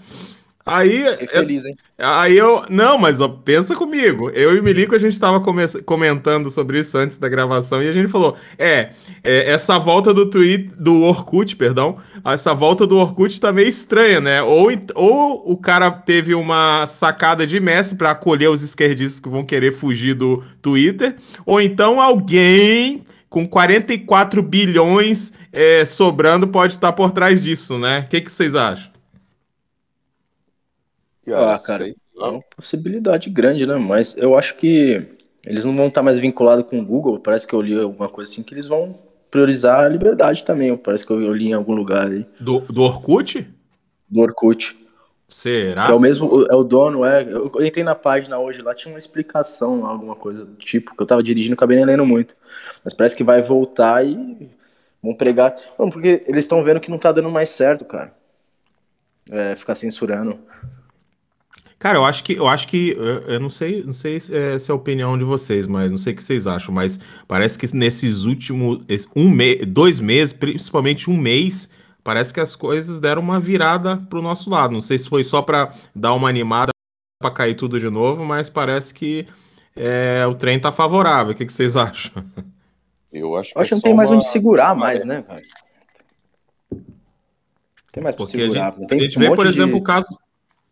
Aí, 0.67 1.05
feliz, 1.27 1.67
hein? 1.67 1.77
Aí 1.99 2.39
eu. 2.39 2.65
Não, 2.71 2.97
mas 2.97 3.21
ó, 3.21 3.29
pensa 3.29 3.77
comigo. 3.77 4.31
Eu 4.31 4.57
e 4.57 4.61
o 4.61 4.63
Milico, 4.65 4.95
a 4.95 4.99
gente 4.99 5.21
tava 5.21 5.39
come- 5.41 5.67
comentando 5.85 6.51
sobre 6.51 6.79
isso 6.81 6.97
antes 6.97 7.19
da 7.19 7.29
gravação 7.29 7.83
e 7.83 7.89
a 7.89 7.93
gente 7.93 8.09
falou: 8.09 8.35
é, 8.59 8.91
é, 9.23 9.51
essa 9.53 9.79
volta 9.79 10.15
do 10.15 10.25
tweet, 10.25 10.71
do 10.79 11.03
Orkut, 11.03 11.55
perdão, 11.57 11.99
essa 12.25 12.55
volta 12.55 12.87
do 12.87 12.97
Orkut 12.97 13.39
tá 13.39 13.53
meio 13.53 13.69
estranha, 13.69 14.23
né? 14.23 14.43
Ou, 14.43 14.71
ou 14.95 15.53
o 15.53 15.57
cara 15.59 15.91
teve 15.91 16.35
uma 16.35 16.87
sacada 16.87 17.47
de 17.47 17.61
mestre 17.61 17.99
pra 17.99 18.13
acolher 18.13 18.49
os 18.49 18.63
esquerdistas 18.63 19.21
que 19.21 19.29
vão 19.29 19.45
querer 19.45 19.73
fugir 19.73 20.15
do 20.15 20.43
Twitter, 20.63 21.17
ou 21.45 21.61
então 21.61 22.01
alguém 22.01 23.05
com 23.29 23.47
44 23.47 24.43
bilhões 24.43 25.31
é, 25.53 25.85
sobrando 25.85 26.49
pode 26.49 26.73
estar 26.73 26.93
por 26.93 27.11
trás 27.13 27.43
disso, 27.43 27.77
né? 27.79 28.05
O 28.07 28.09
que, 28.09 28.23
que 28.23 28.33
vocês 28.33 28.55
acham? 28.55 28.94
Cara, 31.25 31.55
Ah, 31.55 31.59
cara, 31.59 31.85
sei 31.85 31.97
É 32.21 32.25
uma 32.25 32.43
possibilidade 32.57 33.31
grande, 33.31 33.67
né? 33.67 33.77
Mas 33.77 34.17
eu 34.17 34.37
acho 34.39 34.57
que 34.57 35.03
eles 35.45 35.65
não 35.65 35.77
vão 35.77 35.89
estar 35.89 36.03
mais 36.03 36.19
vinculados 36.19 36.67
com 36.67 36.79
o 36.81 36.85
Google. 36.85 37.19
Parece 37.19 37.47
que 37.47 37.55
eu 37.55 37.61
li 37.61 37.79
alguma 37.79 38.09
coisa 38.09 38.31
assim 38.31 38.43
que 38.43 38.55
eles 38.55 38.67
vão 38.67 38.99
priorizar 39.31 39.81
a 39.81 39.89
liberdade 39.89 40.45
também. 40.45 40.77
Parece 40.77 41.05
que 41.07 41.13
eu 41.13 41.35
li 41.35 41.49
em 41.49 41.53
algum 41.55 41.75
lugar 41.75 42.09
aí. 42.11 42.27
Do, 42.41 42.61
do 42.61 42.83
Orkut? 42.83 43.47
Do 44.09 44.21
Orkut. 44.21 44.77
Será? 45.29 45.87
Que 45.87 45.91
é 45.91 45.95
o 45.95 45.99
mesmo, 46.01 46.47
é 46.49 46.55
o 46.55 46.63
dono, 46.63 47.05
é. 47.05 47.23
Eu 47.23 47.51
eu 47.55 47.67
entrei 47.67 47.83
na 47.83 47.95
página 47.95 48.39
hoje 48.39 48.63
lá, 48.63 48.75
tinha 48.75 48.93
uma 48.93 48.99
explicação, 48.99 49.87
alguma 49.87 50.15
coisa 50.15 50.45
do 50.45 50.55
tipo, 50.57 50.95
que 50.95 51.03
eu 51.03 51.07
tava 51.07 51.23
dirigindo, 51.23 51.55
acabei 51.55 51.77
nem 51.77 51.87
lendo 51.87 52.07
muito. 52.07 52.37
Mas 52.85 52.95
parece 52.95 53.17
que 53.17 53.25
vai 53.25 53.41
voltar 53.41 54.07
e 54.07 54.49
vão 55.03 55.15
pregar. 55.15 55.57
Não, 55.79 55.91
porque 55.91 56.23
eles 56.27 56.45
estão 56.45 56.63
vendo 56.63 56.81
que 56.81 56.91
não 56.91 56.99
tá 56.99 57.11
dando 57.11 57.31
mais 57.31 57.49
certo, 57.49 57.85
cara. 57.85 58.15
É, 59.31 59.57
ficar 59.57 59.75
censurando. 59.75 60.39
Cara, 61.85 61.99
eu 61.99 62.05
acho 62.07 62.25
que 62.25 62.33
eu 62.33 62.47
acho 62.49 62.67
que 62.67 62.93
eu, 62.97 63.05
eu 63.35 63.39
não 63.39 63.51
sei, 63.51 63.83
não 63.85 63.93
sei 63.93 64.19
se 64.19 64.35
é, 64.35 64.59
se 64.59 64.71
é 64.71 64.73
a 64.73 64.75
opinião 64.75 65.19
de 65.19 65.25
vocês, 65.27 65.67
mas 65.67 65.91
não 65.91 65.99
sei 65.99 66.15
o 66.15 66.17
que 66.17 66.23
vocês 66.25 66.47
acham, 66.47 66.75
mas 66.75 66.99
parece 67.29 67.59
que 67.59 67.77
nesses 67.77 68.25
últimos 68.25 68.83
esse- 68.89 69.07
um 69.15 69.29
mês, 69.29 69.67
dois 69.67 70.01
meses, 70.01 70.33
principalmente 70.33 71.11
um 71.11 71.17
mês, 71.19 71.69
parece 72.03 72.33
que 72.33 72.41
as 72.41 72.57
coisas 72.57 72.99
deram 73.01 73.21
uma 73.21 73.39
virada 73.39 73.99
pro 74.09 74.23
nosso 74.23 74.49
lado. 74.49 74.73
Não 74.73 74.81
sei 74.81 74.97
se 74.97 75.11
foi 75.11 75.23
só 75.23 75.43
pra 75.43 75.75
dar 75.95 76.15
uma 76.15 76.27
animada 76.27 76.71
pra 77.21 77.31
cair 77.31 77.55
tudo 77.55 77.79
de 77.79 77.91
novo, 77.91 78.25
mas 78.25 78.49
parece 78.49 78.95
que 78.95 79.27
é, 79.77 80.25
o 80.27 80.35
trem 80.35 80.59
tá 80.59 80.73
favorável. 80.73 81.35
O 81.35 81.37
que, 81.37 81.45
que 81.45 81.53
vocês 81.53 81.77
acham? 81.77 82.25
Eu 83.13 83.37
acho 83.37 83.53
que, 83.53 83.59
Eu 83.59 83.63
acho 83.63 83.69
que 83.69 83.75
é 83.75 83.77
não 83.77 83.81
só 83.83 83.87
tem 83.89 83.95
mais 83.95 84.09
uma- 84.09 84.17
onde 84.17 84.29
segurar 84.29 84.75
mais, 84.75 85.05
né, 85.05 85.21
cara? 85.21 85.43
Tem 87.93 88.03
mais 88.03 88.17
pra 88.17 88.25
Porque 88.25 88.39
a 88.39 88.41
segurar. 88.41 88.73
gente, 88.75 88.87
tem 88.89 88.99
a 88.99 89.03
gente 89.03 89.19
um 89.19 89.21
vê, 89.21 89.37
por 89.37 89.45
de- 89.47 89.53
exemplo, 89.53 89.77
o 89.77 89.83
caso, 89.83 90.19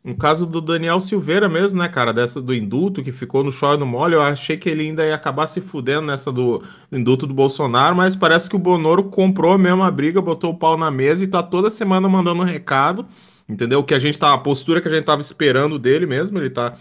o 0.05 0.17
caso 0.17 0.47
do 0.47 0.61
Daniel 0.61 1.01
Silveira 1.01 1.49
mesmo, 1.49 1.79
né, 1.81 1.89
cara? 1.89 2.13
Dessa 2.13 2.43
do 2.43 2.53
indulto 2.53 3.03
que 3.05 3.13
ficou 3.13 3.45
no 3.45 3.53
choro 3.53 3.79
no 3.79 3.87
mole. 3.87 4.15
Eu 4.15 4.23
achei 4.23 4.57
que 4.57 4.69
ele 4.69 4.83
ainda 4.83 5.07
ia 5.07 5.15
acabar 5.15 5.47
se 5.47 5.61
fudendo 5.61 6.03
nessa 6.09 6.33
do, 6.33 6.63
do 6.91 6.99
indulto 6.99 7.25
do 7.27 7.33
Bolsonaro, 7.33 7.95
mas 7.95 8.17
parece 8.17 8.51
que 8.51 8.57
o 8.57 8.59
Bonoro 8.59 9.05
comprou 9.05 9.57
mesmo 9.57 9.83
a 9.83 9.91
briga, 9.91 10.21
botou 10.21 10.51
o 10.51 10.59
pau 10.59 10.77
na 10.77 10.91
mesa 10.91 11.23
e 11.23 11.29
tá 11.29 11.41
toda 11.43 11.71
semana 11.71 12.09
mandando 12.09 12.43
um 12.43 12.45
recado, 12.45 13.07
entendeu? 13.49 13.85
Que 13.85 13.95
a 13.95 13.99
gente 14.01 14.19
tá, 14.19 14.35
a 14.35 14.39
postura 14.39 14.81
que 14.81 14.89
a 14.89 14.91
gente 14.91 15.05
tava 15.05 15.21
esperando 15.21 15.79
dele 15.79 16.05
mesmo, 16.05 16.37
ele 16.39 16.51
tá 16.51 16.75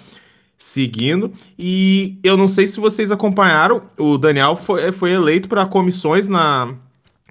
seguindo. 0.58 1.32
E 1.58 2.18
eu 2.24 2.38
não 2.38 2.48
sei 2.48 2.68
se 2.68 2.80
vocês 2.80 3.12
acompanharam, 3.12 3.84
o 3.98 4.18
Daniel 4.18 4.56
foi, 4.56 4.92
foi 4.92 5.12
eleito 5.12 5.50
para 5.50 5.66
comissões 5.66 6.28
na, 6.28 6.74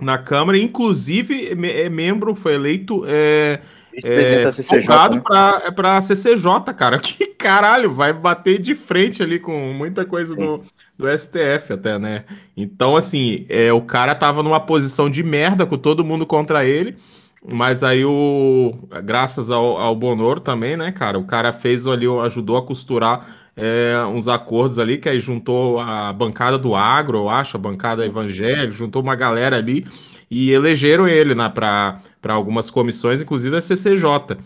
na 0.01 0.19
Câmara, 0.19 0.59
inclusive 0.59 1.55
me- 1.55 1.71
é 1.71 1.89
membro, 1.89 2.35
foi 2.35 2.55
eleito. 2.55 3.05
É, 3.07 3.61
Da 4.45 4.53
CCJ, 4.53 5.09
né? 5.11 5.23
pra, 5.25 5.63
é 5.65 5.71
pra 5.71 6.01
CCJ, 6.01 6.75
cara. 6.77 6.99
Que 7.01 7.27
caralho, 7.27 7.93
vai 7.93 8.13
bater 8.13 8.61
de 8.61 8.75
frente 8.75 9.23
ali 9.23 9.39
com 9.39 9.73
muita 9.73 10.05
coisa 10.05 10.37
do, 10.37 10.63
do 10.99 11.19
STF 11.19 11.73
até, 11.73 11.99
né? 11.99 12.25
Então, 12.57 12.97
assim, 12.97 13.47
é, 13.49 13.73
o 13.73 13.81
cara 13.81 14.15
tava 14.15 14.43
numa 14.43 14.61
posição 14.61 15.09
de 15.09 15.23
merda 15.23 15.65
com 15.65 15.79
todo 15.79 16.05
mundo 16.05 16.27
contra 16.27 16.65
ele. 16.65 16.97
Mas 17.43 17.83
aí 17.83 18.05
o. 18.05 18.75
Graças 19.03 19.51
ao, 19.51 19.79
ao 19.79 19.97
Bonoro 19.97 20.41
também, 20.41 20.77
né, 20.77 20.93
cara? 20.93 21.19
O 21.19 21.25
cara 21.25 21.53
fez 21.53 21.87
ali, 21.87 22.07
ajudou 22.07 22.59
a 22.59 22.63
costurar 22.63 23.27
é, 23.57 23.95
uns 24.07 24.29
acordos 24.29 24.79
ali, 24.79 24.99
que 24.99 25.09
aí 25.09 25.19
juntou 25.19 25.79
a 25.79 26.13
bancada 26.13 26.59
do 26.59 26.75
agro, 26.75 27.19
eu 27.19 27.29
acho, 27.29 27.57
a 27.57 27.61
bancada 27.61 28.05
evangélica, 28.05 28.71
juntou 28.71 29.03
uma 29.03 29.15
galera 29.15 29.57
ali 29.57 29.87
e 30.31 30.53
elegeram 30.53 31.09
ele 31.09 31.35
né, 31.35 31.49
para 31.49 32.01
algumas 32.29 32.71
comissões, 32.71 33.21
inclusive 33.21 33.57
a 33.57 33.61
CCJ. 33.61 34.39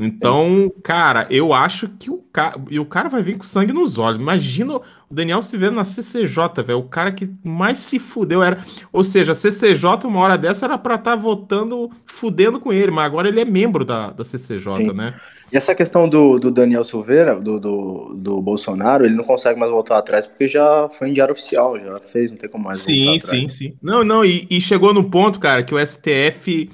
Então, 0.00 0.72
cara, 0.82 1.26
eu 1.28 1.52
acho 1.52 1.88
que 1.88 2.08
o 2.08 2.18
cara. 2.32 2.56
E 2.70 2.78
o 2.78 2.84
cara 2.84 3.08
vai 3.08 3.20
vir 3.20 3.36
com 3.36 3.42
sangue 3.42 3.72
nos 3.72 3.98
olhos. 3.98 4.20
Imagina 4.20 4.76
o 4.76 4.82
Daniel 5.10 5.42
se 5.42 5.56
vendo 5.56 5.74
na 5.74 5.84
CCJ, 5.84 6.62
velho. 6.64 6.78
O 6.78 6.88
cara 6.88 7.10
que 7.10 7.28
mais 7.42 7.78
se 7.78 7.98
fudeu 7.98 8.40
era. 8.40 8.60
Ou 8.92 9.02
seja, 9.02 9.32
a 9.32 9.34
CCJ, 9.34 10.06
uma 10.06 10.20
hora 10.20 10.38
dessa, 10.38 10.66
era 10.66 10.78
pra 10.78 10.94
estar 10.94 11.16
votando, 11.16 11.90
fudendo 12.06 12.60
com 12.60 12.72
ele, 12.72 12.92
mas 12.92 13.06
agora 13.06 13.28
ele 13.28 13.40
é 13.40 13.44
membro 13.44 13.84
da, 13.84 14.10
da 14.10 14.24
CCJ, 14.24 14.76
Sim. 14.76 14.92
né? 14.92 15.14
E 15.50 15.56
essa 15.56 15.74
questão 15.74 16.08
do, 16.08 16.38
do 16.38 16.50
Daniel 16.50 16.84
Silveira, 16.84 17.36
do, 17.36 17.58
do, 17.58 18.14
do 18.14 18.42
Bolsonaro, 18.42 19.04
ele 19.06 19.14
não 19.14 19.24
consegue 19.24 19.58
mais 19.58 19.72
voltar 19.72 19.98
atrás 19.98 20.26
porque 20.26 20.46
já 20.46 20.88
foi 20.90 21.08
em 21.08 21.12
diário 21.12 21.32
oficial, 21.32 21.78
já 21.78 21.98
fez, 22.00 22.30
não 22.30 22.38
tem 22.38 22.50
como 22.50 22.64
mais 22.64 22.78
Sim, 22.80 23.06
voltar 23.06 23.24
atrás. 23.24 23.40
sim, 23.40 23.48
sim. 23.48 23.74
Não, 23.82 24.04
não, 24.04 24.24
e, 24.24 24.46
e 24.50 24.60
chegou 24.60 24.92
num 24.92 25.04
ponto, 25.08 25.38
cara, 25.40 25.62
que 25.62 25.74
o 25.74 25.86
STF 25.86 26.70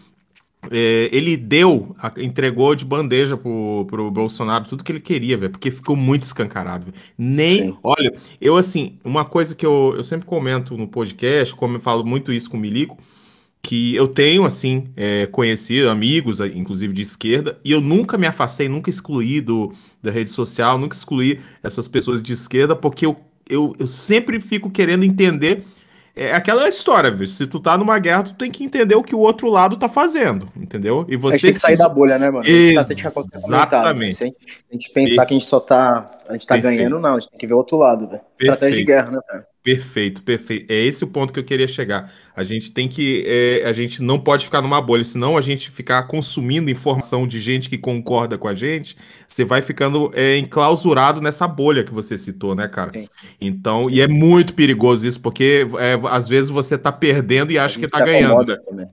é, 0.70 1.08
ele 1.12 1.36
deu, 1.36 1.94
entregou 2.18 2.74
de 2.74 2.84
bandeja 2.84 3.36
pro, 3.36 3.86
pro 3.88 4.10
Bolsonaro 4.10 4.64
tudo 4.64 4.84
que 4.84 4.92
ele 4.92 5.00
queria, 5.00 5.36
velho, 5.36 5.50
porque 5.50 5.70
ficou 5.70 5.96
muito 5.96 6.22
escancarado. 6.24 6.86
velho. 6.86 6.96
Nem, 7.16 7.58
Sim. 7.66 7.76
olha, 7.82 8.14
eu 8.40 8.56
assim, 8.56 8.98
uma 9.04 9.24
coisa 9.24 9.54
que 9.54 9.64
eu, 9.64 9.94
eu 9.96 10.02
sempre 10.02 10.26
comento 10.26 10.76
no 10.76 10.88
podcast, 10.88 11.54
como 11.54 11.76
eu 11.76 11.80
falo 11.80 12.04
muito 12.04 12.32
isso 12.32 12.50
com 12.50 12.56
o 12.56 12.60
Milico, 12.60 12.98
que 13.64 13.96
eu 13.96 14.06
tenho, 14.06 14.44
assim, 14.44 14.88
é, 14.94 15.24
conhecido, 15.24 15.88
amigos, 15.88 16.38
inclusive 16.38 16.92
de 16.92 17.00
esquerda, 17.00 17.58
e 17.64 17.72
eu 17.72 17.80
nunca 17.80 18.18
me 18.18 18.26
afastei, 18.26 18.68
nunca 18.68 18.90
excluí 18.90 19.40
do, 19.40 19.72
da 20.02 20.10
rede 20.10 20.28
social, 20.28 20.76
nunca 20.76 20.94
excluí 20.94 21.40
essas 21.62 21.88
pessoas 21.88 22.22
de 22.22 22.34
esquerda, 22.34 22.76
porque 22.76 23.06
eu, 23.06 23.16
eu, 23.48 23.74
eu 23.78 23.86
sempre 23.86 24.38
fico 24.38 24.70
querendo 24.70 25.02
entender. 25.02 25.64
É 26.14 26.32
aquela 26.34 26.68
história, 26.68 27.10
velho. 27.10 27.26
Se 27.26 27.46
tu 27.46 27.58
tá 27.58 27.76
numa 27.78 27.98
guerra, 27.98 28.24
tu 28.24 28.34
tem 28.34 28.50
que 28.50 28.62
entender 28.62 28.94
o 28.94 29.02
que 29.02 29.14
o 29.14 29.18
outro 29.18 29.48
lado 29.48 29.76
tá 29.78 29.88
fazendo, 29.88 30.46
entendeu? 30.54 31.06
E 31.08 31.14
A 31.16 31.18
você 31.18 31.32
gente 31.38 31.42
tem 31.42 31.52
que 31.54 31.58
sair 31.58 31.78
da 31.78 31.88
bolha, 31.88 32.18
né, 32.18 32.30
mano? 32.30 32.44
A 32.44 32.46
gente 32.46 33.02
tá- 33.02 33.10
Exatamente. 33.34 34.22
A 34.22 34.26
gente, 34.26 34.36
a 34.70 34.74
gente 34.74 34.90
pensar 34.92 35.24
que 35.26 35.34
a 35.34 35.38
gente 35.38 35.46
só 35.46 35.58
tá. 35.58 36.18
A 36.28 36.34
gente 36.34 36.46
tá 36.46 36.54
Perfeito. 36.54 36.76
ganhando, 36.76 37.00
não. 37.00 37.16
A 37.16 37.18
gente 37.18 37.30
tem 37.30 37.38
que 37.38 37.46
ver 37.46 37.54
o 37.54 37.56
outro 37.56 37.78
lado, 37.78 38.06
velho. 38.06 38.22
Estratégia 38.38 38.78
de 38.78 38.84
guerra, 38.84 39.10
né, 39.10 39.20
velho? 39.32 39.44
Perfeito, 39.64 40.22
perfeito. 40.22 40.70
É 40.70 40.74
esse 40.74 41.04
o 41.04 41.06
ponto 41.06 41.32
que 41.32 41.40
eu 41.40 41.44
queria 41.44 41.66
chegar. 41.66 42.12
A 42.36 42.44
gente 42.44 42.70
tem 42.70 42.86
que. 42.86 43.24
é, 43.26 43.64
a 43.66 43.72
gente 43.72 44.02
não 44.02 44.20
pode 44.20 44.44
ficar 44.44 44.60
numa 44.60 44.78
bolha, 44.78 45.02
senão 45.02 45.38
a 45.38 45.40
gente 45.40 45.70
ficar 45.70 46.02
consumindo 46.02 46.70
informação 46.70 47.26
de 47.26 47.40
gente 47.40 47.70
que 47.70 47.78
concorda 47.78 48.36
com 48.36 48.46
a 48.46 48.52
gente, 48.52 48.94
você 49.26 49.42
vai 49.42 49.62
ficando 49.62 50.10
é, 50.12 50.36
enclausurado 50.36 51.22
nessa 51.22 51.48
bolha 51.48 51.82
que 51.82 51.94
você 51.94 52.18
citou, 52.18 52.54
né, 52.54 52.68
cara? 52.68 52.92
Sim. 52.92 53.08
Então, 53.40 53.88
e 53.88 54.02
é 54.02 54.06
muito 54.06 54.52
perigoso 54.52 55.06
isso, 55.06 55.18
porque 55.18 55.66
é, 55.78 55.98
às 56.10 56.28
vezes 56.28 56.50
você 56.50 56.76
tá 56.76 56.92
perdendo 56.92 57.50
e 57.50 57.58
acha 57.58 57.80
que 57.80 57.88
tá 57.88 58.04
ganhando, 58.04 58.44
né? 58.44 58.58
também. 58.62 58.86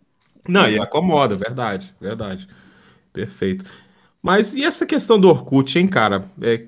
Não, 0.47 0.69
e 0.69 0.79
acomoda, 0.79 1.35
verdade, 1.35 1.93
verdade. 1.99 2.47
Perfeito. 3.11 3.65
Mas 4.23 4.55
e 4.55 4.63
essa 4.63 4.85
questão 4.85 5.19
do 5.19 5.27
Orkut, 5.27 5.77
hein, 5.77 5.87
cara? 5.87 6.23
É, 6.41 6.63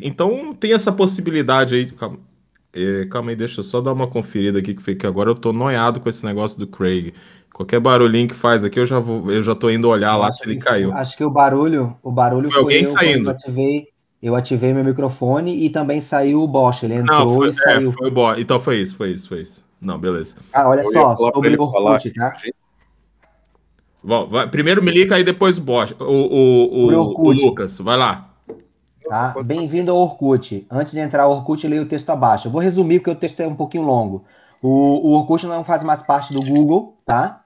Então 0.00 0.54
tem 0.54 0.72
essa 0.72 0.90
possibilidade 0.90 1.74
aí. 1.74 1.90
Calma. 1.90 2.31
É, 2.74 3.04
calma 3.06 3.30
aí, 3.30 3.36
deixa 3.36 3.60
eu 3.60 3.64
só 3.64 3.80
dar 3.80 3.92
uma 3.92 4.06
conferida 4.06 4.58
aqui, 4.58 4.74
que 4.74 4.82
foi 4.82 4.94
que 4.94 5.06
agora 5.06 5.28
eu 5.30 5.34
tô 5.34 5.52
noiado 5.52 6.00
com 6.00 6.08
esse 6.08 6.24
negócio 6.24 6.58
do 6.58 6.66
Craig. 6.66 7.12
Qualquer 7.52 7.78
barulhinho 7.80 8.26
que 8.28 8.34
faz 8.34 8.64
aqui, 8.64 8.80
eu 8.80 8.86
já 8.86 8.98
vou, 8.98 9.30
eu 9.30 9.42
já 9.42 9.54
tô 9.54 9.68
indo 9.68 9.86
olhar 9.88 10.16
lá 10.16 10.28
Acho 10.28 10.38
se 10.38 10.44
ele 10.48 10.56
que- 10.56 10.64
caiu. 10.64 10.90
Acho 10.94 11.16
que 11.16 11.22
o 11.24 11.30
barulho, 11.30 11.94
o 12.02 12.10
barulho 12.10 12.50
Foi 12.50 12.60
alguém 12.60 12.82
eu 12.84 12.90
saindo. 12.90 13.28
Eu 13.28 13.32
ativei, 13.34 13.88
eu 14.22 14.34
ativei 14.34 14.72
meu 14.72 14.82
microfone 14.82 15.64
e 15.66 15.68
também 15.68 16.00
saiu 16.00 16.42
o 16.42 16.48
Bosch. 16.48 16.82
Ele 16.84 16.94
entrou 16.94 17.18
Não, 17.18 17.34
foi, 17.34 17.48
e 17.48 17.50
é, 17.50 17.52
saiu. 17.52 17.92
foi 17.92 18.10
bom. 18.10 18.34
Então 18.36 18.58
foi 18.58 18.78
isso, 18.80 18.96
foi 18.96 19.10
isso, 19.10 19.28
foi 19.28 19.42
isso. 19.42 19.62
Não, 19.78 19.98
beleza. 19.98 20.36
Ah, 20.50 20.66
olha 20.68 20.80
Eu 20.80 20.92
só, 20.92 21.14
sobre 21.16 21.54
o 21.56 21.62
Orkut, 21.62 22.10
tá? 22.14 22.32
Bom, 24.02 24.28
vai- 24.28 24.48
primeiro 24.48 24.82
me 24.82 24.90
liga 24.90 25.14
aí 25.16 25.22
depois 25.22 25.58
o 25.58 25.60
Bosch. 25.60 25.94
O, 26.00 26.04
o, 26.04 26.88
o, 26.88 26.92
o 26.94 27.26
o. 27.28 27.32
Lucas, 27.32 27.78
vai 27.78 27.96
lá. 27.98 28.31
Tá? 29.08 29.36
Bem-vindo 29.42 29.90
ao 29.90 29.98
Orkut. 29.98 30.66
Antes 30.70 30.92
de 30.92 31.00
entrar 31.00 31.24
ao 31.24 31.32
Orkut, 31.32 31.66
leia 31.66 31.82
o 31.82 31.86
texto 31.86 32.10
abaixo. 32.10 32.48
Eu 32.48 32.52
vou 32.52 32.60
resumir 32.60 33.00
porque 33.00 33.10
o 33.10 33.14
texto 33.14 33.40
é 33.40 33.46
um 33.46 33.54
pouquinho 33.54 33.84
longo. 33.84 34.24
O, 34.62 34.68
o 35.08 35.12
Orkut 35.12 35.46
não 35.46 35.64
faz 35.64 35.82
mais 35.82 36.02
parte 36.02 36.32
do 36.32 36.40
Google, 36.40 36.96
tá? 37.04 37.44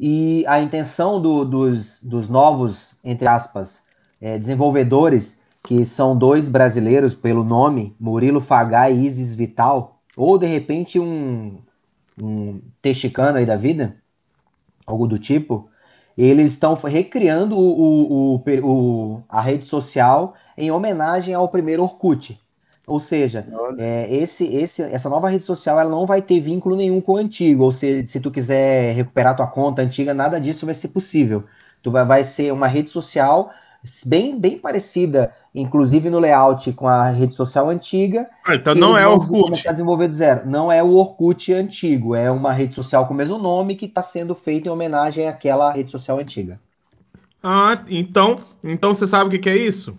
E 0.00 0.44
a 0.46 0.60
intenção 0.60 1.20
do- 1.20 1.44
dos, 1.44 2.00
dos 2.02 2.28
novos, 2.28 2.96
entre 3.04 3.28
aspas, 3.28 3.80
eh, 4.20 4.38
desenvolvedores, 4.38 5.40
que 5.62 5.86
são 5.86 6.16
dois 6.16 6.48
brasileiros 6.48 7.14
pelo 7.14 7.44
nome, 7.44 7.96
Murilo 8.00 8.40
Fagai 8.40 8.94
e 8.94 9.06
Isis 9.06 9.34
Vital, 9.34 10.00
ou 10.16 10.38
de 10.38 10.46
repente 10.46 10.98
um, 11.00 11.58
um 12.20 12.60
texicano 12.82 13.38
aí 13.38 13.46
da 13.46 13.56
vida, 13.56 13.96
algo 14.86 15.06
do 15.06 15.18
tipo, 15.18 15.68
eles 16.16 16.52
estão 16.52 16.74
recriando 16.74 17.56
o- 17.56 18.36
o- 18.36 18.42
o- 18.62 19.22
a 19.28 19.40
rede 19.40 19.64
social 19.64 20.34
em 20.56 20.70
homenagem 20.70 21.34
ao 21.34 21.48
primeiro 21.48 21.82
Orkut. 21.82 22.40
Ou 22.86 23.00
seja, 23.00 23.46
é, 23.78 24.14
esse, 24.14 24.44
esse, 24.54 24.82
essa 24.82 25.08
nova 25.08 25.28
rede 25.30 25.42
social 25.42 25.80
ela 25.80 25.90
não 25.90 26.06
vai 26.06 26.20
ter 26.20 26.40
vínculo 26.40 26.76
nenhum 26.76 27.00
com 27.00 27.12
o 27.12 27.16
antigo. 27.16 27.64
Ou 27.64 27.72
seja, 27.72 28.06
se 28.06 28.20
tu 28.20 28.30
quiser 28.30 28.94
recuperar 28.94 29.36
tua 29.36 29.46
conta 29.46 29.82
antiga, 29.82 30.12
nada 30.12 30.38
disso 30.40 30.66
vai 30.66 30.74
ser 30.74 30.88
possível. 30.88 31.44
Tu 31.82 31.90
vai, 31.90 32.04
vai 32.04 32.24
ser 32.24 32.52
uma 32.52 32.66
rede 32.66 32.90
social 32.90 33.50
bem, 34.04 34.38
bem 34.38 34.58
parecida, 34.58 35.34
inclusive 35.54 36.10
no 36.10 36.18
layout 36.18 36.72
com 36.72 36.86
a 36.88 37.10
rede 37.10 37.34
social 37.34 37.68
antiga. 37.70 38.28
Ah, 38.44 38.54
então 38.54 38.74
não 38.74 38.96
é 38.96 39.04
vão 39.04 39.14
Orkut. 39.14 39.62
desenvolver 39.70 40.08
do 40.08 40.14
zero. 40.14 40.48
Não 40.48 40.70
é 40.70 40.82
o 40.82 40.94
Orkut 40.94 41.52
antigo, 41.52 42.14
é 42.14 42.30
uma 42.30 42.52
rede 42.52 42.74
social 42.74 43.06
com 43.06 43.14
o 43.14 43.16
mesmo 43.16 43.38
nome 43.38 43.74
que 43.76 43.86
está 43.86 44.02
sendo 44.02 44.34
feita 44.34 44.68
em 44.68 44.70
homenagem 44.70 45.28
àquela 45.28 45.70
rede 45.72 45.90
social 45.90 46.18
antiga. 46.18 46.60
Ah, 47.42 47.84
então, 47.88 48.40
então 48.62 48.94
você 48.94 49.06
sabe 49.06 49.28
o 49.28 49.30
que 49.30 49.38
que 49.38 49.50
é 49.50 49.56
isso? 49.56 49.96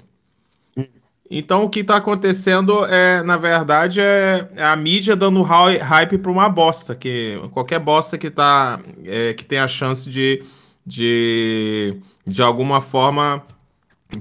Então 1.30 1.64
o 1.64 1.70
que 1.70 1.80
está 1.80 1.98
acontecendo 1.98 2.86
é, 2.86 3.24
na 3.24 3.36
verdade, 3.36 4.00
é 4.00 4.48
é 4.56 4.64
a 4.64 4.76
mídia 4.76 5.16
dando 5.16 5.42
hy- 5.42 5.78
hype 5.78 6.18
para 6.20 6.32
uma 6.32 6.48
bosta, 6.48 6.94
que 6.94 7.40
qualquer 7.52 7.80
bosta 7.80 8.18
que 8.18 8.30
tá, 8.30 8.80
é, 9.04 9.34
que 9.34 9.44
tem 9.46 9.58
a 9.58 9.68
chance 9.68 10.08
de, 10.10 10.44
de, 10.86 11.96
de 12.28 12.42
alguma 12.44 12.80
forma 12.80 13.42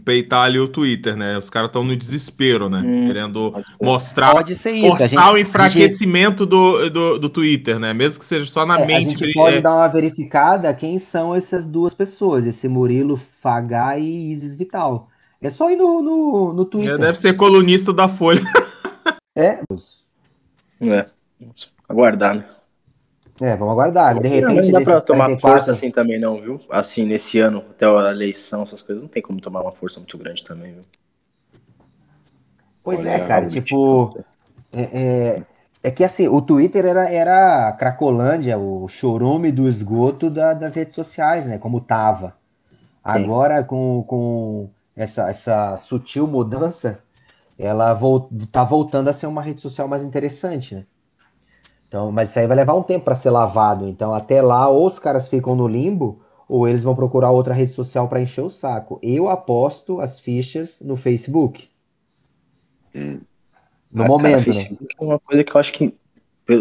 peitar 0.04 0.44
ali 0.46 0.58
o 0.58 0.66
Twitter, 0.66 1.14
né? 1.14 1.36
Os 1.38 1.50
caras 1.50 1.68
estão 1.68 1.84
no 1.84 1.94
desespero, 1.94 2.68
né? 2.70 2.82
Hum, 2.84 3.06
Querendo 3.06 3.52
pode 3.52 3.64
mostrar, 3.80 4.32
Pode 4.32 4.54
ser 4.56 4.72
isso. 4.72 4.86
a 4.86 4.90
forçar 4.96 5.08
gente- 5.08 5.16
o 5.18 5.20
a 5.20 5.36
gente- 5.36 5.40
enfraquecimento 5.48 6.46
do, 6.46 6.88
do, 6.90 7.18
do 7.18 7.28
Twitter, 7.28 7.78
né? 7.78 7.92
Mesmo 7.92 8.18
que 8.18 8.24
seja 8.24 8.46
só 8.46 8.64
na 8.64 8.80
É, 8.80 8.82
a 8.82 8.86
mente. 8.86 9.10
gente 9.10 9.18
bri- 9.20 9.32
pode 9.34 9.56
é, 9.58 9.60
dar 9.60 9.74
uma 9.76 9.86
verificada 9.88 10.72
quem 10.72 10.98
são 10.98 11.34
essas 11.34 11.66
duas 11.66 11.92
pessoas, 11.94 12.46
esse 12.46 12.66
Murilo 12.66 13.16
Fagai 13.16 14.00
e 14.00 14.32
Isis 14.32 14.56
Vital. 14.56 15.08
É 15.44 15.50
só 15.50 15.70
ir 15.70 15.76
no, 15.76 16.02
no, 16.02 16.52
no 16.54 16.62
é, 16.62 16.66
Twitter. 16.66 16.98
deve 16.98 17.18
ser 17.18 17.34
colunista 17.34 17.92
da 17.92 18.08
Folha. 18.08 18.42
É, 19.36 19.64
É. 20.80 21.06
Aguardar, 21.88 22.34
né? 22.36 22.44
é, 23.40 23.56
vamos 23.56 23.72
aguardar. 23.72 24.14
De 24.20 24.28
Não, 24.28 24.28
repente, 24.28 24.66
não 24.66 24.72
dá 24.72 24.80
pra 24.80 25.00
tomar 25.00 25.24
44 25.26 25.40
força 25.40 25.72
assim 25.72 25.90
também, 25.90 26.18
não, 26.20 26.36
viu? 26.40 26.60
Assim, 26.70 27.04
nesse 27.04 27.38
ano, 27.40 27.64
até 27.70 27.86
a 27.86 28.10
eleição, 28.10 28.62
essas 28.62 28.82
coisas, 28.82 29.02
não 29.02 29.08
tem 29.08 29.22
como 29.22 29.40
tomar 29.40 29.62
uma 29.62 29.72
força 29.72 29.98
muito 30.00 30.16
grande 30.18 30.44
também, 30.44 30.72
viu? 30.74 30.82
Pois 32.82 33.00
Olha, 33.00 33.10
é, 33.10 33.18
cara, 33.26 33.48
tipo, 33.48 34.14
é, 34.72 34.82
é, 35.38 35.46
É 35.82 35.90
que 35.90 36.02
assim, 36.04 36.28
o 36.28 36.40
Twitter 36.40 36.84
era, 36.86 37.10
era 37.12 37.68
a 37.68 37.72
Cracolândia, 37.72 38.58
o 38.58 38.88
chorume 38.88 39.52
do 39.52 39.68
esgoto 39.68 40.30
da- 40.30 40.54
das 40.54 40.74
redes 40.76 40.94
sociais, 40.94 41.46
né? 41.46 41.58
Como 41.58 41.80
tava. 41.80 42.34
Agora, 43.04 43.64
com, 43.64 44.04
com 44.08 44.70
essa, 44.96 45.28
essa 45.30 45.76
sutil 45.76 46.26
mudança, 46.26 47.02
ela 47.58 47.94
vol 47.94 48.30
tá 48.52 48.64
voltando 48.64 49.08
a 49.08 49.12
ser 49.12 49.26
uma 49.26 49.42
rede 49.42 49.60
social 49.60 49.88
mais 49.88 50.02
interessante, 50.02 50.74
né? 50.76 50.86
Então, 51.88 52.10
mas 52.10 52.30
isso 52.30 52.38
aí 52.38 52.46
vai 52.46 52.56
levar 52.56 52.74
um 52.74 52.82
tempo 52.82 53.04
para 53.04 53.16
ser 53.16 53.30
lavado. 53.30 53.86
Então, 53.88 54.12
até 54.14 54.42
lá, 54.42 54.68
ou 54.68 54.86
os 54.86 54.98
caras 54.98 55.28
ficam 55.28 55.54
no 55.54 55.68
limbo, 55.68 56.20
ou 56.48 56.66
eles 56.68 56.82
vão 56.82 56.94
procurar 56.94 57.30
outra 57.30 57.54
rede 57.54 57.72
social 57.72 58.08
para 58.08 58.20
encher 58.20 58.42
o 58.42 58.50
saco. 58.50 58.98
Eu 59.02 59.28
aposto 59.28 60.00
as 60.00 60.20
fichas 60.20 60.80
no 60.80 60.96
Facebook. 60.96 61.68
Hum. 62.94 63.20
No 63.92 64.02
Ah, 64.02 64.08
momento, 64.08 64.46
cara, 64.46 64.54
né? 64.54 64.62
Facebook 64.62 64.96
é 65.00 65.04
uma 65.04 65.18
coisa 65.20 65.44
que 65.44 65.54
eu 65.54 65.60
acho 65.60 65.72
que 65.72 65.94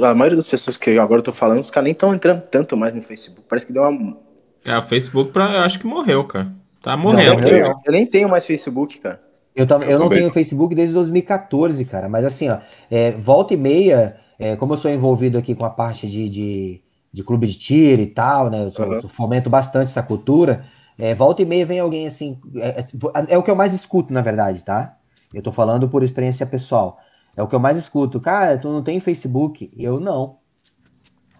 a 0.04 0.16
maioria 0.16 0.38
das 0.38 0.48
pessoas 0.48 0.78
que 0.78 0.92
eu 0.92 1.02
agora 1.02 1.22
tô 1.22 1.34
falando, 1.34 1.60
os 1.60 1.70
caras 1.70 1.86
nem 1.86 1.94
estão 1.94 2.14
entrando 2.14 2.42
tanto 2.44 2.78
mais 2.78 2.94
no 2.94 3.02
Facebook. 3.02 3.48
Parece 3.48 3.68
que 3.68 3.74
deu 3.74 3.84
uma. 3.84 4.18
É, 4.66 4.78
o 4.78 4.82
Facebook 4.84 5.32
pra, 5.32 5.54
eu 5.54 5.60
acho 5.62 5.80
que 5.80 5.86
morreu, 5.88 6.26
cara. 6.26 6.54
Tá 6.84 6.96
Não, 7.06 7.24
morrendo. 7.24 7.42
morreu. 7.42 7.58
Eu, 7.58 7.80
eu 7.86 7.92
nem 7.92 8.06
tenho 8.06 8.30
mais 8.30 8.46
Facebook, 8.46 9.00
cara. 9.00 9.22
Eu, 9.56 9.68
tam- 9.68 9.84
Eu 9.84 9.92
eu 9.92 10.00
não 10.00 10.10
também 10.10 10.12
tenho 10.12 10.32
não. 10.32 10.32
Facebook 10.32 10.74
desde 10.76 10.94
2014, 10.96 11.86
cara. 11.86 12.10
Mas 12.10 12.26
assim, 12.26 12.50
ó, 12.50 12.60
é, 12.90 13.12
volta 13.12 13.54
e 13.54 13.58
meia, 13.58 14.20
é, 14.40 14.56
como 14.56 14.74
eu 14.74 14.78
sou 14.78 14.90
envolvido 14.92 15.38
aqui 15.38 15.54
com 15.56 15.66
a 15.66 15.70
parte 15.70 16.08
de, 16.10 16.28
de, 16.30 16.84
de 17.12 17.24
clube 17.24 17.46
de 17.48 17.58
tiro 17.60 18.02
e 18.02 18.08
tal, 18.08 18.50
né? 18.50 18.64
Eu, 18.66 18.72
sou- 18.72 18.86
Aham. 18.86 19.02
eu 19.02 19.10
fomento 19.10 19.50
bastante 19.50 19.88
essa 19.90 20.02
cultura. 20.04 20.66
é, 20.98 21.14
volta 21.16 21.42
e 21.42 21.46
meia 21.46 21.66
vem 21.66 21.80
alguém 21.80 22.08
assim. 22.08 22.40
É, 22.56 22.80
é, 22.80 22.84
tipo, 22.84 23.12
é 23.28 23.38
o 23.38 23.44
que 23.44 23.52
eu 23.52 23.56
mais 23.56 23.74
escuto, 23.74 24.12
na 24.14 24.22
verdade, 24.22 24.64
tá? 24.64 24.98
Eu 25.34 25.42
tô 25.42 25.52
falando 25.52 25.88
por 25.90 26.04
experiência 26.04 26.46
pessoal. 26.46 27.00
É 27.36 27.42
o 27.44 27.48
que 27.48 27.56
eu 27.56 27.60
mais 27.60 27.78
escuto. 27.78 28.20
Cara, 28.22 28.58
tu 28.58 28.70
não 28.72 28.84
tem 28.84 29.00
Facebook? 29.00 29.72
Eu 29.78 30.00
não. 30.00 30.38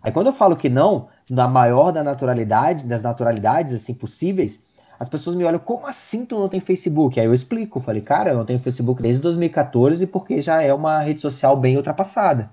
Aí 0.02 0.12
quando 0.12 0.28
eu 0.28 0.34
falo 0.34 0.56
que 0.56 0.70
não, 0.70 1.08
na 1.30 1.48
maior 1.48 1.92
da 1.92 2.04
naturalidade, 2.04 2.86
das 2.86 3.04
naturalidades 3.04 3.74
assim 3.74 3.94
possíveis, 3.94 4.60
as 5.04 5.10
pessoas 5.10 5.36
me 5.36 5.44
olham, 5.44 5.60
como 5.60 5.86
assim 5.86 6.26
tu 6.26 6.40
não 6.40 6.48
tem 6.48 6.62
Facebook? 6.62 7.20
Aí 7.20 7.26
eu 7.26 7.34
explico, 7.34 7.82
falei, 7.82 8.02
cara, 8.02 8.30
eu 8.32 8.38
não 8.38 8.46
tenho 8.46 8.58
Facebook 8.58 9.02
desde 9.02 9.22
2014 9.22 10.08
porque 10.08 10.42
já 10.42 10.62
é 10.62 10.74
uma 10.74 11.00
rede 11.02 11.20
social 11.20 11.58
bem 11.58 11.76
ultrapassada. 11.76 12.50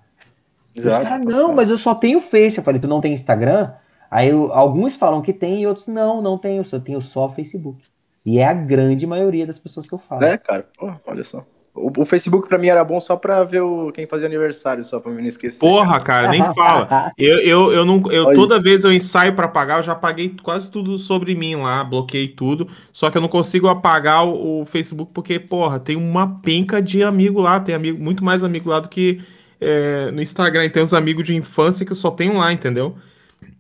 Os 0.77 0.83
Já, 0.83 1.01
caras, 1.03 1.25
não, 1.25 1.55
mas 1.55 1.71
eu 1.71 1.79
só 1.79 1.95
tenho 1.95 2.21
Face. 2.21 2.59
Eu 2.59 2.65
falei, 2.65 2.81
tu 2.81 2.89
não 2.89 3.01
tem 3.01 3.13
Instagram? 3.13 3.73
Aí 4.11 4.31
eu- 4.31 4.53
alguns 4.53 4.97
falam 4.97 5.23
que 5.23 5.33
tem 5.33 5.63
e 5.63 5.67
outros 5.67 5.87
não, 5.87 6.21
não 6.21 6.37
tenho, 6.37 6.65
eu 6.71 6.81
tenho 6.81 7.01
só 7.01 7.29
Facebook. 7.29 7.83
E 8.27 8.41
é 8.41 8.45
a 8.45 8.53
grande 8.53 9.07
maioria 9.07 9.47
das 9.47 9.59
pessoas 9.59 9.87
que 9.87 9.93
eu 9.93 9.99
falo. 9.99 10.25
É, 10.25 10.37
cara, 10.37 10.67
pô, 10.77 10.93
olha 11.07 11.23
só. 11.23 11.45
O, 11.81 12.03
o 12.03 12.05
Facebook 12.05 12.49
pra 12.49 12.59
mim 12.59 12.69
era 12.69 12.85
bom 12.85 13.01
só 13.01 13.17
pra 13.17 13.43
ver 13.43 13.61
o, 13.61 13.91
quem 13.93 14.07
fazia 14.07 14.27
aniversário, 14.27 14.85
só 14.85 15.01
pra 15.01 15.11
mim 15.11 15.23
não 15.23 15.29
esquecer. 15.29 15.61
Porra, 15.61 16.01
cara, 16.01 16.29
nem 16.29 16.43
fala. 16.55 17.11
Eu, 17.17 17.39
eu, 17.41 17.73
eu 17.73 17.85
não, 17.85 18.03
eu 18.11 18.27
Olha 18.27 18.35
toda 18.35 18.55
isso. 18.57 18.65
vez 18.65 18.85
eu 18.85 18.93
ensaio 18.93 19.35
pra 19.35 19.47
apagar, 19.47 19.79
eu 19.79 19.83
já 19.83 19.93
apaguei 19.93 20.35
quase 20.43 20.71
tudo 20.71 20.99
sobre 20.99 21.35
mim 21.35 21.57
lá, 21.57 21.83
bloqueei 21.83 22.29
tudo. 22.29 22.69
Só 22.93 23.11
que 23.11 23.17
eu 23.17 23.23
não 23.23 23.29
consigo 23.29 23.69
apagar 23.69 24.27
o, 24.27 24.63
o 24.63 24.67
Facebook 24.67 25.13
porque, 25.15 25.39
porra, 25.39 25.79
tem 25.79 25.97
uma 25.97 26.41
penca 26.41 26.83
de 26.83 27.03
amigo 27.03 27.41
lá, 27.41 27.59
tem 27.61 27.75
amigo, 27.75 28.03
muito 28.03 28.23
mais 28.25 28.45
amigo 28.45 28.71
lá 28.71 28.81
do 28.81 28.89
que 28.89 29.21
é, 29.61 30.11
no 30.11 30.21
Instagram. 30.23 30.65
E 30.65 30.71
tem 30.71 30.83
uns 30.83 30.95
amigos 30.95 31.25
de 31.25 31.35
infância 31.35 31.87
que 31.87 31.93
eu 31.93 31.97
só 31.97 32.11
tenho 32.11 32.37
lá, 32.37 32.53
entendeu? 32.53 32.97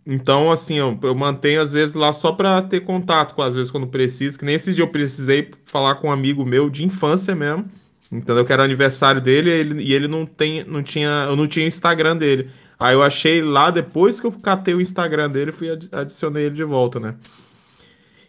Então, 0.07 0.51
assim, 0.51 0.77
eu, 0.79 0.99
eu 1.03 1.15
mantenho 1.15 1.61
às 1.61 1.73
vezes 1.73 1.95
lá 1.95 2.13
só 2.13 2.33
pra 2.33 2.63
ter 2.63 2.81
contato 2.81 3.35
com, 3.35 3.43
às 3.43 3.55
vezes, 3.55 3.71
quando 3.71 3.87
preciso. 3.87 4.39
Que 4.39 4.45
nem 4.45 4.55
esse 4.55 4.73
dia 4.73 4.83
eu 4.83 4.89
precisei 4.89 5.51
falar 5.67 5.97
com 5.97 6.09
um 6.09 6.13
amigo 6.13 6.45
meu 6.45 6.71
de 6.71 6.85
infância 6.85 7.35
mesmo. 7.35 7.67
Entendeu? 8.11 8.45
Que 8.45 8.53
era 8.53 8.65
aniversário 8.65 9.21
dele 9.21 9.51
e 9.51 9.53
ele, 9.53 9.83
e 9.85 9.93
ele 9.95 10.09
não, 10.09 10.27
tem, 10.27 10.65
não 10.65 10.83
tinha. 10.83 11.27
Eu 11.29 11.37
não 11.37 11.47
tinha 11.47 11.65
o 11.65 11.69
Instagram 11.69 12.17
dele. 12.17 12.51
Aí 12.79 12.95
eu 12.95 13.03
achei 13.03 13.43
lá 13.43 13.71
depois 13.71 14.19
que 14.21 14.27
eu 14.27 14.33
catei 14.33 14.75
o 14.75 14.81
Instagram 14.81 15.31
dele, 15.31 15.53
fui 15.53 15.71
adi- 15.71 15.89
adicionei 15.93 16.47
ele 16.47 16.55
de 16.55 16.65
volta, 16.65 16.99
né? 16.99 17.15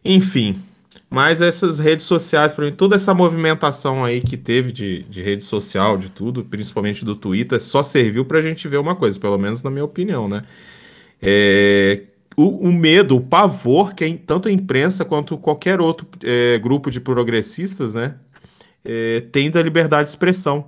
Enfim. 0.04 0.56
Mas 1.10 1.42
essas 1.42 1.80
redes 1.80 2.06
sociais, 2.06 2.54
pra 2.54 2.66
mim, 2.66 2.72
toda 2.72 2.96
essa 2.96 3.14
movimentação 3.14 4.04
aí 4.06 4.22
que 4.22 4.38
teve 4.38 4.72
de, 4.72 5.04
de 5.04 5.22
rede 5.22 5.44
social, 5.44 5.98
de 5.98 6.10
tudo, 6.10 6.44
principalmente 6.46 7.04
do 7.04 7.16
Twitter, 7.16 7.60
só 7.62 7.84
serviu 7.84 8.24
pra 8.26 8.42
gente 8.42 8.68
ver 8.68 8.78
uma 8.78 8.96
coisa, 8.96 9.20
pelo 9.20 9.38
menos 9.38 9.62
na 9.62 9.70
minha 9.70 9.84
opinião, 9.84 10.28
né? 10.30 10.44
É, 11.22 12.04
o, 12.36 12.68
o 12.68 12.72
medo, 12.72 13.16
o 13.18 13.22
pavor 13.22 13.94
que 13.94 14.04
a 14.04 14.08
in- 14.08 14.18
tanto 14.18 14.48
a 14.48 14.52
imprensa 14.52 15.04
quanto 15.06 15.38
qualquer 15.38 15.82
outro 15.82 16.08
é, 16.24 16.58
grupo 16.60 16.90
de 16.90 17.00
progressistas, 17.00 17.94
né, 17.94 18.16
é, 18.84 19.22
tem 19.32 19.50
da 19.52 19.62
liberdade 19.62 20.06
de 20.06 20.10
expressão. 20.12 20.66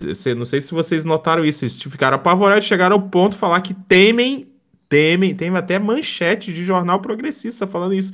Você- 0.00 0.34
não 0.34 0.44
sei 0.44 0.60
se 0.60 0.72
vocês 0.72 1.04
notaram 1.04 1.44
isso, 1.44 1.64
eles 1.64 1.80
ficaram 1.82 2.16
apavorados, 2.16 2.64
chegaram 2.64 2.96
ao 2.96 3.02
ponto 3.02 3.32
de 3.32 3.38
falar 3.38 3.60
que 3.60 3.74
temem, 3.74 4.46
temem, 4.88 5.34
tem 5.34 5.48
até 5.56 5.78
manchete 5.78 6.52
de 6.52 6.64
jornal 6.64 7.00
progressista 7.00 7.66
falando 7.66 7.94
isso, 7.94 8.12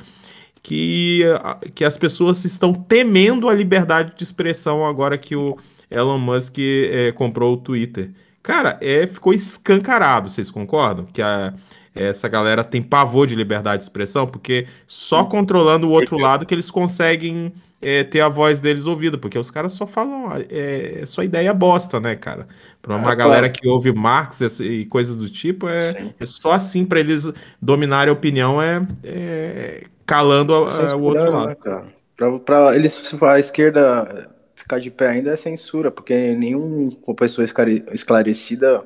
que, 0.63 1.23
a- 1.43 1.59
que 1.75 1.85
as 1.85 1.97
pessoas 1.97 2.45
estão 2.45 2.73
temendo 2.73 3.49
a 3.49 3.55
liberdade 3.55 4.15
de 4.17 4.23
expressão 4.25 4.85
agora 4.87 5.19
que 5.19 5.37
o 5.37 5.57
Elon 5.91 6.19
Musk 6.19 6.57
é, 6.59 7.13
comprou 7.13 7.53
o 7.55 7.57
Twitter. 7.59 8.11
Cara, 8.43 8.79
é, 8.81 9.07
ficou 9.07 9.33
escancarado, 9.33 10.29
vocês 10.31 10.51
concordam? 10.51 11.05
Que 11.07 11.21
a- 11.23 11.53
essa 11.95 12.29
galera 12.29 12.65
tem 12.65 12.83
pavor 12.83 13.27
de 13.27 13.35
liberdade 13.37 13.79
de 13.79 13.85
expressão, 13.85 14.27
porque 14.27 14.67
só 14.87 15.25
controlando 15.25 15.87
o 15.87 15.91
outro 15.91 16.19
lado 16.19 16.45
que 16.45 16.55
eles 16.55 16.71
conseguem 16.71 17.53
é, 17.81 18.03
ter 18.03 18.21
a 18.21 18.29
voz 18.29 18.61
deles 18.61 18.87
ouvida, 18.87 19.19
porque 19.19 19.39
os 19.39 19.51
caras 19.51 19.73
só 19.73 19.87
falam, 19.87 20.33
é, 20.51 21.01
é 21.03 21.07
só 21.07 21.23
ideia 21.23 21.53
bosta, 21.53 22.01
né, 22.01 22.17
cara? 22.17 22.49
Pra 22.81 22.97
uma 22.97 23.13
Ah, 23.13 23.15
galera 23.15 23.49
claro. 23.49 23.53
que 23.53 23.69
ouve 23.69 23.93
Marx 23.93 24.41
e, 24.61 24.87
coisas 24.87 25.15
do 25.15 25.29
tipo, 25.29 25.69
é, 25.69 26.13
é 26.19 26.27
só 26.27 26.53
assim 26.53 26.85
pra 26.85 26.99
eles 26.99 27.31
dominarem 27.61 28.11
a 28.11 28.15
opinião, 28.15 28.61
é, 28.61 28.87
é 29.05 29.83
calando 30.07 30.55
a- 30.55 30.69
a- 30.93 30.97
o 30.97 31.03
outro 31.03 31.31
lado. 31.31 31.49
né, 31.49 32.39
pra 32.45 32.75
eles, 32.75 33.15
a 33.23 33.39
esquerda 33.39 34.31
ficar 34.55 34.79
de 34.79 34.91
pé 34.91 35.09
ainda 35.09 35.33
é 35.33 35.37
censura, 35.37 35.91
porque 35.91 36.15
nenhuma 36.35 36.91
pessoa 37.17 37.45
esclare- 37.45 37.85
esclarecida 37.93 38.83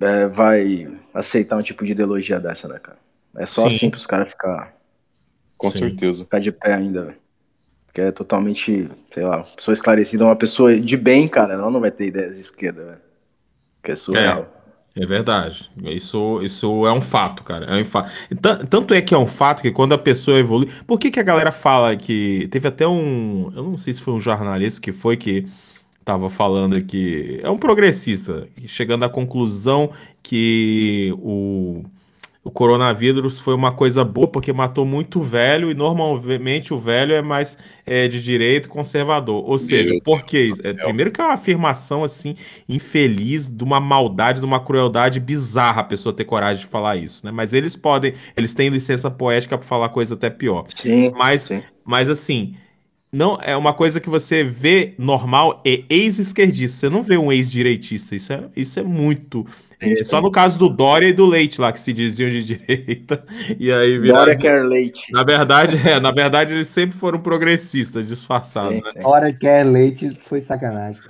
é, 0.00 0.26
vai 0.26 0.88
aceitar 1.12 1.56
um 1.56 1.62
tipo 1.62 1.84
de 1.84 1.92
ideologia 1.92 2.40
dessa, 2.40 2.68
né, 2.68 2.78
cara? 2.78 2.98
É 3.36 3.46
só 3.46 3.68
Sim. 3.68 3.76
assim 3.76 3.90
pros 3.90 4.06
caras 4.06 4.30
ficar, 4.30 4.74
Com 5.56 5.70
Sim. 5.70 5.78
certeza. 5.78 6.24
ficar 6.24 6.38
de 6.38 6.52
pé 6.52 6.74
ainda, 6.74 7.04
velho. 7.04 7.18
Porque 7.86 8.00
é 8.00 8.10
totalmente, 8.10 8.88
sei 9.10 9.22
lá, 9.22 9.42
pessoa 9.42 9.72
esclarecida, 9.72 10.24
uma 10.24 10.36
pessoa 10.36 10.78
de 10.78 10.96
bem, 10.96 11.28
cara, 11.28 11.54
ela 11.54 11.70
não 11.70 11.80
vai 11.80 11.90
ter 11.90 12.06
ideias 12.06 12.34
de 12.34 12.40
esquerda, 12.40 12.84
velho. 12.84 13.00
Que 13.82 13.92
é 13.92 13.96
surreal. 13.96 14.54
É 14.96 15.04
verdade. 15.04 15.70
Isso, 15.82 16.40
isso 16.42 16.86
é 16.86 16.92
um 16.92 17.02
fato, 17.02 17.42
cara. 17.42 17.66
É 17.66 17.82
um 17.82 17.84
fato. 17.84 18.10
Tanto 18.70 18.94
é 18.94 19.02
que 19.02 19.12
é 19.12 19.18
um 19.18 19.26
fato 19.26 19.60
que 19.60 19.72
quando 19.72 19.92
a 19.92 19.98
pessoa 19.98 20.38
evolui. 20.38 20.70
Por 20.86 21.00
que, 21.00 21.10
que 21.10 21.18
a 21.18 21.22
galera 21.22 21.50
fala 21.50 21.96
que. 21.96 22.46
Teve 22.48 22.68
até 22.68 22.86
um. 22.86 23.50
Eu 23.56 23.64
não 23.64 23.76
sei 23.76 23.92
se 23.92 24.00
foi 24.00 24.14
um 24.14 24.20
jornalista 24.20 24.80
que 24.80 24.92
foi 24.92 25.16
que 25.16 25.48
tava 26.04 26.28
falando 26.28 26.80
que. 26.84 27.40
É 27.42 27.50
um 27.50 27.58
progressista, 27.58 28.46
chegando 28.66 29.04
à 29.04 29.08
conclusão 29.08 29.90
que 30.22 31.12
o. 31.18 31.84
O 32.46 32.50
coronavírus 32.50 33.40
foi 33.40 33.54
uma 33.54 33.72
coisa 33.72 34.04
boa 34.04 34.28
porque 34.28 34.52
matou 34.52 34.84
muito 34.84 35.22
velho 35.22 35.70
e 35.70 35.74
normalmente 35.74 36.74
o 36.74 36.78
velho 36.78 37.14
é 37.14 37.22
mais 37.22 37.56
é, 37.86 38.06
de 38.06 38.22
direito 38.22 38.68
conservador. 38.68 39.42
Ou 39.48 39.58
seja, 39.58 39.88
Deus 39.88 40.02
por 40.04 40.26
que 40.26 40.38
isso? 40.38 40.60
É, 40.62 40.74
primeiro 40.74 41.10
que 41.10 41.22
é 41.22 41.24
uma 41.24 41.32
afirmação 41.32 42.04
assim 42.04 42.36
infeliz, 42.68 43.50
de 43.50 43.64
uma 43.64 43.80
maldade, 43.80 44.40
de 44.40 44.46
uma 44.46 44.60
crueldade 44.60 45.20
bizarra 45.20 45.80
a 45.80 45.84
pessoa 45.84 46.12
ter 46.12 46.26
coragem 46.26 46.66
de 46.66 46.70
falar 46.70 46.96
isso, 46.96 47.24
né? 47.24 47.32
Mas 47.32 47.54
eles 47.54 47.76
podem, 47.76 48.12
eles 48.36 48.52
têm 48.52 48.68
licença 48.68 49.10
poética 49.10 49.56
para 49.56 49.66
falar 49.66 49.88
coisa 49.88 50.12
até 50.12 50.28
pior. 50.28 50.66
Sim, 50.76 51.12
Mas, 51.16 51.40
sim. 51.40 51.62
mas 51.82 52.10
assim, 52.10 52.56
não 53.14 53.38
é 53.40 53.56
uma 53.56 53.72
coisa 53.72 54.00
que 54.00 54.08
você 54.10 54.42
vê 54.42 54.94
normal 54.98 55.62
é 55.64 55.84
ex-esquerdista. 55.88 56.78
Você 56.78 56.88
não 56.90 57.02
vê 57.02 57.16
um 57.16 57.30
ex-direitista. 57.30 58.16
Isso 58.16 58.32
é, 58.32 58.44
isso 58.56 58.80
é 58.80 58.82
muito. 58.82 59.46
é 59.80 60.02
só 60.02 60.20
no 60.20 60.30
caso 60.32 60.58
do 60.58 60.68
Dória 60.68 61.06
e 61.08 61.12
do 61.12 61.24
Leite 61.24 61.60
lá 61.60 61.72
que 61.72 61.78
se 61.80 61.92
diziam 61.92 62.28
de 62.28 62.42
direita 62.56 63.24
e 63.58 63.70
aí 63.70 63.98
viraram. 63.98 64.20
Dória 64.24 64.36
quer 64.36 64.64
leite. 64.64 65.12
Na 65.12 65.22
verdade, 65.22 65.76
é, 65.88 66.00
na 66.00 66.10
verdade 66.10 66.52
eles 66.52 66.66
sempre 66.68 66.98
foram 66.98 67.20
progressistas, 67.20 68.06
disfarçados, 68.06 68.84
né? 68.84 68.92
sim. 68.94 69.04
Hora 69.04 69.32
que 69.32 69.46
é 69.46 69.62
leite, 69.62 70.10
foi 70.26 70.40
sacanagem. 70.40 71.00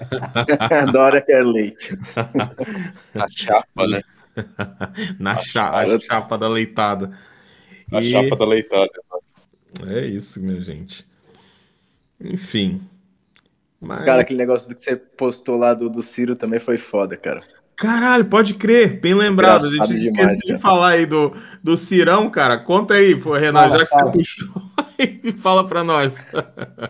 Dória 0.92 1.22
quer 1.22 1.44
leite. 1.44 1.96
A 3.14 3.26
chapa, 3.30 3.86
né? 3.88 4.02
Na 5.18 5.38
cha- 5.38 5.70
a 5.70 5.86
chapa- 5.86 6.00
chapa 6.00 6.36
da 6.38 6.48
leitada. 6.48 7.16
A 7.92 8.00
E- 8.02 8.11
chapa 8.11 8.36
da 8.36 8.44
leitada. 8.44 8.90
É 9.86 10.05
isso, 10.07 10.40
minha 10.42 10.61
gente. 10.61 11.07
Enfim. 12.25 12.81
Mas... 13.81 14.05
Cara, 14.05 14.22
aquele 14.22 14.39
negócio 14.39 14.68
do 14.68 14.75
que 14.75 14.83
você 14.83 14.97
postou 14.97 15.57
lá 15.57 15.75
do, 15.75 15.91
do 15.91 16.03
Ciro 16.03 16.35
também 16.35 16.59
foi 16.59 16.79
foda, 16.79 17.16
cara. 17.16 17.43
Caralho, 17.77 18.25
pode 18.25 18.55
crer, 18.55 19.01
bem 19.01 19.14
lembrado. 19.14 19.64
A 19.64 19.68
Engraçado 19.68 19.93
gente 19.93 20.12
demais, 20.12 20.33
esqueceu 20.33 20.57
de 20.57 20.62
cara. 20.62 20.75
falar 20.75 20.89
aí 20.91 21.07
do, 21.07 21.35
do 21.62 21.77
Cirão, 21.77 22.31
cara. 22.31 22.57
Conta 22.59 22.95
aí, 22.95 23.14
Renan, 23.14 23.68
Fala, 23.68 23.79
já 23.79 23.85
que 23.85 23.91
fala. 23.91 24.12
você 24.12 24.18
puxou 24.18 24.62
e 24.99 25.33
fala 25.33 25.66
pra 25.66 25.83
nós. 25.85 26.25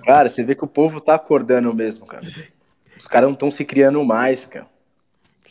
Cara, 0.05 0.29
você 0.29 0.45
vê 0.45 0.55
que 0.55 0.65
o 0.65 0.69
povo 0.69 1.01
tá 1.01 1.15
acordando 1.15 1.75
mesmo, 1.75 2.07
cara. 2.07 2.27
Os 2.99 3.07
caras 3.09 3.29
não 3.29 3.35
estão 3.35 3.51
se 3.51 3.65
criando 3.65 4.05
mais, 4.05 4.45
cara. 4.47 4.67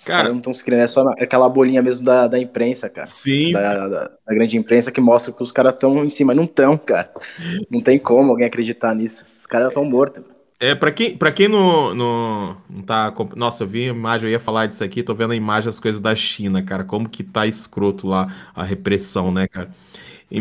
Os 0.04 0.08
Cara- 0.08 0.18
caras 0.18 0.32
não 0.34 0.40
estão 0.40 0.54
se 0.54 0.62
criando, 0.62 0.82
é 0.84 0.88
só 0.88 1.08
aquela 1.18 1.48
bolinha 1.48 1.82
mesmo 1.82 2.06
da, 2.06 2.28
da 2.28 2.38
imprensa, 2.38 2.90
cara. 2.90 3.08
Sim, 3.08 3.54
Da, 3.54 3.88
da- 3.88 4.12
da 4.28 4.34
grande 4.34 4.58
imprensa 4.58 4.92
que 4.92 5.00
mostra 5.00 5.32
que 5.32 5.42
os 5.42 5.50
caras 5.50 5.74
estão 5.76 6.04
em 6.04 6.10
cima. 6.10 6.34
Não 6.36 6.44
estão, 6.44 6.78
cara. 6.78 7.10
Não 7.72 7.82
tem 7.82 7.98
como 7.98 8.32
alguém 8.32 8.46
acreditar 8.46 8.94
nisso. 8.94 9.24
Os 9.26 9.46
caras 9.48 9.70
estão 9.70 9.86
mortos. 9.86 10.22
É, 10.60 10.76
pra 10.76 10.92
quem, 10.92 11.16
pra 11.16 11.32
quem 11.32 11.48
não, 11.48 11.96
não, 11.96 12.58
não 12.70 12.82
tá. 12.82 13.14
Nossa, 13.34 13.64
eu 13.64 13.68
vi 13.68 13.86
a 13.86 13.94
imagem, 13.94 14.28
eu 14.28 14.32
ia 14.34 14.40
falar 14.42 14.66
disso 14.66 14.84
aqui, 14.84 15.02
tô 15.02 15.16
vendo 15.16 15.32
a 15.32 15.36
imagem 15.38 15.68
das 15.68 15.80
coisas 15.80 16.02
da 16.02 16.14
China, 16.14 16.62
cara. 16.62 16.84
Como 16.84 17.08
que 17.08 17.24
tá 17.24 17.48
escroto 17.48 18.06
lá 18.06 18.28
a 18.54 18.62
repressão, 18.62 19.32
né, 19.32 19.48
cara? 19.48 19.70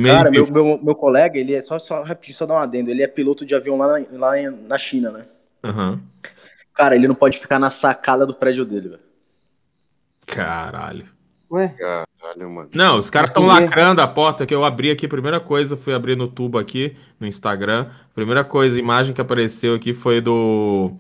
Cara, 0.05 0.29
meu, 0.31 0.47
meu, 0.51 0.81
meu 0.83 0.95
colega, 0.97 1.39
ele 1.39 1.55
é 1.55 1.61
só, 1.63 1.79
só 1.79 2.03
rapidinho, 2.03 2.37
só 2.37 2.47
dar 2.47 2.55
um 2.55 2.59
adendo. 2.59 2.91
Ele 2.91 3.03
é 3.03 3.07
piloto 3.07 3.47
de 3.47 3.55
avião 3.55 3.77
lá 3.77 4.01
na, 4.01 4.07
lá 4.19 4.33
na 4.67 4.77
China, 4.79 5.11
né? 5.13 5.23
Aham. 5.63 6.01
Cara, 6.75 6.97
ele 6.97 7.07
não 7.07 7.15
pode 7.15 7.39
ficar 7.39 7.59
na 7.61 7.69
sacada 7.71 8.27
do 8.27 8.35
prédio 8.35 8.65
dele, 8.65 8.89
velho. 8.89 9.12
Caralho. 10.27 11.07
Ué? 11.51 11.69
Caralho, 11.69 12.51
mano. 12.51 12.71
Não, 12.75 12.99
os 12.99 13.11
caras 13.11 13.31
estão 13.31 13.45
lacrando 13.45 14.01
a 14.01 14.07
porta 14.09 14.47
que 14.47 14.55
eu 14.55 14.65
abri 14.65 14.91
aqui. 14.91 15.07
Primeira 15.07 15.39
coisa, 15.39 15.77
fui 15.77 15.93
abrir 15.93 16.17
no 16.17 16.27
tubo 16.27 16.57
aqui, 16.59 16.97
no 17.21 17.27
Instagram. 17.27 17.87
Primeira 18.15 18.43
coisa, 18.43 18.79
imagem 18.79 19.13
que 19.15 19.21
apareceu 19.21 19.75
aqui 19.75 19.93
foi 19.93 20.21
do 20.21 20.93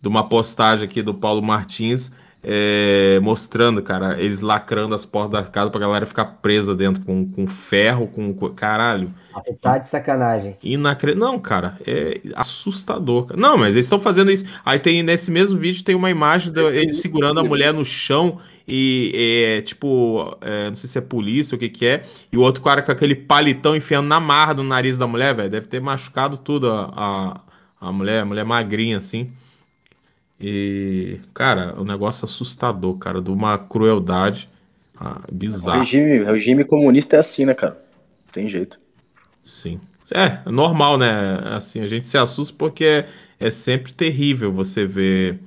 de 0.00 0.08
uma 0.08 0.28
postagem 0.28 0.84
aqui 0.84 1.02
do 1.02 1.12
Paulo 1.14 1.42
Martins, 1.42 2.12
é, 2.40 3.18
mostrando, 3.20 3.82
cara, 3.82 4.20
eles 4.20 4.40
lacrando 4.40 4.94
as 4.94 5.04
portas 5.04 5.32
da 5.42 5.50
casa 5.50 5.70
pra 5.70 5.80
galera 5.80 6.06
ficar 6.06 6.24
presa 6.26 6.76
dentro 6.76 7.04
com, 7.04 7.28
com 7.28 7.46
ferro, 7.48 8.06
com. 8.06 8.32
com- 8.32 8.50
Caralho. 8.50 9.12
Tá 9.60 9.78
de 9.78 9.88
sacanagem. 9.88 10.56
Inacre... 10.62 11.16
Não, 11.16 11.40
cara, 11.40 11.76
é 11.84 12.20
assustador. 12.36 13.26
cara. 13.26 13.40
Não, 13.40 13.58
mas 13.58 13.72
eles 13.72 13.86
estão 13.86 13.98
fazendo 13.98 14.30
isso. 14.30 14.44
Aí 14.64 14.78
tem 14.78 15.02
nesse 15.02 15.32
mesmo 15.32 15.58
vídeo 15.58 15.82
tem 15.82 15.96
uma 15.96 16.10
imagem 16.10 16.52
dele 16.52 16.92
segurando 16.92 17.40
a 17.40 17.44
mulher 17.44 17.72
no 17.74 17.84
chão 17.84 18.38
e 18.66 19.12
é, 19.14 19.62
tipo, 19.62 20.36
é, 20.40 20.68
não 20.68 20.76
sei 20.76 20.88
se 20.88 20.98
é 20.98 21.00
polícia 21.00 21.54
ou 21.54 21.56
o 21.56 21.60
que 21.60 21.68
que 21.68 21.86
é, 21.86 22.02
e 22.32 22.36
o 22.36 22.40
outro 22.40 22.62
cara 22.62 22.82
com 22.82 22.90
aquele 22.90 23.14
palitão 23.14 23.76
enfiando 23.76 24.08
na 24.08 24.18
marra 24.18 24.54
do 24.54 24.62
nariz 24.64 24.98
da 24.98 25.06
mulher, 25.06 25.34
velho. 25.34 25.50
Deve 25.50 25.66
ter 25.66 25.80
machucado 25.80 26.36
tudo 26.36 26.70
a, 26.70 26.92
a, 26.96 27.88
a 27.88 27.92
mulher, 27.92 28.22
a 28.22 28.24
mulher 28.24 28.44
magrinha 28.44 28.96
assim. 28.96 29.30
E, 30.40 31.20
cara, 31.32 31.74
o 31.78 31.82
um 31.82 31.84
negócio 31.84 32.24
assustador, 32.24 32.98
cara, 32.98 33.22
de 33.22 33.30
uma 33.30 33.56
crueldade 33.56 34.48
ah, 34.98 35.22
O 35.30 35.34
bizarra. 35.34 35.78
regime, 35.78 36.20
o 36.20 36.26
regime 36.26 36.64
comunista 36.64 37.16
é 37.16 37.18
assim, 37.18 37.44
né, 37.44 37.54
cara? 37.54 37.74
Não 37.74 38.32
tem 38.32 38.48
jeito. 38.48 38.78
Sim. 39.44 39.80
É, 40.12 40.40
é 40.46 40.50
normal, 40.50 40.98
né? 40.98 41.40
Assim, 41.44 41.80
a 41.80 41.86
gente 41.86 42.06
se 42.06 42.16
assusta 42.16 42.54
porque 42.56 42.84
é, 42.84 43.08
é 43.38 43.50
sempre 43.50 43.92
terrível 43.92 44.52
você 44.52 44.86
ver, 44.86 45.38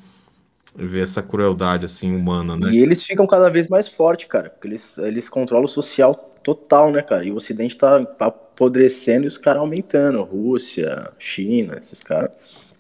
ver 0.80 1.04
essa 1.04 1.22
crueldade, 1.22 1.86
assim, 1.86 2.16
humana, 2.16 2.56
né? 2.56 2.72
E 2.72 2.80
eles 2.80 3.04
ficam 3.04 3.28
cada 3.28 3.50
vez 3.50 3.68
mais 3.68 3.88
fortes, 3.88 4.28
cara. 4.28 4.50
Porque 4.50 4.68
eles, 4.68 4.98
eles 4.98 5.30
controlam 5.30 5.66
o 5.66 5.68
social 5.68 6.16
total, 6.44 6.92
né, 6.92 7.02
cara? 7.02 7.24
E 7.26 7.32
o 7.32 7.36
Ocidente 7.36 7.78
tá, 7.78 8.04
tá 8.06 8.28
apodrecendo 8.28 9.26
e 9.26 9.28
os 9.28 9.38
caras 9.38 9.62
aumentando. 9.62 10.24
Rússia, 10.24 11.12
China, 11.20 11.78
esses 11.80 12.02
caras. 12.02 12.32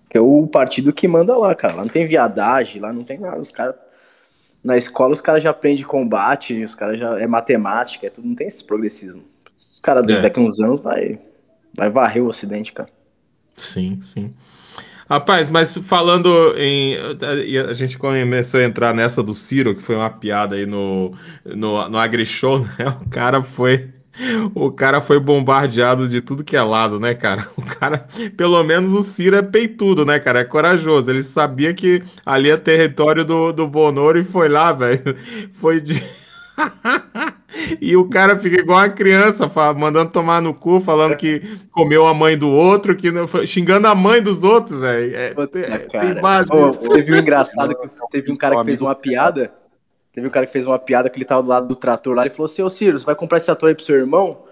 Que 0.09 0.17
é 0.17 0.21
o 0.21 0.47
partido 0.47 0.91
que 0.93 1.07
manda 1.07 1.37
lá, 1.37 1.53
cara. 1.53 1.75
Lá 1.75 1.81
não 1.83 1.89
tem 1.89 2.05
viadagem, 2.05 2.81
lá 2.81 2.91
não 2.91 3.03
tem 3.03 3.19
nada. 3.19 3.39
Os 3.39 3.51
caras. 3.51 3.75
Na 4.63 4.75
escola 4.75 5.13
os 5.13 5.21
caras 5.21 5.41
já 5.41 5.51
aprendem 5.51 5.85
combate, 5.85 6.63
os 6.63 6.75
caras 6.75 6.99
já. 6.99 7.19
É 7.19 7.27
matemática, 7.27 8.07
é 8.07 8.09
tudo, 8.09 8.27
não 8.27 8.35
tem 8.35 8.47
esse 8.47 8.63
progressismo. 8.63 9.23
Os 9.55 9.79
caras 9.79 10.07
É. 10.07 10.21
daqui 10.21 10.39
a 10.39 10.43
uns 10.43 10.59
anos 10.59 10.79
vai, 10.79 11.19
vai 11.75 11.89
varrer 11.89 12.23
o 12.23 12.27
Ocidente, 12.27 12.73
cara. 12.73 12.89
Sim, 13.55 13.99
sim. 14.01 14.33
Rapaz, 15.09 15.49
mas 15.49 15.75
falando 15.75 16.53
em. 16.55 16.95
A 17.67 17.73
gente 17.73 17.97
começou 17.97 18.59
a 18.59 18.63
entrar 18.63 18.93
nessa 18.93 19.23
do 19.23 19.33
Ciro, 19.33 19.73
que 19.73 19.81
foi 19.81 19.95
uma 19.95 20.09
piada 20.09 20.55
aí 20.55 20.67
no, 20.67 21.15
no, 21.43 21.89
no 21.89 21.97
AgriShow, 21.97 22.59
né? 22.77 22.95
O 23.01 23.09
cara 23.09 23.41
foi. 23.41 23.91
O 24.53 24.69
cara 24.69 24.99
foi 24.99 25.19
bombardeado 25.19 26.07
de 26.07 26.19
tudo 26.19 26.43
que 26.43 26.55
é 26.55 26.61
lado, 26.61 26.99
né, 26.99 27.13
cara? 27.15 27.47
O 27.57 27.61
cara, 27.61 28.05
pelo 28.35 28.61
menos 28.63 28.93
o 28.93 29.01
Ciro 29.01 29.35
é 29.35 29.41
peitudo, 29.41 30.05
né, 30.05 30.19
cara? 30.19 30.41
É 30.41 30.43
corajoso. 30.43 31.09
Ele 31.09 31.23
sabia 31.23 31.73
que 31.73 32.03
ali 32.25 32.51
é 32.51 32.57
território 32.57 33.23
do, 33.25 33.51
do 33.53 33.65
Bonoro 33.65 34.19
e 34.19 34.23
foi 34.23 34.49
lá, 34.49 34.73
velho. 34.73 35.15
Foi 35.53 35.81
de. 35.81 36.03
E 37.81 37.95
o 37.95 38.07
cara 38.09 38.37
fica 38.37 38.59
igual 38.59 38.79
a 38.79 38.89
criança, 38.89 39.49
mandando 39.75 40.11
tomar 40.11 40.41
no 40.41 40.53
cu, 40.53 40.79
falando 40.79 41.15
que 41.15 41.41
comeu 41.71 42.05
a 42.05 42.13
mãe 42.13 42.37
do 42.37 42.49
outro, 42.49 42.95
que 42.95 43.11
não 43.11 43.27
foi- 43.27 43.45
xingando 43.47 43.87
a 43.87 43.95
mãe 43.95 44.21
dos 44.21 44.43
outros, 44.43 44.79
velho. 44.79 45.15
É, 45.15 45.33
tem, 45.47 46.17
imagem 46.17 46.55
Ô, 46.55 46.67
disso. 46.67 46.89
teve 46.89 47.13
um 47.13 47.17
engraçado 47.17 47.75
que 47.75 47.87
teve 48.11 48.31
um 48.31 48.35
cara 48.35 48.55
que 48.57 48.65
fez 48.65 48.81
uma 48.81 48.95
piada. 48.95 49.51
Teve 50.11 50.27
um 50.27 50.31
cara 50.31 50.45
que 50.45 50.51
fez 50.51 50.65
uma 50.65 50.79
piada 50.79 51.09
que 51.09 51.17
ele 51.17 51.25
tava 51.25 51.43
do 51.43 51.49
lado 51.49 51.67
do 51.67 51.75
trator 51.75 52.15
lá 52.15 52.25
e 52.25 52.29
falou: 52.29 52.47
Seu 52.47 52.69
Ciro, 52.69 52.99
você 52.99 53.05
vai 53.05 53.15
comprar 53.15 53.37
esse 53.37 53.45
trator 53.45 53.69
aí 53.69 53.75
pro 53.75 53.83
seu 53.83 53.95
irmão? 53.95 54.43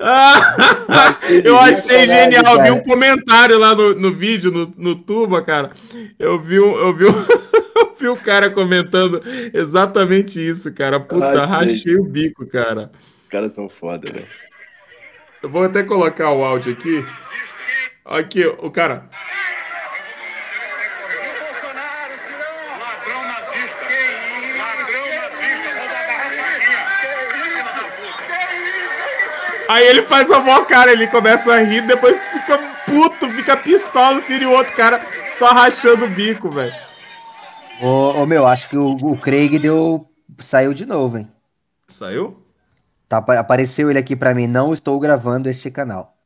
Ah, 0.00 1.18
eu 1.44 1.58
achei 1.58 2.06
Caralho, 2.06 2.32
genial. 2.32 2.56
Eu 2.56 2.62
vi 2.62 2.70
um 2.70 2.82
comentário 2.82 3.58
lá 3.58 3.74
no, 3.74 3.94
no 3.94 4.14
vídeo, 4.14 4.50
no, 4.50 4.72
no 4.76 4.94
Tuba, 4.94 5.42
cara. 5.42 5.70
Eu 6.18 6.38
vi, 6.38 6.58
um, 6.58 6.76
eu, 6.76 6.94
vi 6.94 7.06
um, 7.06 7.12
vi 8.00 8.08
um 8.08 8.16
cara 8.16 8.50
comentando 8.50 9.22
exatamente 9.52 10.40
isso, 10.40 10.72
cara. 10.72 11.00
Puta, 11.00 11.42
Achei. 11.42 11.74
rachei 11.74 11.96
o 11.96 12.04
bico, 12.04 12.46
cara. 12.46 12.90
Os 13.24 13.28
caras 13.28 13.52
são 13.52 13.68
foda, 13.68 14.10
velho. 14.10 14.26
Eu 15.42 15.50
vou 15.50 15.64
até 15.64 15.82
colocar 15.82 16.32
o 16.32 16.44
áudio 16.44 16.72
aqui. 16.72 17.04
Aqui, 18.04 18.46
o 18.46 18.70
cara. 18.70 19.08
Aí 29.68 29.86
ele 29.86 30.02
faz 30.02 30.30
a 30.30 30.40
maior 30.40 30.66
cara, 30.66 30.90
ele 30.90 31.06
começa 31.08 31.52
a 31.52 31.58
rir, 31.58 31.82
depois 31.82 32.16
fica 32.32 32.58
puto, 32.86 33.28
fica 33.30 33.54
pistola, 33.54 34.18
assim, 34.18 34.38
e 34.40 34.46
o 34.46 34.52
outro 34.52 34.74
cara 34.74 34.98
só 35.28 35.48
rachando 35.48 36.06
o 36.06 36.08
bico, 36.08 36.50
velho. 36.50 36.87
Ô, 37.80 37.86
ô, 38.22 38.26
meu, 38.26 38.46
acho 38.46 38.68
que 38.68 38.76
o, 38.76 38.92
o 38.96 39.16
Craig 39.18 39.58
deu. 39.58 40.06
Saiu 40.40 40.74
de 40.74 40.84
novo, 40.86 41.16
hein? 41.18 41.28
Saiu? 41.88 42.26
Tá, 43.08 43.18
apa- 43.18 43.38
apareceu 43.38 43.90
ele 43.90 43.98
aqui 43.98 44.14
pra 44.16 44.34
mim. 44.34 44.46
Não 44.46 44.72
estou 44.72 44.98
gravando 45.00 45.48
este 45.48 45.70
canal. 45.70 46.16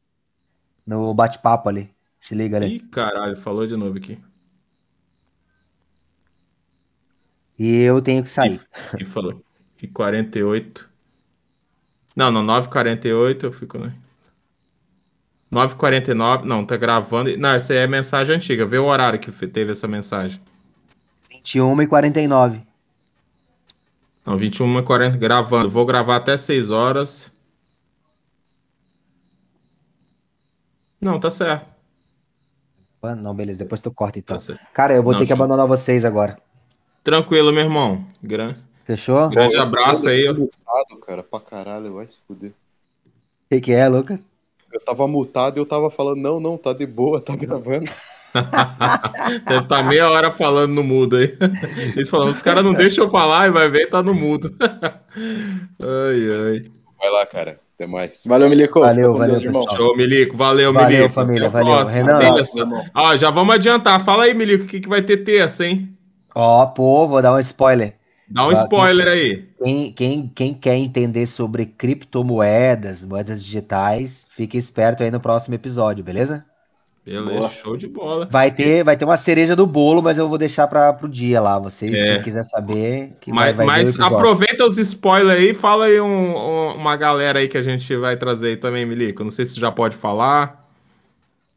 No 0.87 1.15
bate-papo 1.15 1.69
ali. 1.69 1.95
Se 2.21 2.35
liga 2.35 2.57
ali. 2.59 2.77
Ih, 2.77 2.81
caralho, 2.91 3.37
falou 3.37 3.67
de 3.67 3.77
novo 3.77 3.99
aqui. 3.99 4.19
E 7.59 7.83
eu 7.83 8.03
tenho 8.03 8.23
que 8.23 8.29
sair. 8.31 8.61
E 8.99 9.05
falou. 9.05 9.45
E 9.81 9.89
48. 9.89 10.91
Não, 12.17 12.31
não, 12.33 12.43
9h48 12.43 13.45
eu 13.47 13.53
fico, 13.53 13.79
né? 13.79 13.95
9h49. 15.51 16.45
Não, 16.45 16.65
tá 16.67 16.77
gravando. 16.77 17.37
Não, 17.39 17.51
essa 17.51 17.75
é 17.75 17.87
mensagem 17.87 18.37
antiga. 18.37 18.65
Vê 18.67 18.79
o 18.79 18.85
horário 18.87 19.19
que 19.19 19.31
teve 19.49 19.73
essa 19.73 19.89
mensagem. 19.89 20.41
21 21.45 21.83
e 21.83 21.87
49. 21.87 22.63
Não, 24.25 24.39
21h40 24.39 25.17
gravando. 25.17 25.69
Vou 25.69 25.85
gravar 25.85 26.17
até 26.17 26.37
6 26.37 26.71
horas. 26.71 27.33
Não, 31.01 31.19
tá 31.19 31.31
certo. 31.31 31.67
Ah, 33.03 33.17
Não, 33.17 33.35
beleza, 33.35 33.59
depois 33.59 33.81
tu 33.81 33.91
corta 33.91 34.19
então. 34.21 34.39
Tá. 34.39 34.59
Cara, 34.73 34.95
eu 34.95 35.03
vou 35.03 35.13
Não, 35.13 35.19
ter 35.21 35.27
que 35.27 35.33
abandonar 35.33 35.67
vocês 35.67 36.05
agora. 36.05 36.39
Tranquilo, 37.03 37.53
meu 37.53 37.65
irmão. 37.65 38.07
Gran- 38.23 38.55
Fechou? 38.85 39.27
O 39.27 39.31
Grande 39.31 39.57
abraço 39.57 40.09
aí. 40.09 40.29
Mutado, 40.29 41.01
cara, 41.05 41.23
pra 41.25 41.41
caralho, 41.41 41.95
vai 41.95 42.07
se 42.07 42.19
fuder. 42.27 42.53
que, 43.51 43.61
que 43.61 43.73
é, 43.73 43.89
Lucas? 43.89 44.33
Eu 44.73 44.81
tava 44.81 45.07
mutado 45.09 45.57
e 45.57 45.61
eu 45.61 45.67
tava 45.67 45.91
falando, 45.91 46.19
não, 46.21 46.39
não, 46.41 46.57
tá 46.57 46.73
de 46.73 46.87
boa, 46.87 47.21
tá 47.21 47.35
gravando. 47.35 47.91
Deve 49.47 49.67
tá 49.67 49.83
meia 49.83 50.11
hora 50.11 50.31
falando 50.31 50.73
no 50.73 50.83
mudo 50.83 51.17
aí. 51.17 51.37
Eles 51.97 52.09
falando, 52.09 52.31
os 52.31 52.43
caras 52.43 52.65
não 52.65 52.73
deixam 52.73 53.05
eu 53.05 53.11
falar 53.11 53.49
e 53.49 53.51
vai 53.51 53.69
ver, 53.69 53.89
tá 53.89 54.03
no 54.03 54.15
mudo. 54.15 54.55
Ai, 55.81 56.21
ai. 56.31 56.65
Vai 56.99 57.11
lá, 57.11 57.27
cara, 57.27 57.59
até 57.75 57.87
mais. 57.87 58.23
Valeu, 58.27 58.49
Milico. 58.49 58.81
Valeu, 58.81 59.13
valeu, 59.13 59.31
Deus, 59.33 59.43
irmão. 59.43 59.65
Show, 59.77 59.97
Milico. 59.97 60.37
Valeu, 60.37 60.73
Valeu, 60.73 60.89
Milico. 60.89 61.15
família, 61.15 61.49
Até 61.49 61.63
valeu. 61.63 61.85
Renan. 61.85 62.19
Ó, 62.95 63.17
já 63.17 63.31
vamos 63.31 63.55
adiantar. 63.55 64.03
Fala 64.03 64.25
aí, 64.25 64.33
Milico, 64.33 64.65
o 64.65 64.67
que, 64.67 64.81
que 64.81 64.89
vai 64.89 65.03
ter 65.03 65.19
terça, 65.19 65.67
hein? 65.67 65.95
Ó, 66.35 66.65
pô, 66.67 67.07
vou 67.09 67.21
dar 67.21 67.35
um 67.35 67.41
spoiler. 67.41 67.95
Dá 68.29 68.47
um 68.47 68.53
spoiler 68.53 69.09
aí. 69.09 69.49
Quem, 69.63 69.93
quem, 69.93 70.33
quem 70.35 70.55
quer 70.55 70.77
entender 70.77 71.27
sobre 71.27 71.67
criptomoedas, 71.67 73.05
moedas 73.05 73.45
digitais, 73.45 74.27
fique 74.31 74.57
esperto 74.57 75.03
aí 75.03 75.11
no 75.11 75.21
próximo 75.21 75.55
episódio, 75.55 76.03
beleza? 76.03 76.45
Beleza, 77.05 77.39
Boa. 77.41 77.49
show 77.49 77.77
de 77.77 77.89
bola. 77.89 78.29
Vai 78.31 78.53
ter, 78.53 78.85
vai 78.85 78.97
ter 78.97 79.05
uma 79.05 79.17
cereja 79.17 79.57
do 79.57 79.67
bolo, 79.67 80.01
mas 80.01 80.19
eu 80.19 80.29
vou 80.29 80.39
deixar 80.39 80.69
para 80.69 80.93
pro 80.93 81.09
dia 81.09 81.41
lá. 81.41 81.59
Vocês, 81.59 81.93
É. 81.93 82.15
quem 82.15 82.23
quiser 82.23 82.45
saber, 82.45 83.17
que 83.21 83.33
Mas, 83.33 83.57
vai, 83.57 83.67
vai 83.67 83.83
mas 83.85 83.99
aproveita 83.99 84.65
os 84.65 84.79
spoilers 84.79 85.37
aí, 85.41 85.53
fala 85.53 85.87
aí 85.87 86.01
um- 86.01 86.07
um- 86.37 86.77
uma 86.77 86.97
galera 86.97 87.41
aí 87.41 87.49
que 87.49 87.59
a 87.59 87.63
gente 87.63 87.97
vai 87.97 88.17
trazer 88.17 88.49
aí 88.51 88.57
também, 88.57 88.87
Milico. 88.87 89.25
Não 89.25 89.33
sei 89.33 89.45
se 89.47 89.59
já 89.59 89.73
pode 89.73 89.97
falar. 89.97 90.65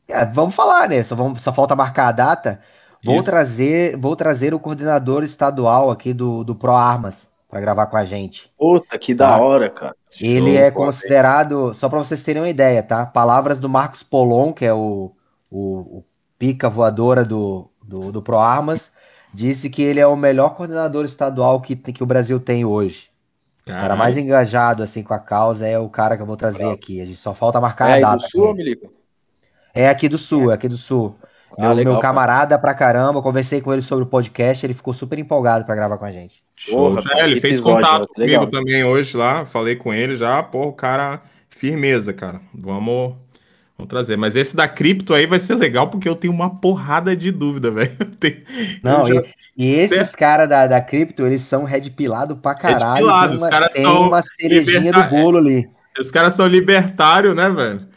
É, 0.08 0.26
vamos 0.26 0.56
falar, 0.56 0.90
né? 0.90 1.04
Só, 1.04 1.16
vamos, 1.16 1.42
só 1.42 1.54
falta 1.54 1.76
marcar 1.76 2.08
a 2.08 2.12
data. 2.12 2.60
Vou 3.04 3.20
Isso. 3.20 3.30
trazer, 3.30 3.98
vou 3.98 4.16
trazer 4.16 4.52
o 4.54 4.60
coordenador 4.60 5.24
estadual 5.24 5.92
aqui 5.92 6.12
do, 6.12 6.44
do 6.44 6.56
Pro 6.56 6.72
Armas 6.72 7.30
para 7.48 7.60
gravar 7.62 7.86
com 7.86 7.98
a 7.98 8.04
gente. 8.04 8.52
Puta, 8.58 8.98
que 8.98 9.14
da 9.14 9.38
Tá. 9.38 9.44
hora, 9.44 9.70
cara. 9.70 9.96
Ele 10.20 10.56
Show, 10.56 10.64
é 10.64 10.72
considerado, 10.72 11.74
só 11.76 11.88
para 11.88 12.00
vocês 12.00 12.24
terem 12.24 12.42
uma 12.42 12.50
ideia, 12.50 12.82
tá? 12.82 13.06
Palavras 13.06 13.60
do 13.60 13.70
Marcos 13.70 14.02
Polon, 14.02 14.52
que 14.52 14.66
é 14.66 14.74
o, 14.74 15.12
o, 15.58 16.00
o 16.00 16.06
pica 16.38 16.70
voadora 16.70 17.24
do, 17.26 17.70
do, 17.84 18.12
do 18.12 18.22
Pro 18.22 18.38
Armas, 18.38 18.92
disse 19.34 19.70
que 19.70 19.82
ele 19.82 20.00
é 20.00 20.08
o 20.08 20.16
melhor 20.16 20.56
coordenador 20.56 21.06
estadual 21.06 21.62
que, 21.62 21.76
tem- 21.76 21.94
que 21.94 22.04
o 22.04 22.06
Brasil 22.06 22.40
tem 22.40 22.66
hoje. 22.66 23.10
O 23.68 23.78
cara 23.80 23.96
Caralho. 23.96 24.00
mais 24.00 24.18
engajado 24.18 24.84
assim 24.84 25.04
com 25.04 25.14
a 25.14 25.20
causa 25.20 25.68
é 25.68 25.80
o 25.80 25.90
cara 25.90 26.16
que 26.18 26.22
eu 26.24 26.28
vou 26.28 26.38
trazer 26.38 26.70
aqui. 26.72 27.02
A 27.02 27.06
gente 27.06 27.18
só 27.18 27.34
falta 27.34 27.60
marcar 27.62 27.90
É 27.90 27.94
a 27.94 27.96
aí 27.96 28.06
do 28.10 28.18
data. 28.18 28.20
sul. 28.20 28.54
Milico? 28.54 28.92
É 29.74 29.90
aqui 29.90 30.08
do 30.10 30.18
sul, 30.18 30.52
é 30.52 30.56
aqui 30.56 30.68
do 30.70 30.78
sul. 30.78 31.16
Ah, 31.58 31.62
Meu, 31.64 31.74
legal, 31.74 31.94
meu 31.94 32.02
cara. 32.02 32.14
camarada 32.14 32.60
pra 32.60 32.74
caramba, 32.74 33.20
eu 33.20 33.24
conversei 33.24 33.62
com 33.62 33.72
ele 33.74 33.82
sobre 33.82 34.04
o 34.06 34.08
podcast, 34.08 34.66
ele 34.66 34.74
ficou 34.74 34.94
super 34.94 35.18
empolgado 35.20 35.66
pra 35.66 35.76
gravar 35.76 35.98
com 35.98 36.06
a 36.06 36.12
gente. 36.12 36.44
Show. 36.56 36.96
Porra, 36.96 37.04
cara, 37.04 37.30
ele 37.30 37.40
fez 37.42 37.62
contato 37.62 38.08
ó, 38.18 38.20
legal. 38.20 38.42
comigo 38.42 38.52
também 38.52 38.84
hoje 38.84 39.16
lá, 39.18 39.46
falei 39.46 39.76
com 39.76 39.94
ele 39.94 40.16
já, 40.16 40.42
pô, 40.44 40.68
o 40.68 40.74
cara, 40.74 41.22
firmeza, 41.50 42.14
cara. 42.14 42.42
Vamos, 42.54 43.16
vamos 43.78 43.90
trazer. 43.90 44.18
Mas 44.18 44.36
esse 44.36 44.56
da 44.56 44.68
cripto 44.68 45.14
aí 45.14 45.26
vai 45.26 45.40
ser 45.40 45.56
legal 45.56 45.90
porque 45.90 46.08
eu 46.10 46.16
tenho 46.16 46.34
uma 46.34 46.50
porrada 46.50 47.16
de 47.16 47.32
dúvida, 47.32 47.70
velho. 47.72 47.92
Tenho- 48.20 48.42
Não, 48.84 49.08
já- 49.08 49.22
e, 49.58 49.66
e 49.68 49.76
esses 49.76 50.16
caras 50.16 50.48
da, 50.50 50.68
da 50.68 50.82
cripto, 50.82 51.26
eles 51.26 51.42
são 51.42 51.64
red 51.64 51.90
pilado 51.92 52.36
pra 52.36 52.54
caralho. 52.56 52.98
pilado, 53.06 53.28
tem 53.30 53.36
os 53.38 53.42
uma, 53.44 53.50
caras 53.50 53.74
são 53.74 54.08
uma 54.08 54.22
cerejinha 54.22 54.80
liberta- 54.80 55.04
do 55.04 55.10
bolo 55.10 55.38
ali. 55.38 55.70
Os 56.00 56.12
caras 56.12 56.34
são 56.34 56.46
libertários, 56.48 57.36
né, 57.36 57.50
velho? 57.50 57.88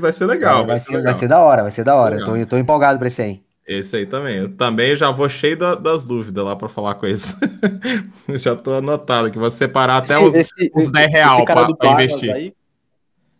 Vai 0.00 0.12
ser 0.12 0.26
legal, 0.26 0.58
vai, 0.58 0.66
vai, 0.66 0.76
ser, 0.78 0.84
ser, 0.84 0.90
legal. 0.92 1.04
vai 1.12 1.14
ser 1.20 1.28
da 1.28 1.40
hora, 1.40 1.62
vai 1.62 1.70
ser 1.70 1.82
da 1.84 1.96
hora. 1.96 2.16
Eu 2.16 2.24
tô, 2.24 2.36
eu 2.36 2.46
tô 2.46 2.58
empolgado 2.58 2.98
pra 2.98 3.08
esse 3.08 3.22
aí. 3.22 3.40
Esse 3.66 3.96
aí 3.96 4.06
também. 4.06 4.36
Eu 4.36 4.48
também 4.54 4.94
já 4.94 5.10
vou 5.10 5.28
cheio 5.28 5.56
da- 5.56 5.74
das 5.74 6.04
dúvidas 6.04 6.44
lá 6.44 6.54
pra 6.54 6.68
falar 6.68 6.94
com 6.94 7.06
eles. 7.06 7.36
já 8.36 8.54
tô 8.54 8.74
anotado 8.74 9.30
que 9.30 9.38
vou 9.38 9.50
separar 9.50 9.98
até 9.98 10.14
Esse- 10.14 10.24
os, 10.24 10.34
esse- 10.34 10.70
esse- 10.76 10.92
10 10.92 11.10
real 11.10 11.36
esse 11.38 11.46
cara 11.46 11.60
pra- 11.60 11.68
do 11.68 11.76
pra 11.76 11.94
Pro 11.94 12.02
investir. 12.02 12.32
Aí, 12.34 12.52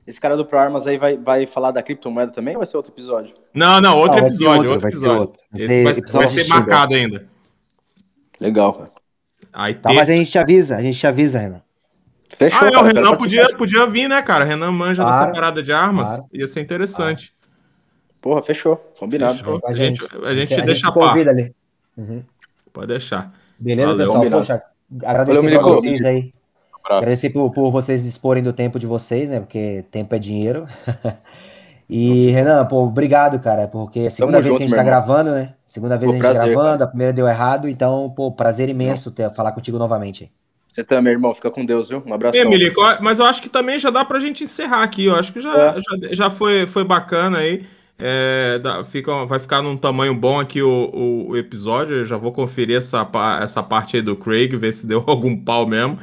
esse 0.06 0.20
cara 0.20 0.36
do 0.36 0.44
Pro 0.44 0.58
Armas 0.58 0.86
aí 0.86 0.98
vai, 0.98 1.16
vai 1.16 1.46
falar 1.46 1.70
da 1.70 1.82
criptomoeda 1.82 2.32
também 2.32 2.54
ou 2.54 2.60
vai 2.60 2.66
ser 2.66 2.76
outro 2.76 2.92
episódio? 2.92 3.34
Não, 3.54 3.80
não, 3.80 3.96
outro 3.98 4.18
Não, 4.18 4.26
episódio, 4.26 4.70
outro, 4.70 4.70
outro 4.70 4.80
vai 4.82 4.90
ser 4.90 4.96
episódio. 4.98 5.20
outro. 5.20 5.42
Vai 5.50 5.60
Esse 5.60 5.68
ser 5.68 5.82
vai, 5.84 5.92
episódio 5.92 6.28
vai 6.28 6.44
ser 6.44 6.48
marcado 6.48 6.94
ainda. 6.94 7.26
Legal, 8.40 8.72
cara. 8.74 8.90
Aí 9.52 9.74
Tá, 9.74 9.92
mas 9.92 10.08
a 10.10 10.12
gente 10.14 10.30
te 10.30 10.38
avisa, 10.38 10.76
a 10.76 10.82
gente 10.82 10.98
te 10.98 11.06
avisa, 11.06 11.38
Renan. 11.38 11.62
Fechou, 12.38 12.62
Ah, 12.62 12.64
é, 12.64 12.68
o 12.68 12.72
cara, 12.72 12.84
quero 12.92 13.04
Renan 13.04 13.16
podia, 13.16 13.48
podia 13.56 13.86
vir, 13.86 14.08
né, 14.08 14.22
cara? 14.22 14.44
Renan 14.44 14.72
manja 14.72 15.02
Claro, 15.02 15.20
dessa 15.26 15.32
parada 15.34 15.62
de 15.62 15.72
armas. 15.72 16.08
claro. 16.08 16.24
Ia 16.32 16.46
ser 16.48 16.60
interessante. 16.60 17.34
Porra, 18.20 18.42
fechou. 18.42 18.76
Combinado. 18.98 19.34
Fechou. 19.38 19.60
A 19.64 19.72
gente, 19.72 20.00
a 20.24 20.34
gente 20.34 20.54
a 20.54 20.64
deixa 20.64 20.88
a 20.88 21.16
gente 21.16 21.28
ali. 21.28 21.54
Uhum. 21.96 22.22
Pode 22.72 22.86
deixar. 22.86 23.32
Beleza, 23.58 23.88
Valeu, 23.88 23.98
pessoal? 24.06 24.18
combinado. 24.18 24.40
Poxa, 24.46 24.62
agradecer 25.04 25.42
Valeu, 25.58 25.62
vocês 25.74 26.04
aí. 26.04 26.32
Abraço. 26.84 27.02
Agradecer 27.02 27.30
por, 27.30 27.50
por 27.52 27.70
vocês 27.70 28.02
disporem 28.02 28.42
do 28.42 28.52
tempo 28.52 28.78
de 28.78 28.86
vocês, 28.86 29.28
né? 29.30 29.40
Porque 29.40 29.84
tempo 29.90 30.14
é 30.14 30.18
dinheiro. 30.18 30.66
E, 31.88 32.30
Renan, 32.30 32.64
pô, 32.66 32.84
obrigado, 32.84 33.38
cara, 33.38 33.68
porque 33.68 34.00
é 34.00 34.06
a 34.06 34.10
segunda 34.10 34.38
Tamo 34.38 34.44
vez 34.44 34.54
junto, 34.54 34.56
que 34.56 34.62
a 34.62 34.66
gente 34.66 34.74
tá 34.76 34.82
irmão. 34.82 34.86
gravando, 34.86 35.30
né? 35.32 35.54
Segunda 35.66 35.98
vez 35.98 36.10
Pô, 36.10 36.12
a 36.12 36.14
gente 36.14 36.22
prazer, 36.22 36.54
gravando, 36.54 36.84
a 36.84 36.86
primeira 36.86 37.12
deu 37.12 37.28
errado, 37.28 37.68
então, 37.68 38.10
pô, 38.16 38.32
prazer 38.32 38.70
imenso 38.70 39.10
ter, 39.10 39.30
falar 39.34 39.52
contigo 39.52 39.78
novamente. 39.78 40.32
Você 40.72 40.82
também, 40.82 41.12
irmão. 41.12 41.34
Fica 41.34 41.50
com 41.50 41.66
Deus, 41.66 41.90
viu? 41.90 42.02
Um 42.06 42.14
abraço. 42.14 42.38
Milico, 42.48 42.80
ó, 42.80 42.96
mas 43.02 43.18
eu 43.18 43.26
acho 43.26 43.42
que 43.42 43.48
também 43.50 43.78
já 43.78 43.90
dá 43.90 44.06
pra 44.06 44.18
gente 44.18 44.42
encerrar 44.42 44.82
aqui. 44.82 45.04
Eu 45.04 45.16
acho 45.16 45.32
que 45.34 45.40
já, 45.40 45.54
É. 45.54 45.74
já, 45.80 46.14
já 46.14 46.30
foi, 46.30 46.66
foi 46.66 46.82
bacana 46.84 47.38
aí. 47.38 47.66
É, 47.98 48.58
dá- 48.58 48.82
fica, 48.86 49.26
vai 49.26 49.38
ficar 49.38 49.60
num 49.60 49.76
tamanho 49.76 50.14
bom 50.14 50.40
aqui 50.40 50.62
o, 50.62 50.90
o, 50.94 51.28
o 51.32 51.36
episódio. 51.36 51.96
Eu 51.96 52.06
já 52.06 52.16
vou 52.16 52.32
conferir 52.32 52.78
essa, 52.78 53.06
essa 53.42 53.62
parte 53.62 53.96
aí 53.96 54.02
do 54.02 54.16
Craig, 54.16 54.56
ver 54.56 54.72
se 54.72 54.86
deu 54.86 55.04
algum 55.06 55.36
pau 55.36 55.66
mesmo. 55.66 55.98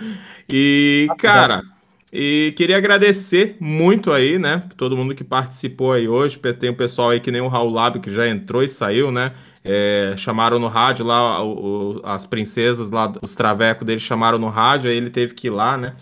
E, 0.49 1.13
cara, 1.17 1.63
e 2.11 2.53
queria 2.57 2.77
agradecer 2.77 3.55
muito 3.59 4.11
aí, 4.11 4.39
né? 4.39 4.63
Todo 4.77 4.97
mundo 4.97 5.13
que 5.13 5.23
participou 5.23 5.93
aí 5.93 6.07
hoje. 6.07 6.39
Tem 6.59 6.69
o 6.69 6.75
pessoal 6.75 7.11
aí 7.11 7.19
que 7.19 7.31
nem 7.31 7.41
o 7.41 7.47
Raul 7.47 7.69
Lab 7.69 7.99
que 7.99 8.11
já 8.11 8.27
entrou 8.27 8.63
e 8.63 8.69
saiu, 8.69 9.11
né? 9.11 9.33
É, 9.63 10.13
chamaram 10.17 10.57
no 10.57 10.67
rádio 10.67 11.05
lá, 11.05 11.43
o- 11.43 11.97
o- 11.99 12.01
as 12.03 12.25
princesas 12.25 12.89
lá, 12.91 13.11
os 13.21 13.35
travecos 13.35 13.85
dele 13.85 13.99
chamaram 13.99 14.39
no 14.39 14.47
rádio, 14.49 14.89
aí 14.89 14.97
ele 14.97 15.09
teve 15.09 15.33
que 15.35 15.47
ir 15.47 15.49
lá, 15.51 15.77
né? 15.77 15.95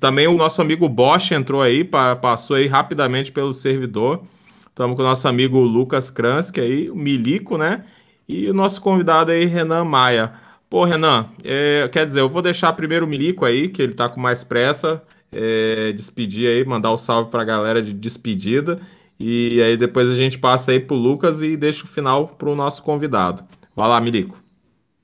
Também 0.00 0.26
o 0.26 0.34
nosso 0.36 0.60
amigo 0.60 0.88
Bosch 0.88 1.32
entrou 1.32 1.62
aí, 1.62 1.84
pa- 1.84 2.16
passou 2.16 2.56
aí 2.56 2.66
rapidamente 2.66 3.32
pelo 3.32 3.54
servidor. 3.54 4.24
Estamos 4.68 4.96
com 4.96 5.02
o 5.02 5.04
nosso 5.06 5.26
amigo 5.28 5.58
Lucas 5.60 6.10
Kransky 6.10 6.60
aí, 6.60 6.90
o 6.90 6.96
Milico, 6.96 7.56
né? 7.56 7.84
E 8.28 8.48
o 8.50 8.54
nosso 8.54 8.80
convidado 8.82 9.30
aí, 9.30 9.44
Renan 9.44 9.84
Maia. 9.84 10.32
Pô, 10.68 10.84
Renan, 10.84 11.30
é, 11.44 11.88
quer 11.92 12.06
dizer, 12.06 12.20
eu 12.20 12.28
vou 12.28 12.42
deixar 12.42 12.72
primeiro 12.72 13.06
o 13.06 13.08
Milico 13.08 13.44
aí, 13.44 13.68
que 13.68 13.80
ele 13.80 13.94
tá 13.94 14.08
com 14.08 14.18
mais 14.20 14.42
pressa, 14.42 15.02
é, 15.30 15.92
despedir 15.92 16.48
aí, 16.48 16.64
mandar 16.64 16.90
o 16.90 16.96
salve 16.96 17.30
pra 17.30 17.44
galera 17.44 17.80
de 17.82 17.92
despedida. 17.92 18.80
E 19.18 19.62
aí 19.62 19.76
depois 19.76 20.08
a 20.08 20.14
gente 20.16 20.38
passa 20.38 20.72
aí 20.72 20.80
pro 20.80 20.96
Lucas 20.96 21.42
e 21.42 21.56
deixa 21.56 21.84
o 21.84 21.86
final 21.88 22.28
pro 22.28 22.56
nosso 22.56 22.82
convidado. 22.82 23.44
Vai 23.76 23.88
lá, 23.88 24.00
Milico. 24.00 24.42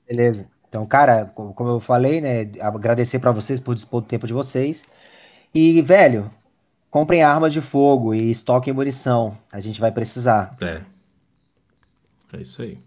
Beleza. 0.07 0.49
Então, 0.67 0.85
cara, 0.85 1.25
co- 1.25 1.53
como 1.53 1.69
eu 1.71 1.79
falei, 1.79 2.21
né? 2.21 2.41
Agradecer 2.61 3.19
pra 3.19 3.31
vocês 3.31 3.59
por 3.59 3.75
dispor 3.75 4.01
do 4.01 4.07
tempo 4.07 4.27
de 4.27 4.33
vocês. 4.33 4.83
E, 5.53 5.81
velho, 5.83 6.31
comprem 6.91 7.23
armas 7.23 7.53
de 7.53 7.61
fogo 7.61 8.13
e 8.15 8.31
estoquem 8.31 8.73
munição. 8.73 9.37
A 9.51 9.61
gente 9.61 9.79
vai 9.81 9.91
precisar. 9.91 10.57
É. 10.61 10.85
É 12.33 12.41
isso 12.41 12.61
aí. 12.61 12.83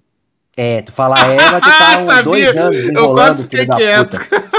É, 0.56 0.82
tu 0.82 0.92
fala 0.92 1.16
é, 1.18 1.36
mas 1.50 1.60
tu 1.60 1.78
tá 1.78 1.98
uns 2.00 2.06
Sabia? 2.14 2.22
dois 2.22 2.56
anos 2.56 2.76
Eu 2.78 2.90
enrolando, 2.90 3.14
quase 3.14 3.42
fiquei 3.44 3.66
da 3.66 3.76
quieto. 3.76 4.18
puta. 4.20 4.54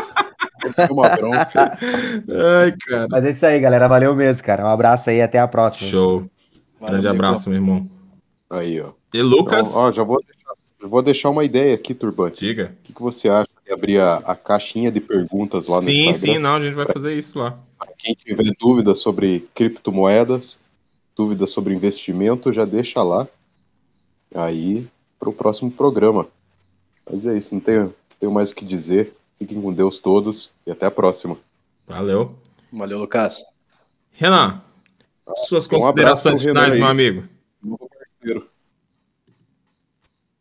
Uma 0.92 1.10
bronca. 1.10 1.78
Ai, 1.80 2.74
cara. 2.88 3.08
Mas 3.10 3.24
é 3.26 3.30
isso 3.30 3.46
aí, 3.46 3.60
galera. 3.60 3.88
Valeu 3.88 4.16
mesmo, 4.16 4.44
cara. 4.44 4.66
Um 4.66 4.70
abraço 4.70 5.10
aí, 5.10 5.22
até 5.22 5.40
a 5.40 5.48
próxima. 5.48 5.90
Show. 5.90 6.30
Valeu, 6.80 6.94
Grande 7.02 7.08
abraço, 7.08 7.50
meu 7.50 7.58
irmão. 7.60 7.88
Aí, 8.50 8.82
ó. 8.82 8.90
E 9.14 9.22
Lucas? 9.22 9.70
Então, 9.70 9.82
ó, 9.84 9.92
já 9.92 10.04
vou 10.04 10.20
deixar, 10.26 10.54
já 10.82 10.88
vou 10.88 11.02
deixar 11.04 11.30
uma 11.30 11.44
ideia 11.44 11.76
aqui, 11.76 11.94
Turbante. 11.94 12.40
Diga. 12.46 12.74
O 12.80 12.84
que, 12.84 12.94
que 12.94 13.02
você 13.02 13.30
acha 13.30 13.48
de 13.66 13.72
abrir 13.72 14.00
a, 14.02 14.16
a 14.18 14.36
caixinha 14.36 14.92
de 14.92 15.00
perguntas 15.00 15.68
lá 15.68 15.78
no 15.78 15.84
Sim, 15.84 16.10
Instagram? 16.10 16.34
sim, 16.34 16.40
não, 16.40 16.56
a 16.56 16.62
gente 16.62 16.74
vai 16.74 16.88
fazer 16.92 17.14
isso 17.14 17.38
lá. 17.40 17.58
Para 17.78 17.92
quem 17.98 18.16
tiver 18.16 18.52
dúvida 18.60 18.96
sobre 18.96 19.48
criptomoedas, 19.54 20.60
dúvida 21.16 21.46
sobre 21.46 21.74
investimento, 21.76 22.52
já 22.52 22.66
deixa 22.66 23.04
lá. 23.04 23.28
Aí, 24.34 24.88
para 25.20 25.30
o 25.30 25.34
próximo 25.34 25.72
programa. 25.72 26.28
Mas 27.10 27.26
é 27.26 27.38
isso, 27.38 27.54
não 27.54 27.62
tenho, 27.62 27.94
tenho 28.20 28.32
mais 28.32 28.52
o 28.52 28.56
que 28.56 28.66
dizer. 28.66 29.16
Fiquem 29.38 29.62
com 29.62 29.74
Deus 29.74 30.00
todos 30.00 30.52
e 30.66 30.72
até 30.72 30.86
a 30.86 30.92
próxima. 30.92 31.38
Valeu. 31.88 32.36
Valeu, 32.72 33.00
Lucas. 33.00 33.44
Renan, 34.12 34.62
suas 35.48 35.66
um 35.66 35.70
considerações 35.70 36.42
Renan 36.42 36.54
finais, 36.54 36.80
meu 36.80 36.88
amigo. 36.88 37.24
Novo 37.62 37.90
parceiro. 37.90 38.50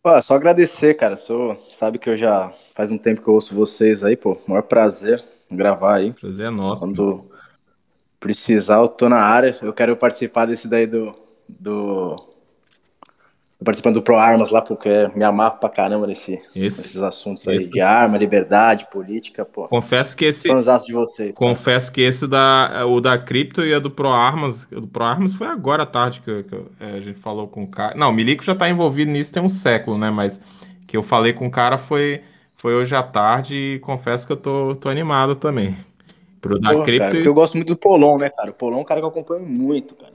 Pô, 0.02 0.20
só 0.20 0.34
agradecer, 0.34 0.94
cara. 0.94 1.16
Sou, 1.16 1.58
sabe 1.70 1.98
que 1.98 2.08
eu 2.08 2.16
já 2.16 2.52
faz 2.74 2.90
um 2.90 2.98
tempo 2.98 3.22
que 3.22 3.28
eu 3.28 3.34
ouço 3.34 3.54
vocês 3.54 4.04
aí, 4.04 4.16
pô. 4.16 4.36
Maior 4.46 4.62
prazer 4.62 5.24
gravar 5.50 5.96
aí. 5.96 6.12
Prazer 6.12 6.46
é 6.46 6.50
nosso. 6.50 6.82
Quando 6.82 7.24
precisar, 8.20 8.80
eu 8.80 8.88
tô 8.88 9.08
na 9.08 9.20
área. 9.20 9.50
Eu 9.62 9.72
quero 9.72 9.96
participar 9.96 10.46
desse 10.46 10.68
daí 10.68 10.86
do. 10.86 11.12
do... 11.48 12.16
participando 13.64 13.94
do 13.94 14.02
Pro 14.02 14.16
Armas 14.16 14.50
lá, 14.50 14.60
porque 14.62 15.08
me 15.14 15.24
amarro 15.24 15.58
pra 15.58 15.68
caramba 15.68 16.06
nesse, 16.06 16.34
Esse. 16.54 16.78
nesses 16.78 16.96
assuntos 16.98 17.46
aí 17.48 17.66
de 17.66 17.80
arma, 17.80 18.18
liberdade, 18.18 18.86
política, 18.90 19.44
pô. 19.44 19.64
Confesso 19.64 20.16
que 20.16 20.26
esse. 20.26 20.46
Fãzaço 20.46 20.86
de 20.86 20.92
vocês. 20.92 21.38
cara. 21.38 21.50
Confesso 21.50 21.90
que 21.92 22.00
esse 22.00 22.26
da, 22.28 22.84
o 22.86 23.00
da 23.00 23.18
Cripto 23.18 23.62
e 23.64 23.72
a 23.74 23.78
do 23.78 23.90
Pro 23.90 24.08
Armas, 24.08 24.68
o 24.70 24.80
do 24.80 24.86
Pro 24.86 25.02
Armas 25.04 25.32
foi 25.32 25.46
agora 25.46 25.82
à 25.84 25.86
tarde 25.86 26.20
que, 26.20 26.30
eu- 26.30 26.44
que 26.44 26.54
eu- 26.54 26.70
é, 26.78 26.92
a 26.96 27.00
gente 27.00 27.18
falou 27.18 27.48
com 27.48 27.64
o 27.64 27.68
cara. 27.68 27.94
Não, 27.96 28.10
o 28.10 28.12
Milico 28.12 28.44
já 28.44 28.54
tá 28.54 28.68
envolvido 28.68 29.10
nisso 29.10 29.32
tem 29.32 29.42
um 29.42 29.48
século, 29.48 29.96
né? 29.98 30.10
Mas 30.10 30.40
que 30.86 30.96
eu 30.96 31.02
falei 31.02 31.32
com 31.32 31.46
o 31.46 31.50
cara 31.50 31.78
foi, 31.78 32.20
foi 32.56 32.74
hoje 32.74 32.94
à 32.94 33.02
tarde 33.02 33.54
e 33.56 33.78
confesso 33.80 34.26
que 34.26 34.32
eu 34.32 34.36
tô, 34.36 34.76
tô 34.76 34.88
animado 34.88 35.34
também. 35.34 35.76
Pro 36.40 36.58
da 36.60 36.82
Cripto 36.82 37.06
cara, 37.10 37.16
eu 37.16 37.32
gosto 37.32 37.54
muito 37.56 37.68
do 37.68 37.76
Polon, 37.76 38.18
né, 38.18 38.28
cara? 38.28 38.50
O 38.50 38.54
Polon 38.54 38.78
é 38.78 38.80
um 38.80 38.84
cara 38.84 39.00
que 39.00 39.04
eu 39.06 39.08
acompanho 39.08 39.46
muito, 39.46 39.94
cara. 39.94 40.13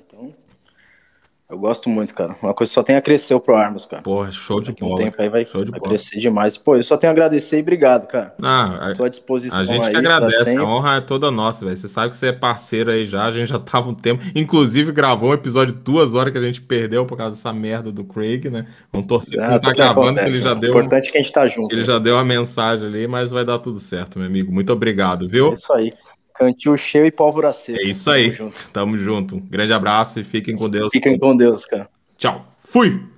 Eu 1.50 1.58
gosto 1.58 1.89
muito, 1.89 2.14
cara. 2.14 2.36
Uma 2.43 2.54
coisa 2.54 2.70
que 2.70 2.76
só 2.76 2.84
tem 2.84 2.95
a 2.95 3.02
crescer 3.02 3.34
o 3.34 3.39
Pro 3.39 3.56
Armas, 3.56 3.84
cara. 3.84 4.04
Porra, 4.04 4.32
show 4.32 4.62
de 4.62 4.68
Daqui 4.70 4.84
a 4.84 4.86
um 4.86 4.89
bola. 4.89 5.02
tempo 5.04 5.20
aí 5.20 5.30
vai, 5.30 5.43
show 5.45 5.66
de 5.66 5.72
vai 5.72 5.80
bola. 5.80 5.89
crescer 5.89 6.20
demais. 6.20 6.56
Pô, 6.58 6.76
eu 6.76 6.84
só 6.84 6.95
tenho 6.95 7.10
a 7.10 7.14
agradecer 7.14 7.58
e 7.58 7.62
obrigado, 7.62 8.06
cara. 8.06 8.36
Ah, 8.39 8.93
Tô 8.95 9.04
à 9.04 9.10
disposição 9.10 9.58
A 9.60 9.66
gente 9.66 9.82
aí 9.88 9.95
que 9.95 10.02
pra 10.04 10.16
agradece, 10.18 10.56
a 10.56 10.64
honra 10.64 10.97
é 10.97 11.02
toda 11.02 11.32
nossa, 11.32 11.66
velho. 11.66 11.76
Você 11.76 11.88
sabe 11.88 12.12
que 12.12 12.18
você 12.18 12.28
é 12.28 12.32
parceiro 12.34 12.91
aí 12.91 13.04
já, 13.04 13.26
a 13.26 13.32
gente 13.32 13.50
já 13.50 13.58
tava 13.58 13.89
um 13.89 13.95
tempo. 13.95 14.24
Inclusive, 14.36 14.91
gravou 14.91 15.32
um 15.32 15.34
episódio 15.34 15.74
de 15.74 15.80
duas 15.82 16.14
horas 16.14 16.32
que 16.32 16.38
a 16.38 16.41
gente 16.43 16.62
perdeu 16.62 17.04
por 17.08 17.18
causa 17.18 17.32
dessa 17.32 17.52
merda 17.52 17.91
do 17.91 18.04
Craig, 18.04 18.47
né? 18.52 18.68
Vamos 18.93 19.08
torcer 19.08 19.38
pra 19.39 19.47
Ah, 19.47 19.52
ele 19.54 19.60
tá 19.60 19.72
que 19.72 19.78
gravando, 19.78 20.02
que 20.14 20.20
acontece, 20.20 20.38
ele 20.38 20.43
já 20.43 20.54
né? 20.54 20.62
deu. 20.62 20.70
O 20.70 20.78
importante 20.78 21.10
é 21.10 21.12
que 21.12 21.18
a 21.18 21.22
gente 21.22 21.34
tá 21.34 21.47
junto. 21.47 21.74
Ele 21.74 21.82
né? 21.82 21.88
já 21.88 21.97
deu 21.97 22.14
uma 22.16 22.24
mensagem 22.26 22.88
ali, 22.88 23.08
mas 23.08 23.32
vai 23.32 23.43
dar 23.43 23.58
tudo 23.58 23.80
certo, 23.80 24.20
meu 24.20 24.28
amigo. 24.28 24.52
Muito 24.54 24.72
obrigado, 24.72 25.26
É 25.26 25.28
viu? 25.28 25.52
isso 25.52 25.74
aí. 25.74 25.91
Cantil 26.39 26.77
cheio 26.77 27.05
e 27.05 27.11
pólvora 27.11 27.51
seca. 27.51 27.77
É 27.77 27.83
isso 27.83 28.09
aí. 28.09 28.31
Tamo 28.31 28.37
junto. 28.37 28.69
Tamo 28.71 28.97
junto. 28.97 29.39
Grande 29.41 29.73
abraço 29.73 30.21
e 30.21 30.23
fiquem 30.23 30.55
com 30.55 30.69
Deus. 30.69 30.89
Fiquem 30.89 31.19
com 31.19 31.35
Deus, 31.35 31.65
cara. 31.65 31.89
Tchau. 32.17 32.55
Fui! 32.61 33.09